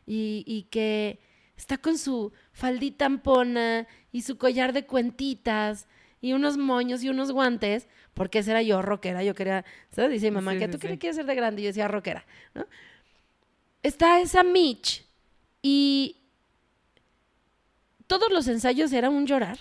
[0.07, 1.21] Y, y, que
[1.57, 5.87] está con su faldita ampona y su collar de cuentitas
[6.21, 10.11] y unos moños y unos guantes, porque esa era yo rockera, yo quería, ¿sabes?
[10.13, 11.63] Dice mamá, que tú quieres ser de grande?
[11.63, 12.67] Y yo decía rockera, ¿no?
[13.83, 15.07] Está esa Mitch
[15.63, 16.17] y
[18.07, 19.59] todos los ensayos eran un llorar.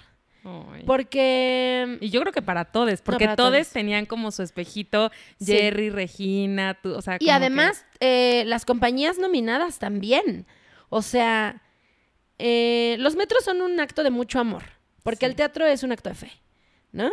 [0.85, 1.97] Porque.
[2.01, 6.93] Y yo creo que para todos, porque todos tenían como su espejito, Jerry, Regina, tú,
[6.95, 7.17] o sea.
[7.19, 10.45] y además, eh, las compañías nominadas también.
[10.89, 11.61] O sea,
[12.39, 14.63] eh, los metros son un acto de mucho amor,
[15.03, 16.31] porque el teatro es un acto de fe,
[16.91, 17.11] ¿no?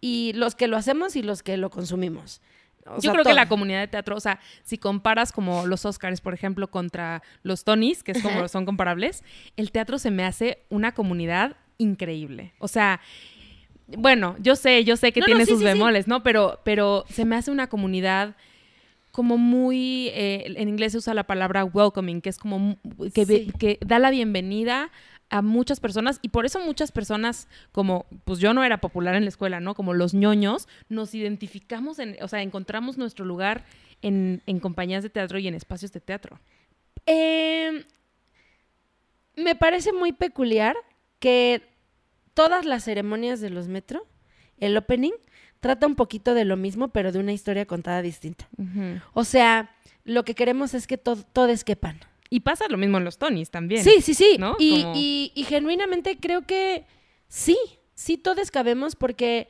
[0.00, 2.40] y los que lo hacemos y los que lo consumimos.
[2.86, 6.20] O Yo creo que la comunidad de teatro, o sea, si comparas como los Oscars,
[6.20, 8.48] por ejemplo, contra los Tonys, que es como Ajá.
[8.48, 9.24] son comparables,
[9.56, 12.52] el teatro se me hace una comunidad increíble.
[12.60, 13.00] O sea,
[13.88, 15.72] bueno, yo sé, yo sé que No, no, tiene sí, sus sí, sí.
[15.72, 16.22] bemoles, ¿no?
[16.22, 18.36] Pero, pero se me hace una comunidad
[19.10, 22.78] como muy, eh, en inglés se usa la palabra welcoming, que es como
[23.14, 24.92] que, que da la bienvenida
[25.28, 29.24] a muchas personas y por eso muchas personas como pues yo no era popular en
[29.24, 29.74] la escuela, ¿no?
[29.74, 33.64] Como los ñoños, nos identificamos en, o sea, encontramos nuestro lugar
[34.02, 36.38] en, en compañías de teatro y en espacios de teatro.
[37.06, 37.84] Eh,
[39.36, 40.76] me parece muy peculiar
[41.18, 41.62] que
[42.34, 44.06] todas las ceremonias de los metro,
[44.58, 45.12] el opening,
[45.60, 48.48] trata un poquito de lo mismo, pero de una historia contada distinta.
[49.14, 49.74] O sea,
[50.04, 51.98] lo que queremos es que to- todos quepan.
[52.30, 53.84] Y pasa lo mismo en los Tonys también.
[53.84, 54.36] Sí, sí, sí.
[54.38, 54.56] ¿no?
[54.58, 56.84] Y, Como- y- y genuinamente creo que
[57.28, 57.56] sí,
[57.94, 59.48] sí todos cabemos porque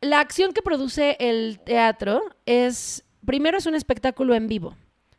[0.00, 4.76] la acción que produce el teatro es, primero es un espectáculo en vivo.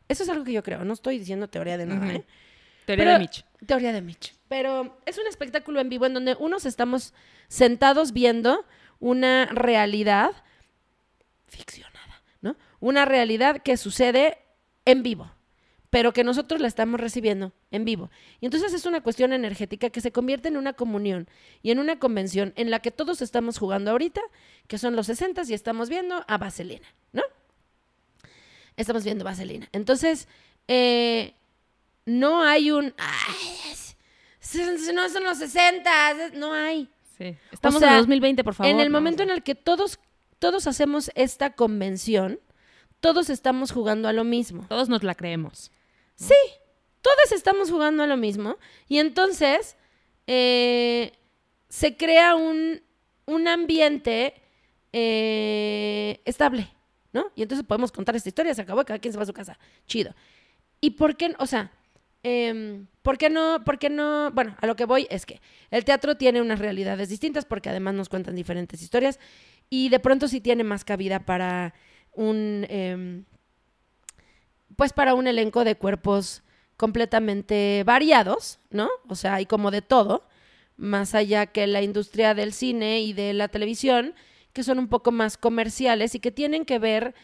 [0.08, 2.12] Eso es algo que yo creo, no estoy diciendo teoría de nada.
[2.12, 2.24] ¿eh?
[2.84, 3.44] Teoría Pero- de Mitch.
[3.66, 4.34] Teoría de Mitch.
[4.48, 7.14] Pero es un espectáculo en vivo en donde unos estamos
[7.48, 8.66] sentados viendo
[8.98, 10.32] una realidad
[11.46, 12.56] ficcionada, ¿no?
[12.80, 14.38] Una realidad que sucede
[14.84, 15.30] en vivo,
[15.92, 18.08] pero que nosotros la estamos recibiendo en vivo.
[18.40, 21.28] Y entonces es una cuestión energética que se convierte en una comunión
[21.62, 24.22] y en una convención en la que todos estamos jugando ahorita,
[24.68, 27.20] que son los 60 y estamos viendo a Vaselina, ¿no?
[28.74, 29.68] Estamos viendo Vaselina.
[29.72, 30.28] Entonces,
[30.66, 31.34] eh,
[32.06, 32.94] no hay un...
[32.96, 33.74] "Ay,
[34.94, 36.88] no son los 60, no hay.
[37.18, 37.36] Sí.
[37.50, 38.72] Estamos sea, en 2020, por favor.
[38.72, 40.00] En el No, momento o en el que todos,
[40.38, 42.40] todos hacemos esta convención,
[43.00, 44.64] todos estamos jugando a lo mismo.
[44.70, 45.70] Todos nos la creemos.
[46.22, 46.34] Sí,
[47.00, 48.56] todos estamos jugando a lo mismo.
[48.88, 49.76] Y entonces
[50.28, 51.12] eh,
[51.68, 52.80] se crea un,
[53.26, 54.34] un ambiente
[54.92, 56.68] eh, estable,
[57.12, 57.32] ¿no?
[57.34, 59.58] Y entonces podemos contar esta historia, se acabó, cada quien se va a su casa.
[59.88, 60.14] Chido.
[60.80, 61.34] ¿Y por qué?
[61.40, 61.72] O sea,
[62.22, 63.64] em, ¿por qué no?
[63.64, 64.30] ¿Por qué no?
[64.30, 65.40] Bueno, a lo que voy es que
[65.72, 69.18] el teatro tiene unas realidades distintas porque además nos cuentan diferentes historias
[69.68, 71.74] y de pronto sí tiene más cabida para
[72.12, 73.26] un...
[74.76, 76.42] pues para un elenco de cuerpos
[76.76, 78.88] completamente variados, ¿no?
[79.08, 80.26] O sea, hay como de todo,
[80.76, 84.14] más allá que la industria del cine y de la televisión,
[84.52, 87.14] que son un poco más comerciales y que tienen que ver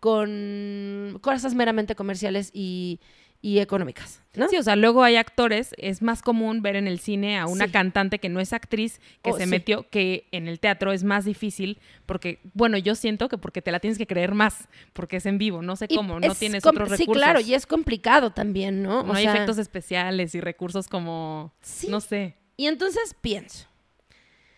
[0.00, 3.00] con cosas meramente comerciales y,
[3.46, 4.48] y económicas, ¿no?
[4.48, 7.66] Sí, o sea, luego hay actores, es más común ver en el cine a una
[7.66, 7.70] Sí.
[7.70, 9.50] cantante que no es actriz, que Oh, se sí.
[9.50, 13.70] metió, que en el teatro es más difícil, porque, bueno, yo siento que porque te
[13.70, 16.36] la tienes que creer más, porque es en vivo, no sé Y cómo, no es
[16.40, 17.22] tienes otros Sí, recursos.
[17.22, 19.04] claro, y es complicado también, ¿no?
[19.04, 21.86] No O hay sea, efectos especiales y recursos como, Sí.
[21.88, 22.34] no sé.
[22.56, 23.68] Y entonces pienso,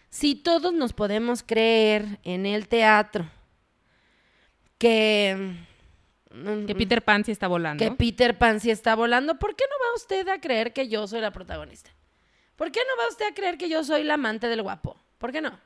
[0.08, 3.28] si todos nos podemos creer en el teatro
[4.78, 5.66] que...
[6.30, 7.82] Que Peter Pan sí está volando.
[7.82, 11.06] que Peter Pan sí está volando, ¿por qué no va usted a creer que yo
[11.06, 11.90] soy la protagonista?
[12.56, 15.00] ¿Por qué no va usted a creer que yo soy la amante del guapo?
[15.18, 15.58] ¿Por qué no?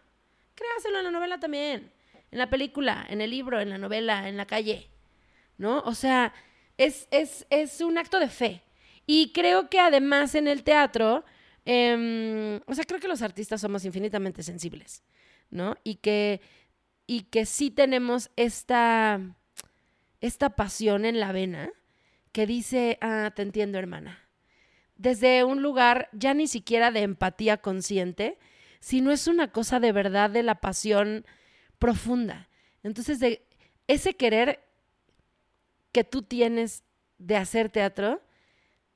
[0.54, 1.90] Créaselo en la novela también,
[2.30, 4.88] en la película, en el libro, en la novela, en la calle,
[5.56, 5.80] ¿no?
[5.80, 6.32] O sea,
[6.76, 8.62] es, es, es un acto de fe.
[9.06, 11.24] Y creo que además en el teatro,
[11.64, 15.02] em, o sea, creo que los artistas somos infinitamente sensibles,
[15.50, 15.76] ¿no?
[15.82, 16.40] Y que,
[17.06, 19.20] y que sí tenemos esta
[20.22, 21.70] esta pasión en la vena
[22.30, 24.18] que dice, ah, te entiendo, hermana.
[24.96, 28.38] Desde un lugar ya ni siquiera de empatía consciente,
[28.80, 31.26] sino es una cosa de verdad de la pasión
[31.78, 32.48] profunda.
[32.82, 33.44] Entonces, de
[33.88, 34.64] ese querer
[35.90, 36.84] que tú tienes
[37.18, 38.22] de hacer teatro,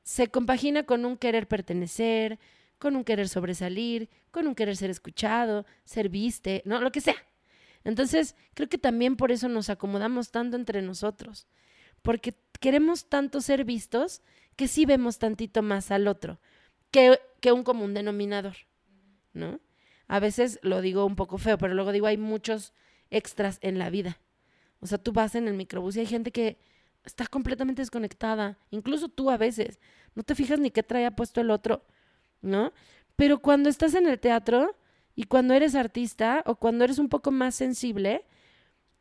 [0.03, 2.39] se compagina con un querer pertenecer,
[2.79, 7.17] con un querer sobresalir, con un querer ser escuchado, ser viste, no, lo que sea.
[7.87, 11.47] Entonces, creo que también por eso nos acomodamos tanto entre nosotros,
[12.03, 14.23] porque queremos tanto ser vistos
[14.57, 16.41] que sí vemos tantito más al otro
[16.91, 18.57] que, que un común denominador,
[19.33, 19.61] ¿no?
[20.09, 22.73] A veces lo digo un poco feo, pero luego digo, hay muchos
[23.11, 24.19] extras en la vida.
[24.81, 26.59] O sea, tú vas en el microbús y hay gente que
[27.05, 29.79] está completamente desconectada, incluso tú a veces,
[30.17, 31.85] no te fijas ni qué trae puesto el otro,
[32.43, 32.73] ¿no?
[33.15, 34.75] Pero cuando estás en el teatro,
[35.17, 38.27] y cuando eres artista o cuando eres un poco más sensible,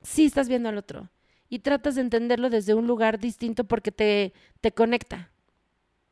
[0.01, 1.11] sí estás viendo al otro.
[1.49, 5.29] Y tratas de entenderlo desde un lugar distinto porque te, te conecta.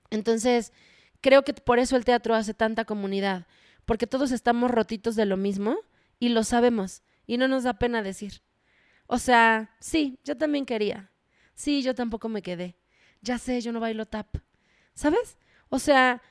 [0.10, 0.74] Entonces,
[1.22, 3.48] creo que por eso el teatro hace tanta comunidad.
[3.86, 5.78] Porque todos estamos rotitos de lo mismo
[6.20, 7.02] y lo sabemos.
[7.26, 8.42] Y no nos da pena decir.
[9.08, 11.12] O sea, sí, yo también quería.
[11.56, 12.76] Sí, yo tampoco me quedé.
[13.22, 14.36] Ya sé, yo no bailo tap.
[14.96, 15.38] ¿Sabes?
[15.70, 16.22] O sea,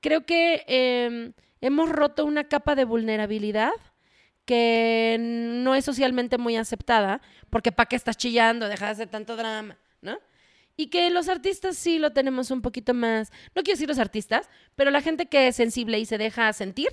[0.00, 0.64] creo que...
[0.66, 3.72] em, hemos roto una capa de vulnerabilidad
[4.44, 8.68] que no es socialmente muy aceptada, porque ¿para qué estás chillando?
[8.68, 10.18] Deja de hacer tanto drama, ¿no?
[10.76, 14.48] Y que los artistas sí lo tenemos un poquito más, no quiero decir los artistas,
[14.74, 16.88] pero la gente que es sensible y se deja sentir,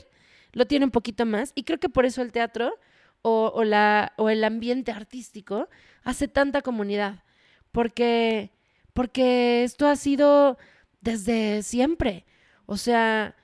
[0.51, 1.51] lo tiene un poquito más.
[1.55, 2.77] Y creo que por eso el teatro
[3.21, 5.69] o, la, o el ambiente artístico
[6.03, 7.23] hace tanta comunidad.
[7.71, 8.51] Porque,
[8.93, 10.57] porque esto ha sido
[11.01, 12.25] desde siempre.
[12.65, 13.35] O sea,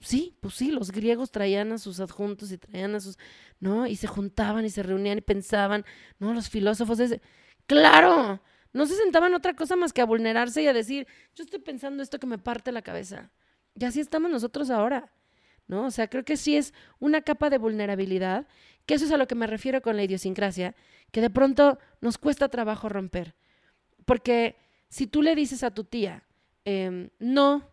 [0.00, 3.18] sí, pues sí, los griegos traían a sus adjuntos y traían a sus,
[3.58, 3.86] ¿no?
[3.86, 5.84] Y se juntaban y se reunían y pensaban,
[6.18, 6.34] ¿no?
[6.34, 6.98] Los filósofos,
[7.66, 8.40] claro,
[8.72, 12.02] no se sentaban otra cosa más que a vulnerarse y a decir, yo estoy pensando
[12.02, 13.30] esto que me parte la cabeza.
[13.74, 15.12] Y así estamos nosotros ahora,
[15.66, 15.86] ¿no?
[15.86, 18.46] O sea, creo que sí es una capa de vulnerabilidad,
[18.86, 20.74] que eso es a lo que me refiero con la idiosincrasia,
[21.12, 23.34] que de pronto nos cuesta trabajo romper.
[24.04, 24.56] Porque
[24.88, 26.24] si tú le dices a tu tía,
[26.64, 27.69] em, no,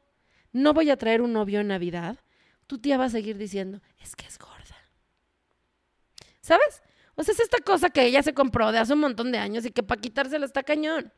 [0.58, 2.18] no voy a traer un novio en Navidad,
[2.66, 4.78] tu tía va a seguir diciendo, es que es gorda.
[6.42, 6.82] ¿Sabes?
[7.16, 9.66] O sea, es esta cosa que ella se compró de hace un montón de años
[9.66, 11.12] y que para quitársela está cañón.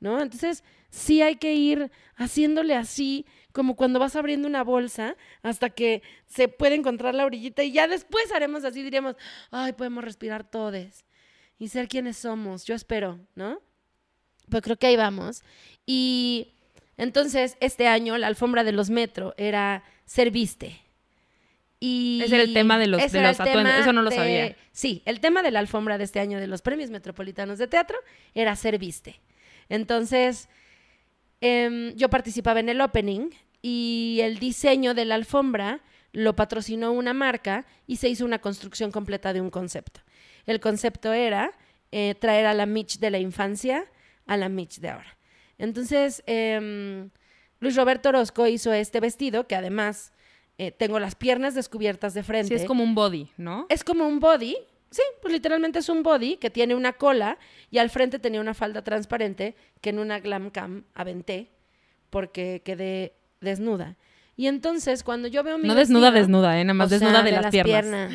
[0.00, 0.20] ¿No?
[0.20, 6.02] Entonces, sí hay que ir haciéndole así, como cuando vas abriendo una bolsa, hasta que
[6.26, 9.16] se puede encontrar la orillita y ya después haremos así, diríamos,
[9.50, 11.04] ay, podemos respirar todos
[11.58, 12.64] y ser quienes somos.
[12.64, 13.62] Yo espero, ¿no?
[14.50, 15.42] Pues creo que ahí vamos.
[15.86, 16.54] Y
[16.96, 20.80] entonces, este año la alfombra de los metro era ser viste.
[21.80, 24.56] Y ese era el tema de los, de los atuendos, eso no lo sabía.
[24.72, 27.98] Sí, el tema de la alfombra de este año de los premios metropolitanos de teatro
[28.32, 29.20] era ser viste.
[29.68, 30.48] Entonces,
[31.40, 33.30] em, yo participaba en el opening
[33.60, 35.80] y el diseño de la alfombra
[36.12, 40.00] lo patrocinó una marca y se hizo una construcción completa de un concepto.
[40.46, 41.52] El concepto era
[41.90, 43.84] eh, traer a la Mitch de la infancia
[44.26, 45.18] a la Mitch de ahora.
[45.58, 47.10] Entonces, em,
[47.60, 50.12] Luis Roberto Orozco hizo este vestido que además
[50.58, 52.48] eh, tengo las piernas descubiertas de frente.
[52.48, 53.66] Sí, es como un body, ¿no?
[53.68, 54.56] Es como un body.
[54.90, 57.38] Sí, pues literalmente es un body que tiene una cola
[57.70, 61.50] y al frente tenía una falda transparente que en una glam cam aventé
[62.10, 63.96] porque quedé desnuda.
[64.36, 66.64] Y entonces cuando yo veo mi No desnuda, desnuda, ¿eh?
[66.64, 68.12] Nada más desnuda de, las, piernas.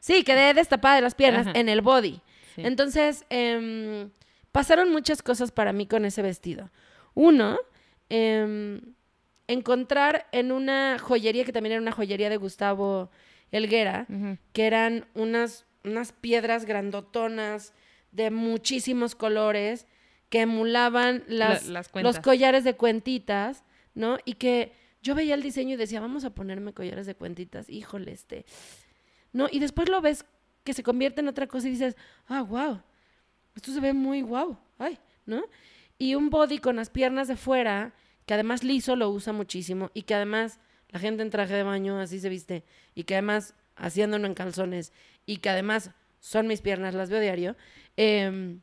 [0.00, 2.20] sí, quedé destapada de las piernas en el body.
[2.56, 4.10] Entonces, em,
[4.56, 6.70] pasaron muchas cosas para mí con ese vestido.
[7.12, 7.58] Uno,
[8.08, 8.80] eh,
[9.48, 13.10] encontrar en una joyería, que también era una joyería de Gustavo
[13.50, 14.06] Elguera,
[14.54, 17.74] que eran unas, unas piedras grandotonas
[18.12, 19.86] de muchísimos colores
[20.30, 23.62] que emulaban las, los collares de cuentitas,
[23.94, 24.16] ¿no?
[24.24, 28.12] Y que yo veía el diseño y decía, vamos a ponerme collares de cuentitas, híjole,
[28.12, 28.46] este.
[29.34, 29.48] ¿No?
[29.52, 30.24] Y después lo ves
[30.64, 31.94] que se convierte en otra cosa y dices,
[32.26, 32.80] ah, wow,
[33.56, 35.42] esto se ve muy wow, ay, ¿no?
[35.98, 37.94] Y un body con las piernas de fuera
[38.26, 41.98] que además liso lo usa muchísimo y que además la gente en traje de baño
[41.98, 44.92] así se viste y que además haciéndolo en calzones
[45.24, 45.90] y que además
[46.20, 47.56] son mis piernas, las veo diario,
[47.96, 48.60] em,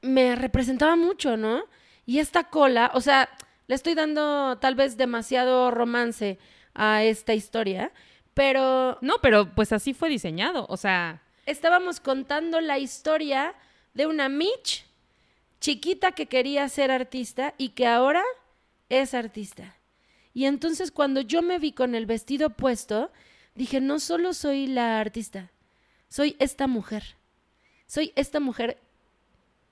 [0.00, 1.64] me representaba mucho, ¿no?
[2.06, 3.28] Y esta cola, o sea,
[3.66, 6.38] le estoy dando tal vez demasiado romance
[6.74, 7.92] a esta historia,
[8.32, 8.98] pero...
[9.00, 11.22] No, pero pues así fue diseñado, o sea...
[11.48, 13.54] Estábamos contando la historia
[13.94, 14.84] de una Mitch
[15.60, 18.22] chiquita que quería ser artista y que ahora
[18.90, 19.74] es artista.
[20.34, 23.10] Y entonces cuando yo me vi con el vestido puesto,
[23.54, 25.50] dije, no solo soy la artista,
[26.10, 27.16] soy esta mujer.
[27.86, 28.76] Soy esta mujer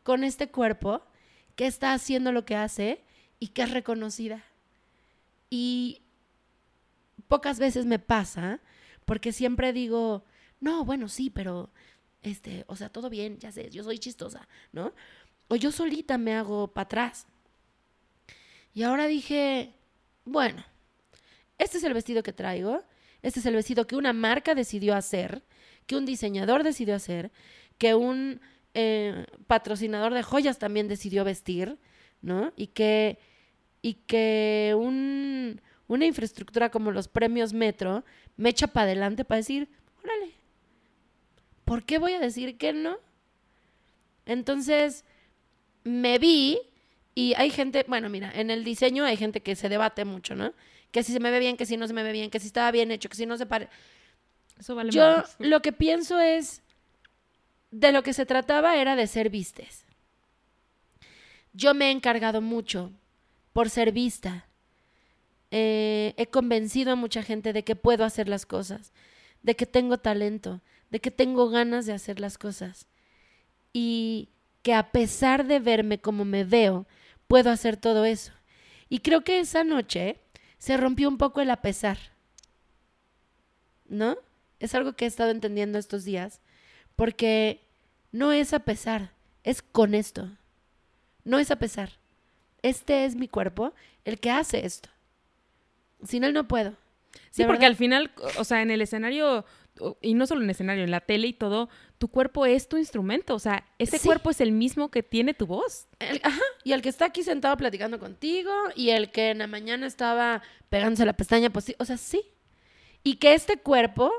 [0.02, 1.02] con este cuerpo
[1.56, 3.04] que está haciendo lo que hace
[3.38, 4.42] y que es reconocida.
[5.50, 6.00] Y
[7.28, 8.60] pocas veces me pasa,
[9.04, 10.24] porque siempre digo,
[10.60, 11.70] no, bueno, sí, pero,
[12.22, 14.92] este, o sea, todo bien, ya sé, yo soy chistosa, ¿no?
[15.48, 17.26] o yo solita me hago para atrás.
[18.74, 19.72] Y ahora dije,
[20.24, 20.64] bueno,
[21.58, 22.82] este es el vestido que traigo,
[23.22, 25.42] este es el vestido que una marca decidió hacer,
[25.86, 27.30] que un diseñador decidió hacer,
[27.78, 28.40] que un
[28.74, 31.78] eh, patrocinador de joyas también decidió vestir,
[32.20, 32.52] ¿no?
[32.56, 33.18] Y que,
[33.82, 38.04] y que un, una infraestructura como los premios Metro
[38.36, 39.70] me echa para adelante para decir,
[40.04, 40.34] órale,
[41.66, 42.96] ¿por qué voy a decir que no?
[44.24, 45.04] Entonces,
[45.84, 46.58] me vi
[47.14, 50.54] y hay gente, bueno, mira, en el diseño hay gente que se debate mucho, ¿no?
[50.92, 52.46] Que si se me ve bien, que si no se me ve bien, que si
[52.46, 53.68] estaba bien hecho, que si no se pare.
[54.58, 56.62] Eso vale Yo lo que pienso es,
[57.72, 59.84] de lo que se trataba era de ser vistes.
[61.52, 62.92] Yo me he encargado mucho
[63.52, 64.46] por ser vista.
[65.50, 68.92] Eh, he convencido a mucha gente de que puedo hacer las cosas,
[69.42, 70.60] de que tengo talento,
[70.90, 72.86] de que tengo ganas de hacer las cosas.
[73.72, 74.30] Y
[74.62, 76.86] que a pesar de verme como me veo,
[77.28, 78.32] puedo hacer todo eso.
[78.88, 80.18] Y creo que esa noche
[80.58, 81.98] se rompió un poco el a pesar.
[83.88, 84.16] ¿no?
[84.60, 86.40] Es algo que he estado entendiendo estos días,
[86.94, 87.60] porque
[88.12, 89.10] no es a pesar,
[89.44, 90.30] es con esto.
[91.24, 91.90] No es a pesar.
[92.62, 93.74] Este es mi cuerpo
[94.04, 94.88] el que hace esto.
[96.04, 96.74] Sin él no puedo.
[97.30, 99.44] Sí, porque al final, o sea, en el escenario,
[100.00, 101.68] y no solo en escenario, en la tele y todo,
[101.98, 103.34] tu cuerpo es tu instrumento.
[103.34, 104.06] O sea, ese Sí.
[104.06, 105.86] cuerpo es el mismo que tiene tu voz.
[105.98, 109.46] El- ajá, y el que está aquí sentado platicando contigo, y el que en la
[109.46, 112.22] mañana estaba pegándose la pestaña, pues sí, o sea, sí.
[113.02, 114.12] Y que este cuerpo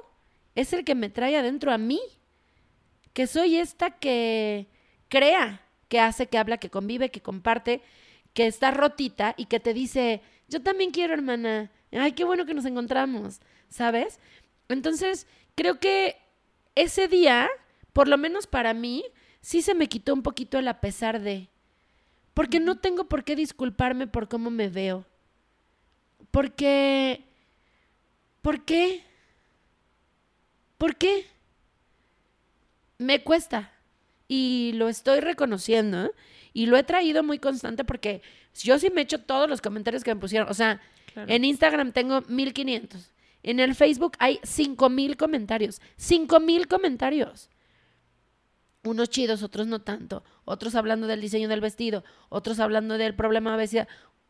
[0.56, 2.00] es el que me trae adentro a mí.
[3.14, 4.68] Que soy esta que
[5.10, 7.82] crea, que hace, que habla, que convive, que comparte,
[8.34, 11.72] que está rotita y que te dice, yo también quiero, hermana.
[11.92, 13.40] Ay, qué bueno que nos encontramos,
[13.70, 14.20] ¿sabes?
[14.70, 15.26] Entonces,
[15.58, 16.16] creo que
[16.76, 17.50] ese día,
[17.92, 19.04] por lo menos para mí,
[19.42, 21.50] sí se me quitó un poquito el a pesar de.
[22.36, 25.06] Porque no tengo por qué disculparme por cómo me veo.
[26.32, 27.24] Porque...
[28.44, 29.04] ¿Por qué?
[30.78, 31.26] ¿Por qué?
[33.00, 33.72] Me cuesta.
[34.28, 36.06] Y lo estoy reconociendo.
[36.06, 36.12] ¿eh?
[36.54, 38.22] Y lo he traído muy constante porque
[38.62, 40.48] yo sí me echo todos los comentarios que me pusieron.
[40.50, 40.80] O sea,
[41.14, 41.32] Claro.
[41.34, 43.12] en Instagram tengo 1500.
[43.48, 45.82] En el Facebook hay 5000 comentarios.
[45.96, 47.50] 5000 comentarios.
[48.84, 50.24] Unos chidos, otros no tanto.
[50.44, 52.04] Otros hablando del diseño del vestido.
[52.30, 53.88] Otros hablando del problema de obesidad.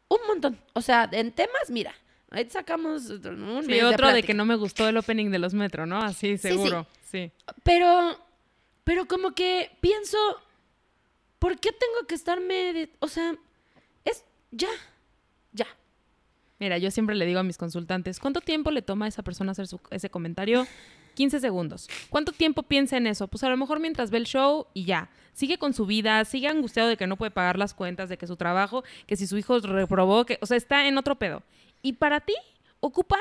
[0.07, 0.59] Un montón.
[0.73, 1.95] O sea, en temas, mira.
[2.29, 5.53] Ahí sacamos un Sí, mes otro de, que no me gustó el opening de los
[5.55, 5.97] metro, ¿no?
[5.99, 6.49] Así, sí.
[6.49, 6.85] seguro.
[7.09, 7.31] Sí.
[7.63, 8.19] Pero,
[8.83, 10.17] pero como que pienso,
[11.39, 13.35] ¿por qué tengo que estarme, de- o sea,
[14.05, 14.67] es ya.
[16.59, 19.51] Mira, yo siempre le digo a mis consultantes, ¿cuánto tiempo le toma a esa persona
[19.51, 20.65] hacer ese comentario?
[21.13, 21.89] 15 segundos.
[22.09, 23.27] ¿Cuánto tiempo piensa en eso?
[23.27, 25.09] Pues a lo mejor mientras ve el show y ya.
[25.33, 28.25] Sigue con su vida, sigue angustiado de que no puede pagar las cuentas, de que
[28.25, 31.43] su trabajo, que si su hijo reprobó, que, o sea, está en otro pedo.
[31.81, 32.33] Y para ti,
[32.79, 33.17] ocupa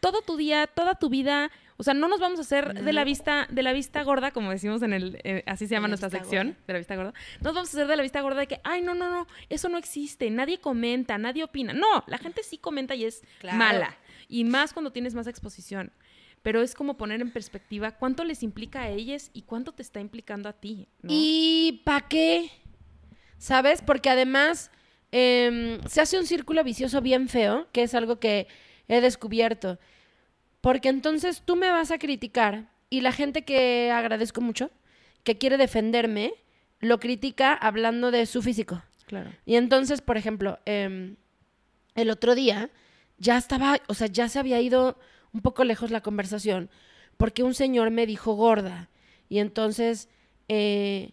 [0.00, 1.50] todo tu día, toda tu vida.
[1.76, 4.50] O sea, no nos vamos a hacer de la vista, de la vista gorda, como
[4.50, 6.60] decimos en el, eh, así se llama la nuestra sección, gorda.
[6.66, 7.14] de la vista gorda.
[7.40, 9.26] No nos vamos a hacer de la vista gorda de que, ay, no, no, no,
[9.48, 11.72] eso no existe, nadie comenta, nadie opina.
[11.72, 13.56] No, la gente sí comenta y es Claro.
[13.56, 13.96] mala.
[14.28, 15.92] Y más cuando tienes más exposición.
[16.42, 20.00] Pero es como poner en perspectiva cuánto les implica a ellas y cuánto te está
[20.00, 20.88] implicando a ti.
[21.02, 21.10] ¿no?
[21.12, 22.50] ¿Y para qué?
[23.38, 23.82] ¿Sabes?
[23.82, 24.70] Porque además
[25.12, 28.46] em, se hace un círculo vicioso bien feo, que es algo que
[28.90, 29.78] he descubierto.
[30.60, 34.70] Porque entonces tú me vas a criticar y la gente que agradezco mucho,
[35.24, 36.34] que quiere defenderme,
[36.80, 38.82] lo critica hablando de su físico.
[39.06, 39.30] Claro.
[39.46, 41.16] Y entonces, por ejemplo, em,
[41.94, 42.70] el otro día
[43.18, 44.98] ya estaba, o sea, ya se había ido
[45.32, 46.68] un poco lejos la conversación,
[47.16, 48.88] porque un señor me dijo gorda.
[49.28, 50.08] Y entonces
[50.48, 51.12] eh,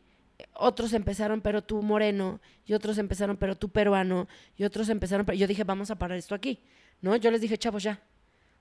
[0.54, 5.38] otros empezaron, pero tú moreno, y otros empezaron, pero tú peruano, y otros empezaron, pero
[5.38, 6.60] yo dije, vamos a parar esto aquí,
[7.02, 7.16] ¿no?
[7.16, 8.02] Yo les dije, chavos, ya.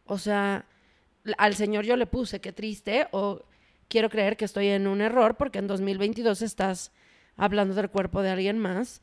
[0.04, 0.66] O sea,
[1.38, 3.42] al señor yo le puse, qué triste, o
[3.88, 6.92] quiero creer que estoy en un error, porque en 2022 estás
[7.36, 9.00] hablando del cuerpo de alguien más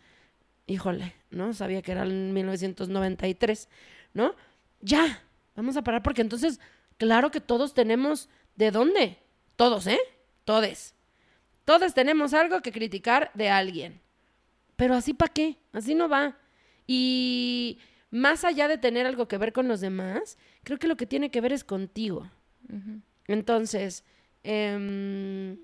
[0.66, 1.54] híjole, ¿no?
[1.54, 3.70] Sabía que era en 1993,
[4.14, 4.36] ¿no?
[4.82, 5.22] Ya,
[5.56, 6.60] vamos a parar porque entonces,
[6.98, 9.18] claro que todos tenemos, ¿de dónde?
[9.56, 10.00] Todos, ¿eh?
[10.46, 10.96] Todes.
[11.66, 14.02] Todos tenemos algo que criticar de alguien.
[14.76, 15.58] Pero así para qué?
[15.72, 16.38] Así no va.
[16.88, 17.80] Y
[18.14, 21.32] más allá de tener algo que ver con los demás, creo que lo que tiene
[21.32, 22.30] que ver es contigo.
[23.28, 24.04] Entonces,
[24.44, 25.58] em,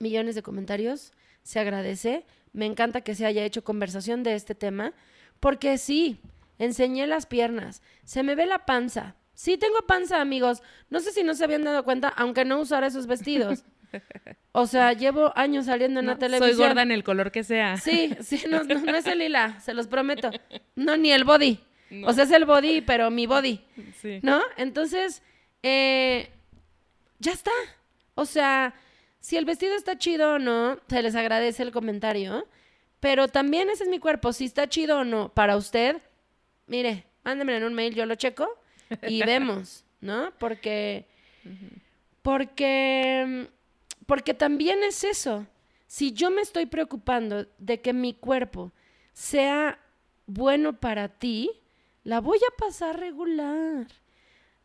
[0.00, 1.12] millones de comentarios,
[1.44, 2.26] se agradece.
[2.52, 4.94] Me encanta que se haya hecho conversación de este tema,
[5.38, 6.18] porque sí,
[6.58, 9.14] enseñé las piernas, se me ve la panza.
[9.32, 10.60] Sí, tengo panza, amigos.
[10.90, 13.62] No sé si no se habían dado cuenta, aunque no usara esos vestidos.
[14.54, 16.56] O sea, llevo años saliendo en No, la televisión.
[16.56, 17.78] Soy gorda en el color que sea.
[17.78, 20.30] Sí, sí, no, no, no es el lila, se los prometo.
[20.76, 21.58] No, ni el body.
[21.90, 22.08] No.
[22.08, 23.60] O sea, es el body, pero mi body.
[24.00, 24.20] Sí.
[24.22, 24.42] ¿No?
[24.56, 25.22] Entonces,
[25.62, 26.30] eh,
[27.18, 27.50] ya está.
[28.14, 28.74] O sea,
[29.20, 32.46] si el vestido está chido o no, se les agradece el comentario.
[33.00, 34.32] Pero también ese es mi cuerpo.
[34.32, 35.96] Si está chido o no para usted,
[36.66, 38.48] mire, mándeme en un mail, yo lo checo
[39.06, 40.32] y vemos, ¿no?
[40.38, 41.06] Porque,
[42.22, 43.48] porque,
[44.06, 45.46] porque también es eso.
[45.86, 48.72] Si yo me estoy preocupando de que mi cuerpo
[49.12, 49.78] sea
[50.26, 51.50] bueno para ti,
[52.04, 53.86] la voy a pasar regular.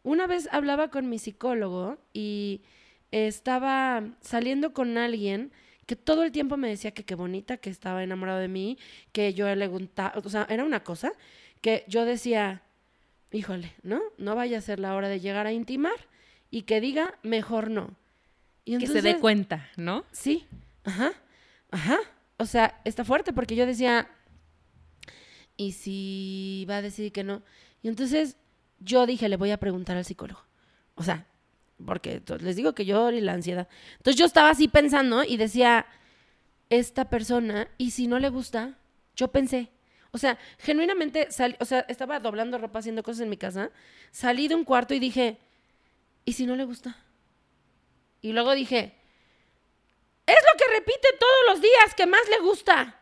[0.04, 2.62] Una vez hablaba con mi psicólogo y
[3.12, 5.52] estaba saliendo con alguien
[5.86, 8.78] que todo el tiempo me decía que qué bonita, que estaba enamorado de mí,
[9.12, 11.14] que yo le gustaba, o sea, era una cosa
[11.62, 12.62] que yo decía,
[13.32, 14.02] híjole, ¿no?
[14.18, 15.96] No vaya a ser la hora de llegar a intimar
[16.52, 17.96] y que diga, mejor no.
[18.68, 20.04] Y que se dé cuenta, ¿no?
[20.12, 20.46] Sí,
[20.84, 21.14] ajá,
[21.72, 21.98] ajá.
[22.36, 24.10] O sea, está fuerte porque yo decía,
[25.56, 27.44] ¿y si va a decir que no?
[27.82, 28.36] Y entonces
[28.80, 30.42] yo dije, le voy a preguntar al psicólogo.
[30.96, 31.26] O sea,
[31.86, 33.70] porque les digo que yo y la ansiedad.
[34.00, 35.86] Entonces yo estaba así pensando y decía,
[36.70, 38.78] esta persona, ¿y si no le gusta?
[39.16, 39.70] Yo pensé.
[40.12, 43.72] O sea, genuinamente, salí, o sea, estaba doblando ropa, haciendo cosas en mi casa,
[44.12, 45.38] salí de un cuarto y dije,
[46.26, 46.98] ¿y si no le gusta?
[48.22, 48.96] Y luego dije,
[50.26, 53.00] es lo que repite todos los días que más le gusta.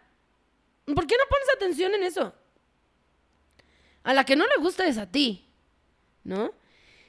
[0.85, 2.33] ¿Por qué no pones atención en eso?
[4.03, 5.47] A la que no le gusta es a ti,
[6.23, 6.53] ¿no?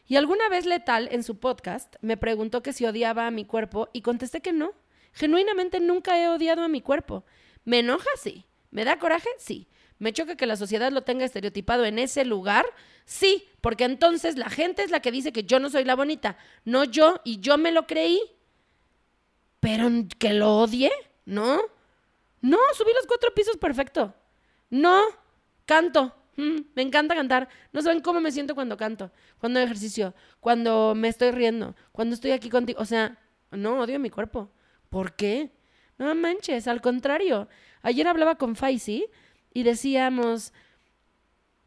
[0.06, 3.90] Y alguna vez Letal en su podcast me preguntó que si odiaba a mi cuerpo
[3.92, 4.72] y contesté que no.
[5.12, 7.24] Genuinamente nunca he odiado a mi cuerpo.
[7.64, 8.08] ¿Me enoja?
[8.22, 8.46] Sí.
[8.70, 9.28] ¿Me da coraje?
[9.38, 9.66] Sí.
[9.98, 12.66] ¿Me choca que la sociedad lo tenga estereotipado en ese lugar?
[13.04, 16.36] Sí, porque entonces la gente es la que dice que yo no soy la bonita,
[16.64, 18.20] no yo, y yo me lo creí.
[19.60, 20.92] Pero que lo odie,
[21.24, 21.60] ¿no?
[22.42, 24.14] No, subí los cuatro pisos perfecto.
[24.70, 25.02] No,
[25.64, 26.14] canto.
[26.36, 27.48] Mm, me encanta cantar.
[27.72, 32.32] No saben cómo me siento cuando canto, cuando ejercicio, cuando me estoy riendo, cuando estoy
[32.32, 32.80] aquí contigo.
[32.80, 33.18] O sea,
[33.50, 34.50] no, odio mi cuerpo.
[34.90, 35.50] ¿Por qué?
[35.98, 37.48] No manches, al contrario.
[37.82, 39.06] Ayer hablaba con Faisy
[39.56, 40.52] y decíamos,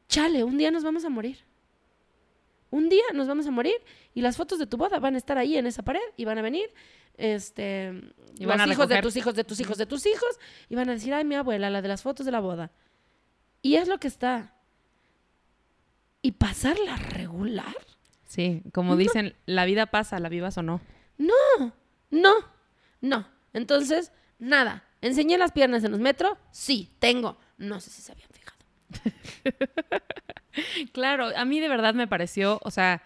[0.08, 1.40] chale, un día nos vamos a morir.
[2.70, 3.78] Un día nos vamos a morir
[4.14, 6.38] y las fotos de tu boda van a estar ahí en esa pared y van
[6.38, 6.70] a venir
[7.18, 8.00] este
[8.38, 10.40] Y van los a hijos de tus hijos de tus hijos de tus hijos
[10.70, 12.70] y van a decir, "Ay, mi abuela, la de las fotos de la boda."
[13.64, 14.54] Y es lo que está.
[16.22, 17.76] Y pasarla regular?
[18.24, 20.80] Sí, como dicen, la vida pasa, la vivas o no.
[21.18, 21.74] No,
[22.12, 22.36] no,
[23.02, 23.28] no.
[23.54, 24.84] Entonces, nada.
[25.02, 26.38] ¿Enseñé las piernas en los metros?
[26.52, 27.40] Sí, tengo.
[27.60, 28.58] No sé si se habían fijado.
[30.92, 33.02] Claro, a mí de verdad me pareció, o sea,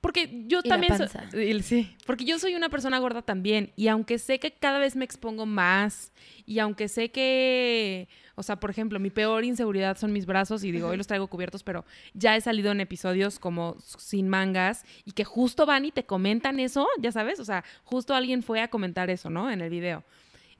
[0.00, 1.24] porque yo Y la también panza.
[1.36, 4.94] y- sí, porque yo soy una persona gorda también y aunque sé que cada vez
[4.94, 6.12] me expongo más
[6.46, 10.70] y aunque sé que, o sea, por ejemplo, mi peor inseguridad son mis brazos y
[10.70, 11.84] digo, hoy los traigo cubiertos, pero
[12.14, 16.60] ya he salido en episodios como sin mangas y que justo van y te comentan
[16.60, 19.50] eso, ya sabes, o sea, justo alguien fue a comentar eso, ¿no?
[19.50, 20.04] En el video.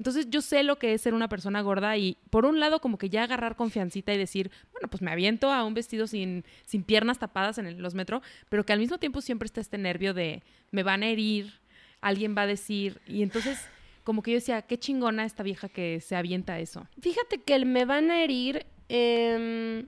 [0.00, 2.96] Entonces yo sé lo que es ser una persona gorda y por un lado como
[2.96, 6.82] que ya agarrar confiancita y decir, bueno, pues me aviento a un vestido sin, sin
[6.84, 10.14] piernas tapadas en el- los metros, pero que al mismo tiempo siempre está este nervio
[10.14, 11.52] de me van a herir,
[12.00, 13.60] alguien va a decir, y entonces
[14.02, 16.88] como que yo decía, qué chingona esta vieja que se avienta a eso.
[17.02, 18.64] Fíjate que el me van a herir.
[18.88, 19.86] em,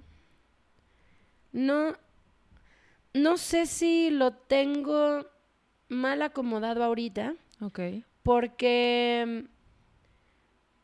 [1.53, 1.97] no.
[3.15, 5.27] No sé si lo tengo
[5.89, 7.35] mal acomodado ahorita.
[7.61, 7.81] Ok.
[8.23, 9.47] Porque.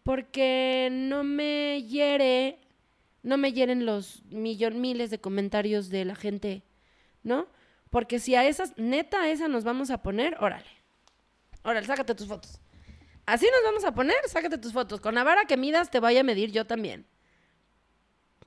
[0.09, 2.61] Porque no me hiere.
[3.23, 6.65] No me hieren los millon, miles de comentarios de la gente.
[7.23, 7.47] ¿No?
[7.91, 8.73] Porque si a esas.
[8.79, 10.39] Neta, a esa nos vamos a poner.
[10.41, 10.71] Órale.
[11.63, 12.59] Órale, sácate tus fotos.
[13.27, 14.99] Así nos vamos a poner, sácate tus fotos.
[14.99, 17.05] Con la vara que midas te vaya a medir yo también.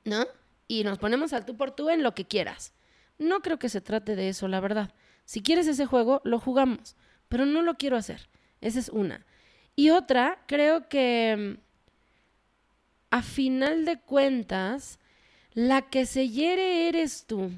[0.04, 0.26] ¿No?
[0.68, 2.74] Y nos ponemos al tú por tú en lo que quieras.
[3.20, 4.96] No creo que se trate de eso, la verdad.
[5.26, 6.96] Si quieres ese juego, lo jugamos.
[7.30, 8.30] Pero no lo quiero hacer.
[8.62, 9.28] Esa es una.
[9.76, 11.72] Y otra, creo que mm,
[13.12, 15.00] a final de cuentas,
[15.54, 17.52] la que se hiere eres tú.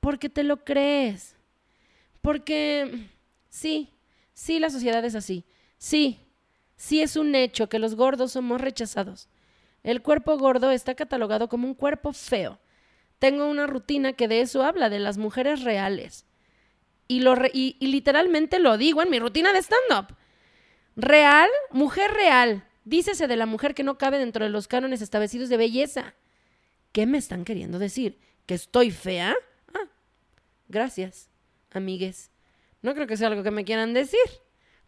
[0.00, 1.36] Porque te lo crees.
[2.20, 3.08] Porque mm,
[3.48, 3.90] sí,
[4.34, 5.44] sí, la sociedad es así.
[5.78, 6.20] Sí,
[6.76, 9.28] sí es un hecho que los gordos somos rechazados.
[9.82, 12.58] El cuerpo gordo está catalogado como un cuerpo feo.
[13.18, 16.24] Tengo una rutina que de eso habla, de las mujeres reales.
[17.08, 20.16] Y, lo y literalmente lo digo en mi rutina de stand-up.
[20.96, 22.68] Real, mujer real.
[22.84, 26.14] Dícese de la mujer que no cabe dentro de los cánones establecidos de belleza.
[26.92, 28.18] ¿Qué me están queriendo decir?
[28.46, 29.34] ¿Que estoy fea?
[29.72, 29.88] Ah,
[30.68, 31.30] gracias,
[31.70, 32.30] amigues.
[32.82, 34.20] No creo que sea algo que me quieran decir.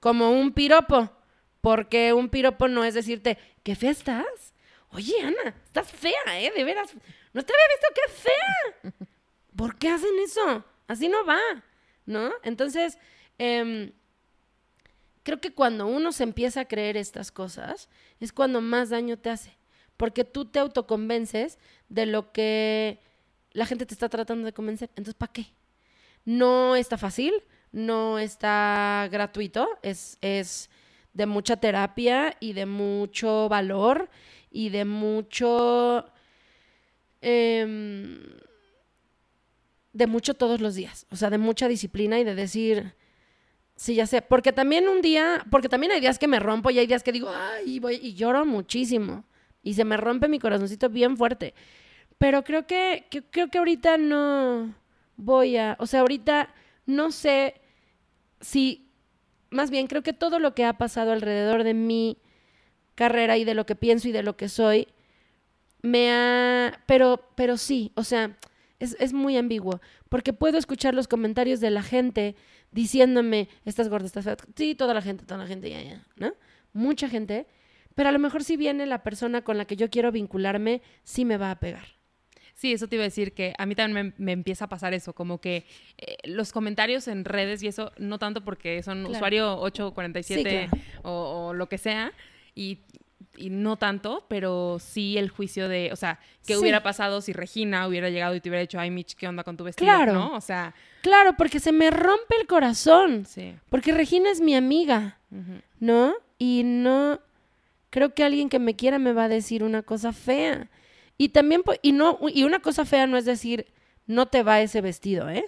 [0.00, 1.10] Como un piropo.
[1.60, 4.52] Porque un piropo no es decirte, ¿qué fea estás?
[4.90, 6.52] Oye, Ana, estás fea, ¿eh?
[6.54, 6.92] De veras.
[7.32, 9.08] No te había visto qué fea.
[9.56, 10.64] ¿Por qué hacen eso?
[10.86, 11.40] Así no va,
[12.04, 12.32] ¿no?
[12.42, 12.98] Entonces,
[13.38, 13.92] em,
[15.24, 17.88] creo que cuando uno se empieza a creer estas cosas,
[18.20, 19.56] es cuando más daño te hace.
[19.96, 23.00] Porque tú te autoconvences de lo que
[23.52, 24.90] la gente te está tratando de convencer.
[24.90, 25.46] Entonces, ¿para qué?
[26.24, 27.32] No está fácil,
[27.72, 30.70] no está gratuito, es, es
[31.12, 34.10] de mucha terapia y de mucho valor
[34.50, 36.06] y de mucho...
[37.20, 38.20] em,
[39.92, 42.94] de mucho todos los días, o sea, de mucha disciplina y de decir,
[43.76, 46.78] sí, ya sé, porque también un día, porque también hay días que me rompo y
[46.78, 49.24] hay días que digo, ay, voy, y lloro muchísimo
[49.62, 51.54] y se me rompe mi corazoncito bien fuerte,
[52.18, 54.74] pero creo que, que- creo que ahorita no
[55.16, 56.54] voy a, o sea, ahorita
[56.86, 57.60] no sé
[58.40, 58.88] si,
[59.50, 62.18] más bien creo que todo lo que ha pasado alrededor de mi
[62.94, 64.88] carrera y de lo que pienso y de lo que soy,
[65.82, 68.36] me ha, pero, pero sí, o sea,
[68.78, 72.36] es, es muy ambiguo, porque puedo escuchar los comentarios de la gente
[72.74, 74.36] diciéndome, estás gorda, estás fea.
[74.56, 76.32] Sí, toda la gente, toda la gente, ya, ya, ¿no?
[76.72, 77.46] Mucha gente,
[77.94, 81.24] pero a lo mejor si viene la persona con la que yo quiero vincularme, sí
[81.24, 81.86] me va a pegar.
[82.56, 84.94] Sí, eso te iba a decir que a mí también me, me empieza a pasar
[84.94, 85.66] eso, como que
[85.98, 89.12] eh, los comentarios en redes y eso, no tanto porque son Claro.
[89.16, 92.12] usuario 847 Sí, o, o lo que sea,
[92.54, 92.80] y,
[93.36, 96.60] y no tanto, pero sí el juicio de, o sea, ¿qué Sí.
[96.60, 99.56] hubiera pasado si Regina hubiera llegado y te hubiera dicho, ay, Mitch, ¿qué onda con
[99.56, 99.86] tu vestido?
[99.90, 100.12] Claro.
[100.14, 100.34] ¿No?
[100.36, 100.74] O sea,
[101.04, 103.54] Claro, porque se me rompe el corazón, sí.
[103.68, 105.18] porque Regina es mi amiga.
[105.78, 106.14] ¿no?
[106.38, 107.20] Y no
[107.90, 110.70] creo que alguien que me quiera me va a decir una cosa fea.
[111.18, 113.66] Y también y no y una cosa fea no es decir
[114.06, 115.44] no te va ese vestido, ¿eh?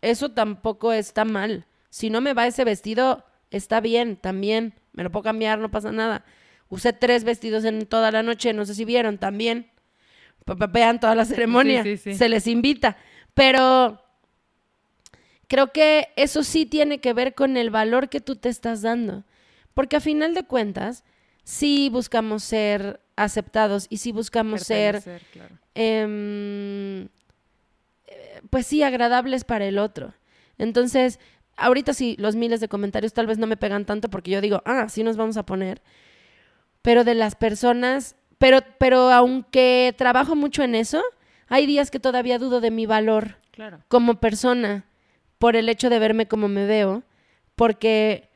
[0.00, 1.64] Eso tampoco está mal.
[1.90, 4.74] Si no me va ese vestido, está bien, también.
[4.92, 6.24] Me lo puedo cambiar, no pasa nada.
[6.68, 9.70] Usé tres vestidos en toda la noche, no sé si vieron, también.
[10.72, 12.18] Vean toda la ceremonia, Sí, sí, sí.
[12.18, 12.96] se les invita.
[13.34, 14.02] Pero
[15.52, 19.24] creo que eso sí tiene que ver con el valor que tú te estás dando.
[19.74, 21.04] Porque a final de cuentas,
[21.44, 25.58] sí buscamos ser aceptados y sí buscamos ser claro.
[25.74, 30.14] em, eh, pues sí, agradables para el otro.
[30.56, 31.20] Entonces,
[31.58, 34.62] ahorita sí, los miles de comentarios tal vez no me pegan tanto porque yo digo,
[34.64, 35.82] ah, sí nos vamos a poner.
[36.80, 41.02] Pero de las personas, pero, pero aunque trabajo mucho en eso,
[41.48, 43.80] hay días que todavía dudo de mi valor Claro.
[43.88, 44.86] como persona
[45.42, 47.02] por el hecho de verme como me veo,
[47.56, 48.28] porque,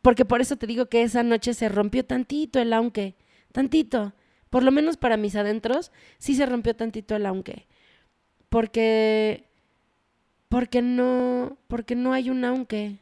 [0.00, 3.16] porque por eso te digo que esa noche se rompió tantito el aunque,
[3.50, 4.12] tantito,
[4.48, 7.66] por lo menos para mis adentros, sí se rompió tantito el aunque,
[8.48, 9.44] porque,
[10.48, 12.98] porque no, porque no hay un aunque,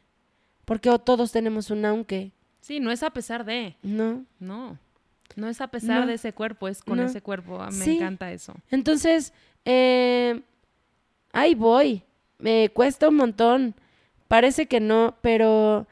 [0.65, 2.31] porque todos tenemos un aunque,
[2.61, 4.25] Sí, no es a pesar de, ¿no?
[4.39, 4.79] no.
[5.35, 6.07] No es a pesar No.
[6.07, 7.03] de ese cuerpo, es con No.
[7.05, 7.61] ese cuerpo.
[7.61, 7.97] Ah, Me Sí.
[7.97, 8.53] encanta eso.
[8.71, 9.33] Entonces,
[9.65, 10.41] eh,
[11.31, 12.03] ahí voy.
[12.41, 13.75] Me cuesta un montón.
[14.27, 15.87] Parece que no, pero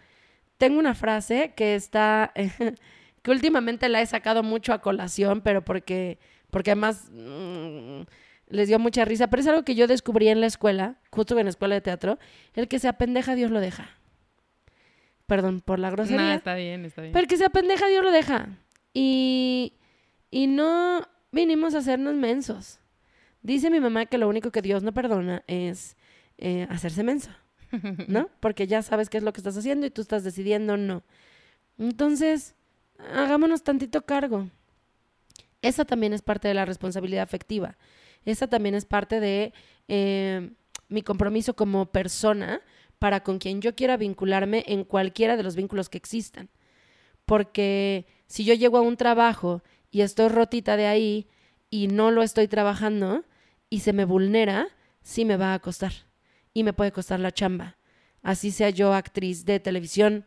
[0.57, 2.33] tengo una frase que está,
[3.21, 6.19] que últimamente la he sacado mucho a colación, pero porque,
[6.49, 8.01] porque además mm,
[8.47, 9.29] les dio mucha risa.
[9.29, 12.19] Pero es algo que yo descubrí en la escuela, justo en la escuela de teatro.
[12.53, 13.89] El que se apendeja, Dios lo deja.
[15.27, 16.29] Perdón por la grosería.
[16.29, 17.13] No, está bien, está bien.
[17.13, 18.49] Pero el que se apendeja, Dios lo deja.
[18.93, 19.73] Y,
[20.31, 22.79] y no vinimos a hacernos mensos.
[23.43, 25.95] Dice mi mamá que lo único que Dios no perdona es
[26.41, 27.31] eh, hacerse menso,
[28.07, 28.29] ¿no?
[28.39, 31.03] Porque ya sabes qué es lo que estás haciendo y tú estás decidiendo no.
[31.77, 32.55] Entonces,
[33.13, 34.47] hagámonos tantito cargo.
[35.61, 37.77] Esa también es parte de la responsabilidad afectiva.
[38.25, 39.53] Esa también es parte de
[39.87, 40.51] eh,
[40.87, 42.61] mi compromiso como persona
[42.99, 46.49] para con quien yo quiera vincularme en cualquiera de los vínculos que existan.
[47.25, 49.61] Porque si yo llego a un trabajo
[49.91, 51.27] y estoy rotita de ahí
[51.69, 53.23] y no lo estoy trabajando
[53.69, 54.67] y se me vulnera,
[55.01, 56.08] sí me va a costar.
[56.59, 57.77] Y me puede costar la chamba.
[58.21, 60.25] Así sea yo actriz de televisión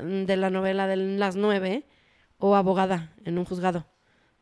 [0.00, 1.84] mm, de la novela de las nueve
[2.38, 3.86] o abogada en un juzgado,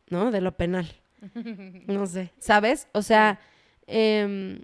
[0.09, 0.31] ¿no?
[0.31, 0.87] De lo penal.
[1.87, 2.89] No sé, ¿sabes?
[2.93, 3.39] O sea,
[3.87, 4.63] em,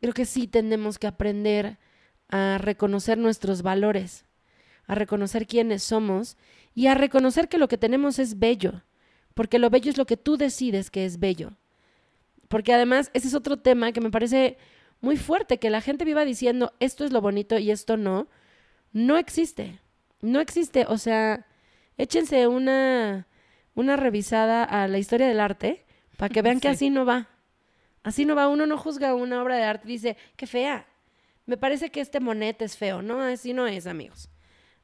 [0.00, 1.78] creo que sí tenemos que aprender
[2.28, 4.24] a reconocer nuestros valores,
[4.88, 6.36] a reconocer quiénes somos
[6.74, 8.82] y a reconocer que lo que tenemos es bello,
[9.34, 11.52] porque lo bello es lo que tú decides que es bello.
[12.48, 14.58] Porque además ese es otro tema que me parece
[15.00, 18.28] muy fuerte, que la gente viva diciendo esto es lo bonito y esto no.
[18.92, 19.80] No existe,
[20.20, 20.86] no existe.
[20.88, 21.46] O sea,
[21.98, 23.26] échense una,
[23.74, 25.84] una revisada a la historia del arte
[26.16, 26.74] para que vean que Sí.
[26.74, 27.28] así no va.
[28.02, 30.86] Así no va, uno no juzga una obra de arte y dice, qué fea.
[31.46, 33.02] Me parece que este monet es feo.
[33.02, 34.28] No, así no es, amigos.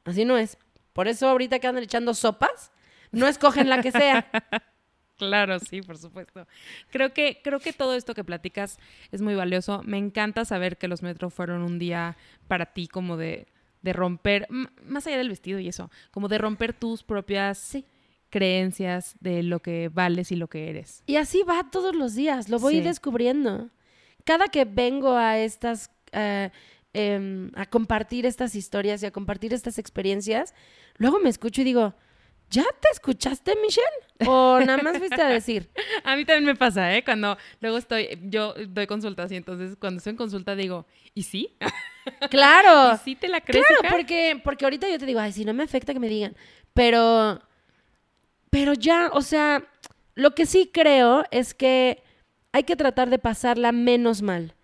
[0.03, 0.57] Así no es.
[0.93, 2.71] Por eso ahorita que andan echando sopas,
[3.11, 4.27] no escogen la que sea.
[5.27, 6.47] Claro, sí, por supuesto.
[6.89, 8.77] Creo que, creo que todo esto que platicas
[9.11, 9.81] es muy valioso.
[9.85, 12.17] Me encanta saber que los metros fueron un día
[12.47, 13.47] para ti como de,
[13.81, 14.47] de romper,
[14.83, 17.85] más allá del vestido y eso, como de romper tus propias Sí.
[18.29, 21.03] creencias de lo que vales y lo que eres.
[21.05, 22.81] Y así va todos los días, lo voy Sí.
[22.81, 23.69] descubriendo.
[24.23, 26.49] Cada que vengo a estas, eh,
[26.93, 30.53] em, a compartir estas historias y a compartir estas experiencias,
[30.97, 31.93] luego me escucho y digo,
[32.51, 34.29] ¿ya te escuchaste, Michelle?
[34.29, 35.71] ¿O nada más fuiste a decir?
[36.03, 37.03] A mí también me pasa, ¿eh?
[37.03, 41.57] Cuando luego estoy, yo doy consultas y entonces cuando estoy en consulta digo, ¿y sí?
[42.31, 42.95] Claro.
[42.95, 43.63] ¿Y sí te la crees?
[43.63, 43.95] Claro, hija?
[43.95, 46.35] porque, porque ahorita yo te digo, ay, si no me afecta que me digan.
[46.73, 47.39] Pero,
[48.49, 49.67] pero ya, o sea,
[50.15, 52.01] lo que sí creo es que
[52.53, 54.55] hay que tratar de pasarla menos mal,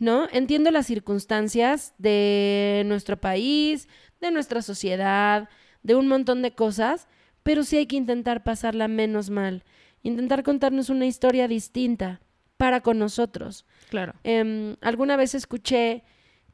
[0.00, 0.26] ¿no?
[0.32, 3.88] Entiendo las circunstancias de nuestro país,
[4.20, 5.48] de nuestra sociedad,
[5.84, 7.06] de un montón de cosas,
[7.44, 9.62] pero sí hay que intentar pasarla menos mal.
[10.02, 12.20] Intentar contarnos una historia distinta
[12.56, 13.64] para con nosotros.
[13.90, 14.14] Claro.
[14.24, 16.02] Em, alguna vez escuché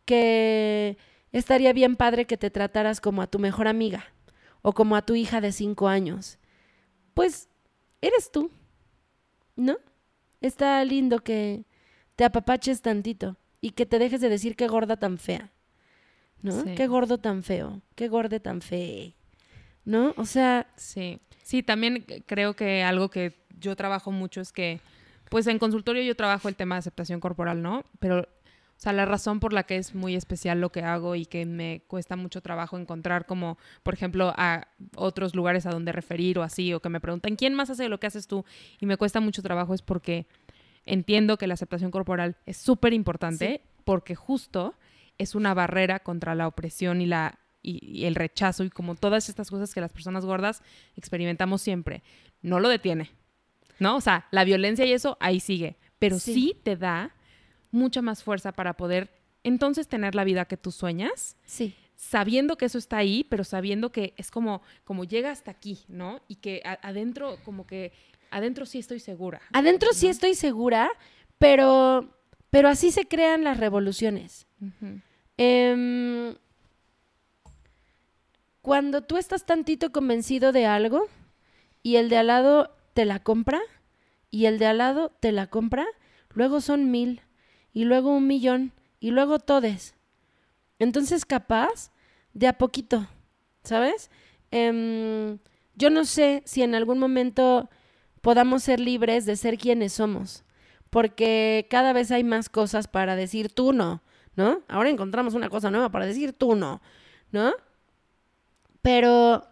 [0.04, 0.98] que
[1.32, 4.04] estaría bien padre que te trataras como a tu mejor amiga
[4.62, 6.38] o como a tu hija de cinco años.
[7.14, 7.48] Pues
[8.00, 8.50] eres tú,
[9.56, 9.76] ¿no?
[10.40, 11.64] Está lindo que
[12.16, 15.52] te apapaches tantito y que te dejes de decir qué gorda tan fea,
[16.42, 16.62] ¿no?
[16.62, 16.74] Sí.
[16.74, 19.14] Qué gordo tan feo, qué gorde tan fe,
[19.84, 20.14] ¿no?
[20.16, 24.80] O sea, Sí, sí, también creo que algo que yo trabajo mucho es que,
[25.28, 27.84] pues en consultorio yo trabajo el tema de aceptación corporal, ¿no?
[27.98, 31.26] Pero, o sea, la razón por la que es muy especial lo que hago y
[31.26, 36.38] que me cuesta mucho trabajo encontrar como, por ejemplo, a otros lugares a donde referir
[36.38, 38.44] o así, o que me preguntan, ¿quién más hace lo que haces tú?
[38.78, 40.26] Y me cuesta mucho trabajo es porque
[40.86, 44.74] entiendo que la aceptación corporal es súper importante porque justo
[45.18, 49.28] es una barrera contra la opresión y la y, y el rechazo y como todas
[49.28, 50.62] estas cosas que las personas gordas
[50.96, 52.02] experimentamos siempre.
[52.42, 53.10] No lo detiene,
[53.78, 53.96] ¿no?
[53.96, 56.34] O sea, la violencia y eso ahí sigue, pero Sí.
[56.34, 57.14] sí, te da
[57.70, 59.10] mucha más fuerza para poder
[59.44, 63.92] entonces tener la vida que tú sueñas, sí, sabiendo que eso está ahí, pero sabiendo
[63.92, 66.20] que es como como llega hasta aquí, ¿no?
[66.28, 67.92] Y que a- adentro como que
[68.30, 69.40] adentro sí estoy segura.
[69.52, 70.90] adentro sí estoy segura,
[71.38, 72.08] pero,
[72.50, 74.46] pero así se crean las revoluciones.
[75.36, 76.34] Em,
[78.62, 81.06] cuando tú estás tantito convencido de algo
[81.82, 83.60] y el de al lado te la compra
[84.30, 85.86] y el de al lado te la compra,
[86.34, 87.22] luego son mil
[87.72, 89.94] y luego un millón y luego todes.
[90.78, 91.90] Entonces capaz
[92.34, 93.06] de a poquito,
[93.64, 94.10] ¿sabes?
[94.50, 95.38] Em,
[95.74, 97.70] yo no sé si en algún momento
[98.20, 100.44] podamos ser libres de ser quienes somos,
[100.90, 104.02] porque cada vez hay más cosas para decir tú no,
[104.36, 104.62] ¿no?
[104.68, 106.82] Ahora encontramos una cosa nueva para decir tú no,
[107.32, 107.54] ¿no?
[108.82, 109.46] Pero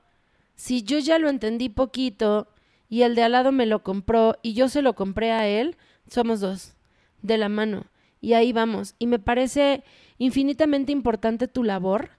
[0.55, 2.49] si yo ya lo entendí poquito
[2.89, 5.77] y el de al lado me lo compró y yo se lo compré a él,
[6.09, 6.75] somos dos,
[7.23, 7.87] de la mano.
[8.21, 8.95] Y ahí vamos.
[8.99, 9.85] Y me parece
[10.19, 12.11] infinitamente importante tu labor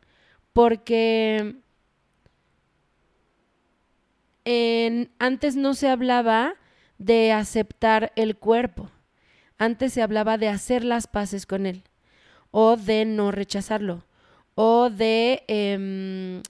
[0.53, 1.55] porque
[5.19, 6.55] antes no se hablaba
[6.97, 8.89] de aceptar el cuerpo.
[9.57, 11.83] Antes se hablaba de hacer las paces con él
[12.51, 14.05] o de no rechazarlo
[14.55, 16.41] o de em,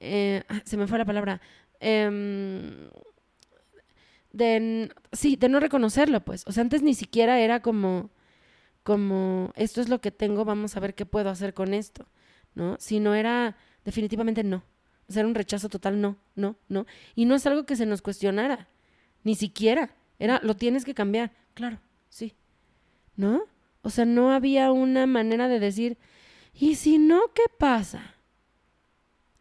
[0.00, 1.40] eh, ah, se me fue la palabra
[1.80, 2.88] em,
[4.32, 6.44] de sí de no reconocerlo pues.
[6.46, 8.10] O sea antes ni siquiera era como
[8.82, 12.06] como esto es lo que tengo vamos a ver qué puedo hacer con esto
[12.54, 14.62] no sino era definitivamente no.
[15.08, 16.86] O sea era un rechazo total no no no.
[17.14, 18.68] Y no es algo que se nos cuestionara
[19.24, 19.90] ni siquiera.
[20.18, 21.32] Era lo tienes que cambiar.
[21.54, 21.78] Claro
[22.08, 22.34] sí.
[23.16, 23.44] ¿no?
[23.82, 25.98] O sea, no había una manera de decir,
[26.54, 28.15] ¿y si no, qué pasa?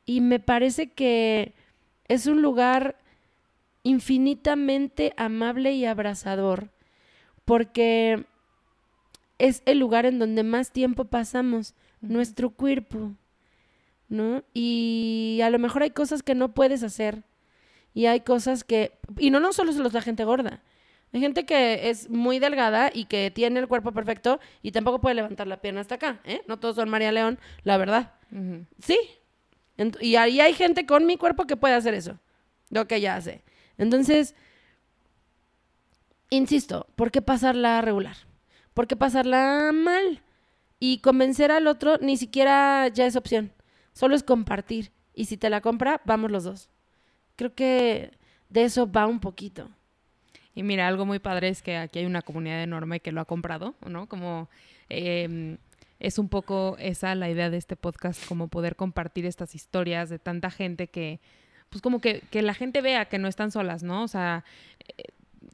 [0.06, 1.54] Y me parece que
[2.08, 2.98] es un lugar
[3.84, 6.70] infinitamente amable y abrazador,
[7.46, 8.26] porque
[9.38, 13.12] es el lugar en donde más tiempo pasamos, nuestro cuerpo,
[14.10, 14.44] ¿no?
[14.54, 17.24] Y a lo mejor hay cosas que no puedes hacer,
[17.94, 20.62] y hay cosas que, y no, no solo es la gente gorda,
[21.14, 25.16] hay gente que es muy delgada y que tiene el cuerpo perfecto y tampoco puede
[25.16, 26.42] levantar la pierna hasta acá, ¿eh?
[26.48, 28.14] No todos son María León, la verdad.
[28.80, 28.98] Sí.
[30.00, 32.20] Y ahí hay gente con mi cuerpo que puede hacer eso.
[32.70, 33.44] Lo que ella hace.
[33.78, 34.36] Entonces,
[36.30, 38.16] insisto, ¿por qué pasarla regular?
[38.74, 40.22] ¿Por qué pasarla mal?
[40.80, 43.52] Y convencer al otro ni siquiera ya es opción.
[43.94, 44.92] Solo es compartir.
[45.14, 46.70] Y si te la compra, vamos los dos.
[47.36, 48.12] Creo que
[48.50, 49.70] de eso va un poquito.
[50.54, 53.26] Y mira, algo muy padre es que aquí hay una comunidad enorme que lo ha
[53.26, 54.08] comprado, ¿no?
[54.08, 54.50] Como
[54.90, 55.58] eh,
[56.06, 60.20] es un poco esa la idea de este podcast, como poder compartir estas historias de
[60.20, 61.20] tanta gente que,
[61.72, 64.04] pues como que, que la gente vea que no están solas, ¿no?
[64.04, 64.44] O sea,
[64.98, 65.06] eh,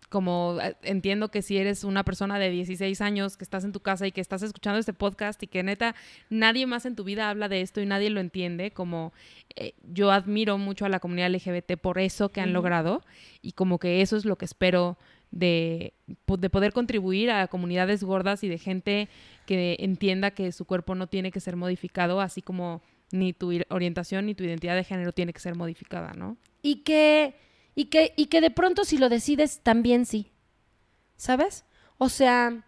[0.09, 3.79] como eh, entiendo que si eres una persona de 16 años que estás en tu
[3.79, 5.95] casa y que estás escuchando este podcast y que neta
[6.29, 9.13] nadie más en tu vida habla de esto y nadie lo entiende, como
[9.55, 13.05] eh, yo admiro mucho a la comunidad LGBT por eso que han logrado
[13.41, 14.97] y como que eso es lo que espero
[15.31, 15.93] de,
[16.25, 19.09] po- de poder contribuir a comunidades gordas y de gente
[19.45, 22.81] que entienda que su cuerpo no tiene que ser modificado, así como
[23.11, 26.37] ni tu orientación ni tu identidad de género tiene que ser modificada, ¿no?
[26.61, 27.33] Y que,
[27.75, 30.31] y que, y que de pronto si lo decides, también sí.
[31.17, 31.65] ¿Sabes?
[31.97, 32.63] O sea,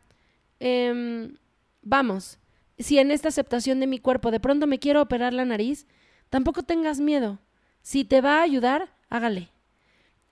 [0.60, 1.35] em,
[1.81, 2.40] vamos,
[2.77, 5.88] si en esta aceptación de mi cuerpo de pronto me quiero operar la nariz,
[6.30, 7.40] tampoco tengas miedo.
[7.81, 9.49] Si te va a ayudar, hágale.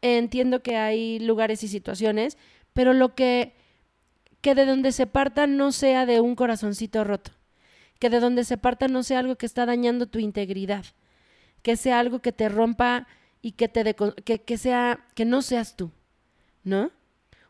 [0.02, 2.38] Entiendo que hay lugares y situaciones,
[2.74, 3.54] pero lo que,
[4.42, 7.32] que de donde se parta no sea de un corazoncito roto.
[8.00, 10.86] Que de donde se parta no sea algo que está dañando tu integridad.
[11.62, 13.08] Que sea algo que te rompa
[13.42, 15.92] y que te que, que sea que no seas tú,
[16.64, 16.92] ¿no?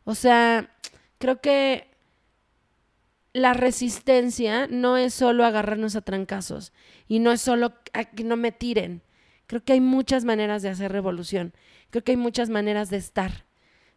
[0.03, 0.71] O sea,
[1.19, 1.87] creo que
[3.33, 6.73] la resistencia no es solo agarrarnos a trancazos
[7.07, 9.01] y no es solo a que no me tiren.
[9.51, 11.51] Creo que hay muchas maneras de hacer revolución.
[11.89, 13.43] Creo que hay muchas maneras de estar.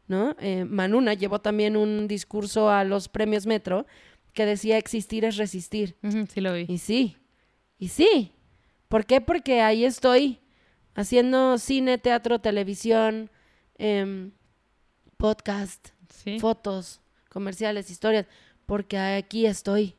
[0.09, 0.35] ¿no?
[0.41, 3.87] Eh, Manuna llevó también un discurso a los premios Metro
[4.33, 5.95] que decía existir es resistir.
[6.29, 6.67] Sí lo vi.
[6.69, 7.17] Y sí,
[7.79, 8.33] y sí.
[8.89, 9.21] ¿Por qué?
[9.21, 10.41] Porque ahí estoy
[10.97, 13.31] haciendo cine, teatro, televisión,
[13.79, 14.33] em,
[15.19, 16.41] podcast, Sí.
[16.41, 18.27] fotos, comerciales, historias,
[18.67, 19.95] porque aquí estoy,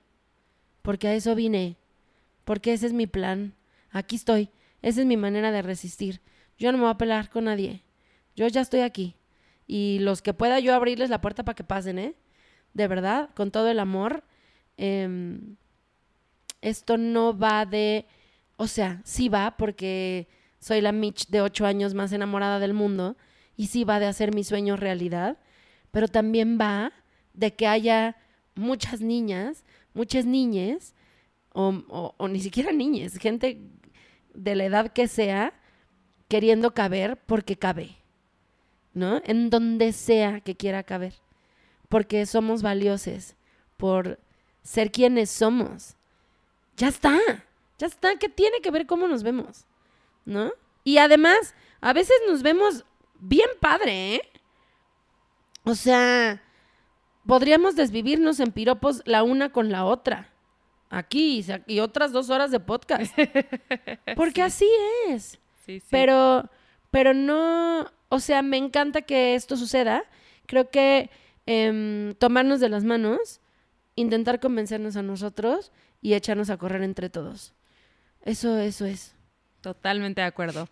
[0.81, 1.77] porque a eso vine,
[2.43, 3.53] porque ese es mi plan,
[3.91, 4.49] aquí estoy,
[4.85, 6.21] esa es mi manera de resistir.
[6.57, 7.83] Yo no me voy a pelear con nadie,
[8.35, 9.15] yo ya estoy aquí.
[9.67, 12.15] Y los que pueda yo abrirles la puerta para que pasen, ¿eh?
[12.73, 14.23] De verdad, con todo el amor.
[14.77, 15.55] em,
[16.61, 18.05] esto no va de,
[18.57, 20.27] o sea, sí va porque
[20.59, 23.17] soy la Mitch de ocho años más enamorada del mundo
[23.55, 25.37] y sí va de hacer mi sueño realidad,
[25.91, 26.91] pero también va
[27.33, 28.17] de que haya
[28.55, 29.63] muchas niñas,
[29.93, 30.93] muchas niñes,
[31.53, 33.61] o, o- o ni siquiera niñas, gente
[34.35, 35.53] de la edad que sea,
[36.27, 37.97] queriendo caber porque cabe,
[38.93, 39.21] ¿no?
[39.25, 41.13] En donde sea que quiera caber,
[41.89, 43.35] porque somos valiosos
[43.77, 44.19] por
[44.63, 45.95] ser quienes somos.
[46.77, 47.19] Ya está,
[47.77, 49.65] ya está, ¿qué tiene que ver cómo nos vemos?
[50.25, 50.51] ¿No?
[50.83, 52.85] Y además, a veces nos vemos
[53.19, 54.21] bien padre, ¿eh?
[55.63, 56.41] O sea,
[57.25, 60.34] podríamos desvivirnos en piropos la una con la otra.
[60.95, 63.13] Aquí y otras dos horas de podcast.
[64.15, 64.65] Porque así
[65.09, 65.37] es.
[65.65, 65.87] Sí, sí.
[65.91, 66.49] Pero,
[66.89, 70.05] pero no, o sea, me encanta que esto suceda.
[70.45, 71.09] Creo que
[71.45, 73.41] em, tomarnos de las manos,
[73.95, 77.53] intentar convencernos a nosotros y echarnos a correr entre todos.
[78.21, 79.15] Eso, eso es.
[79.59, 80.69] Totalmente de acuerdo.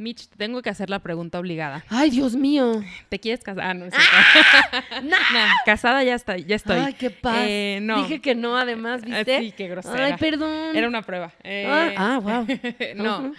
[0.00, 1.84] Mitch, te tengo que hacer la pregunta obligada.
[1.88, 2.82] Ay, Dios mío.
[3.10, 3.64] ¿Te quieres casar?
[3.64, 5.02] Ah, no, es cierto.
[5.06, 6.78] Nah, casada ya, está, ya estoy.
[6.78, 7.44] Ay, qué paz.
[7.46, 8.02] Eh, no.
[8.02, 9.40] Dije que no, además, Ah, ¿viste?
[9.40, 10.06] sí, qué grosera.
[10.06, 10.74] Ay, perdón.
[10.74, 11.32] Era una prueba.
[11.42, 12.46] Eh, Ah, ah, wow.
[12.96, 13.32] no.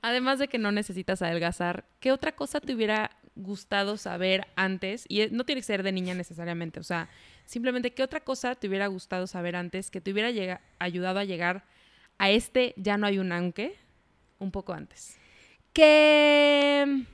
[0.00, 5.04] Además de que no necesitas adelgazar, ¿qué otra cosa te hubiera gustado saber antes?
[5.08, 7.08] Y eh, no tiene que ser de niña necesariamente, o sea,
[7.44, 11.64] simplemente qué otra cosa te hubiera gustado saber antes que te hubiera ayudado a llegar
[12.18, 13.76] a este ya no hay un aunque
[14.38, 15.18] un poco antes.
[15.76, 17.04] Que.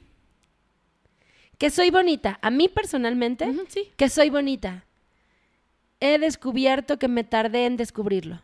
[1.59, 2.39] Que soy bonita.
[2.43, 3.91] A mí personalmente, sí.
[3.97, 4.85] que soy bonita.
[5.99, 8.41] He descubierto que me tardé en descubrirlo.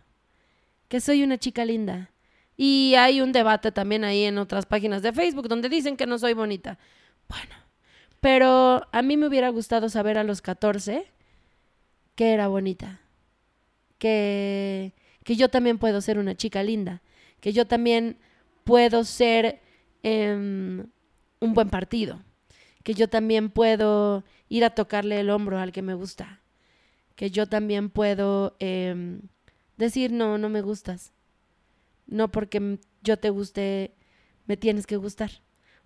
[0.89, 2.11] Que soy una chica linda.
[2.57, 6.19] Y hay un debate también ahí en otras páginas de Facebook donde dicen que no
[6.19, 6.81] soy bonita.
[7.29, 7.55] Bueno,
[8.19, 11.07] pero a mí me hubiera gustado saber a los 14
[12.17, 13.03] que era bonita.
[13.99, 17.03] Que, que yo también puedo ser una chica linda.
[17.41, 18.19] Que yo también
[18.65, 19.61] puedo ser
[20.03, 20.87] em,
[21.41, 22.23] un buen partido.
[22.83, 26.41] Que yo también puedo ir a tocarle el hombro al que me gusta.
[27.17, 29.23] Que yo también puedo em,
[29.77, 31.13] decir, no, no me gustas.
[32.07, 33.95] No porque yo te guste,
[34.47, 35.31] me tienes que gustar.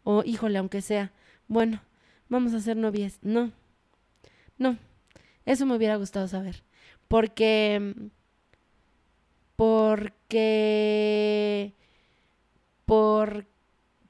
[0.04, 1.12] O, híjole, aunque sea,
[1.48, 1.82] bueno,
[2.28, 3.18] vamos a ser novias.
[3.22, 3.52] No,
[4.58, 4.78] no,
[5.44, 6.62] eso me hubiera gustado saber.
[7.08, 7.94] Porque,
[9.56, 11.74] porque,
[12.86, 13.46] por,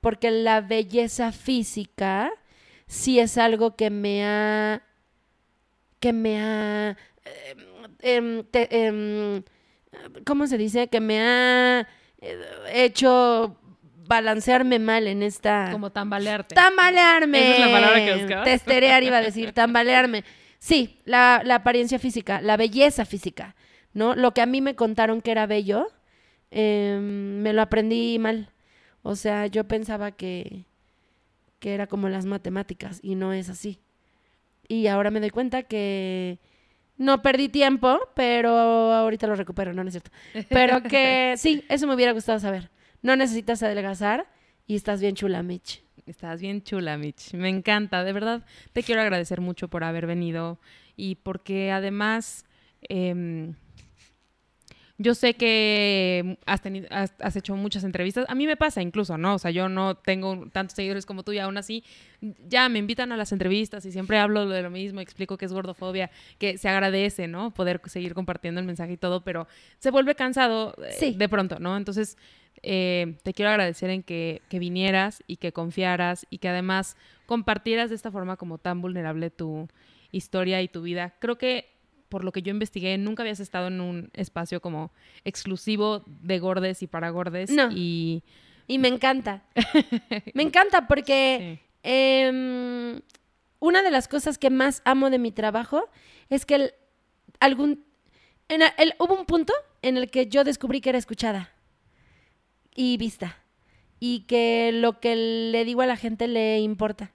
[0.03, 2.31] porque la belleza física
[2.87, 4.83] sí es algo que me ha,
[6.01, 7.59] que me ha, em,
[8.03, 9.43] em, te- em,
[10.27, 10.89] ¿cómo se dice?
[10.89, 11.89] Que me ha
[12.20, 12.39] eh,
[12.74, 13.57] hecho
[14.07, 15.69] balancearme mal en esta...
[15.73, 16.55] Como tambalearte.
[16.55, 17.41] Tambalearme.
[17.41, 18.45] Esa es la palabra que buscabas.
[18.45, 20.24] Testerear iba a decir, tambalearme.
[20.59, 23.55] Sí, la, la apariencia física, la belleza física,
[23.95, 24.15] ¿no?
[24.15, 25.87] Lo que a mí me contaron que era bello,
[26.51, 28.49] em, me lo aprendí mal.
[29.03, 30.65] O sea, yo pensaba que,
[31.59, 33.81] que era como las matemáticas y no es así.
[34.69, 36.39] Y ahora me doy cuenta que
[36.97, 40.11] no perdí tiempo, pero ahorita lo recupero, no, no es cierto.
[40.49, 42.70] Pero que sí, eso me hubiera gustado saber.
[43.03, 44.27] No necesitas adelgazar
[44.66, 45.83] y estás bien chula, Mitch.
[46.07, 47.35] Estás bien chula, Mitch.
[47.35, 48.05] Me encanta.
[48.05, 50.59] De verdad, te quiero agradecer mucho por haber venido
[50.97, 52.45] y porque además
[52.83, 53.55] em,
[55.03, 58.24] yo sé que has, tenido, has, has hecho muchas entrevistas.
[58.29, 59.35] A mí me pasa incluso, ¿no?
[59.35, 61.83] O sea, yo no tengo tantos seguidores como tú y aún así
[62.49, 65.53] ya me invitan a las entrevistas y siempre hablo de lo mismo, explico que es
[65.53, 67.53] gordofobia, que se agradece, ¿no?
[67.53, 69.49] Poder seguir compartiendo el mensaje y todo, pero
[69.79, 71.15] se vuelve cansado eh, Sí.
[71.19, 71.77] de pronto, ¿no?
[71.77, 72.16] Entonces,
[72.62, 76.97] eh, te quiero agradecer en que, que vinieras y que confiaras y que además
[77.27, 79.69] compartieras de esta forma como tan vulnerable tu
[80.12, 81.15] historia y tu vida.
[81.19, 81.72] Creo que
[82.12, 84.93] por lo que yo investigué, nunca habías estado en un espacio como
[85.24, 87.48] exclusivo de gordes y para gordes.
[87.51, 87.70] No.
[87.72, 88.22] Y
[88.68, 89.43] Y me encanta.
[90.34, 91.68] me encanta porque sí.
[91.84, 93.01] em,
[93.60, 95.89] una de las cosas que más amo de mi trabajo
[96.28, 96.74] es que el-
[97.40, 97.82] algún...
[98.48, 101.51] en el- hubo un punto en el que yo descubrí que era escuchada
[102.74, 103.39] y vista
[104.01, 107.12] y que lo que le digo a la gente le importa.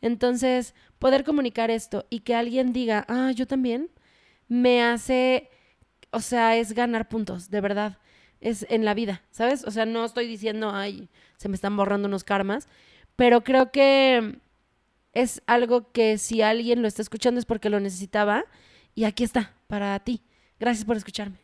[0.00, 3.88] Entonces, poder comunicar esto y que alguien diga, ah, yo también,
[4.52, 5.48] me hace,
[6.10, 7.96] o sea, es ganar puntos, de verdad.
[8.38, 9.64] Es en la vida, ¿sabes?
[9.64, 11.08] O sea, no estoy diciendo, ay,
[11.38, 12.68] se me están borrando unos karmas,
[13.16, 14.40] pero creo que
[15.14, 18.44] es algo que si alguien lo está escuchando es porque lo necesitaba
[18.94, 20.22] y aquí está, para ti.
[20.60, 21.38] Gracias por escucharme.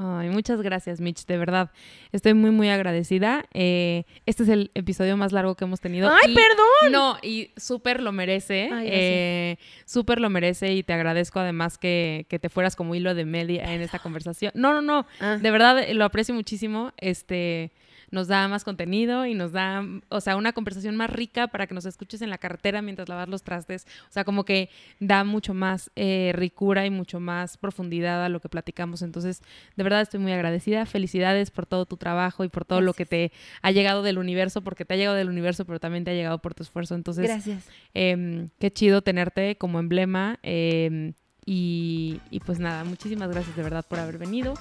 [0.00, 1.72] Ay, muchas gracias, Mitch, de verdad.
[2.12, 3.44] Estoy muy, muy agradecida.
[3.52, 6.08] Eh, este es el episodio más largo que hemos tenido.
[6.08, 6.92] ¡Ay, y- perdón!
[6.92, 8.70] No, y súper lo merece.
[8.84, 9.56] Eh,
[9.86, 13.74] súper lo merece y te agradezco además que, que te fueras como hilo de media
[13.74, 14.52] en esta conversación.
[14.54, 15.04] No, no, no.
[15.18, 15.36] Ah.
[15.40, 16.92] De verdad lo aprecio muchísimo.
[16.96, 17.72] Este
[18.10, 21.74] nos da más contenido y nos da, o sea, una conversación más rica para que
[21.74, 23.86] nos escuches en la carretera mientras lavas los trastes.
[24.08, 24.70] O sea, como que
[25.00, 29.02] da mucho más eh, ricura y mucho más profundidad a lo que platicamos.
[29.02, 29.42] Entonces,
[29.76, 30.86] de verdad estoy muy agradecida.
[30.86, 33.32] Felicidades por todo tu trabajo y por todo lo que te
[33.62, 36.38] ha llegado del universo, porque te ha llegado del universo, pero también te ha llegado
[36.38, 36.94] por tu esfuerzo.
[36.94, 37.66] Entonces, Gracias.
[37.94, 40.38] Em, qué chido tenerte como emblema.
[40.42, 41.12] em,
[41.50, 44.52] y, y pues nada, muchísimas gracias de verdad por haber venido.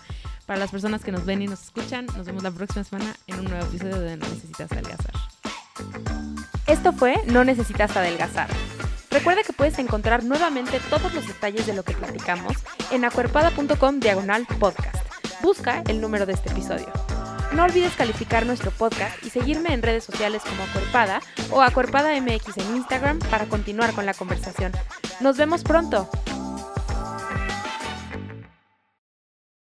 [0.48, 3.40] Para las personas que nos ven y nos escuchan, nos vemos la próxima semana en
[3.40, 5.12] un nuevo episodio de No Necesitas Adelgazar.
[6.66, 8.48] Esto fue No Necesitas Adelgazar.
[9.12, 12.54] Recuerda que puedes encontrar nuevamente todos los detalles de lo que platicamos
[12.92, 15.06] en acuerpada.com diagonal podcast.
[15.42, 16.94] Busca el número de este episodio.
[17.52, 21.22] No olvides calificar nuestro podcast y seguirme en redes sociales como Acuerpada
[21.52, 24.72] o Acuerpada MX en Instagram para continuar con la conversación.
[25.20, 26.10] Nos vemos pronto.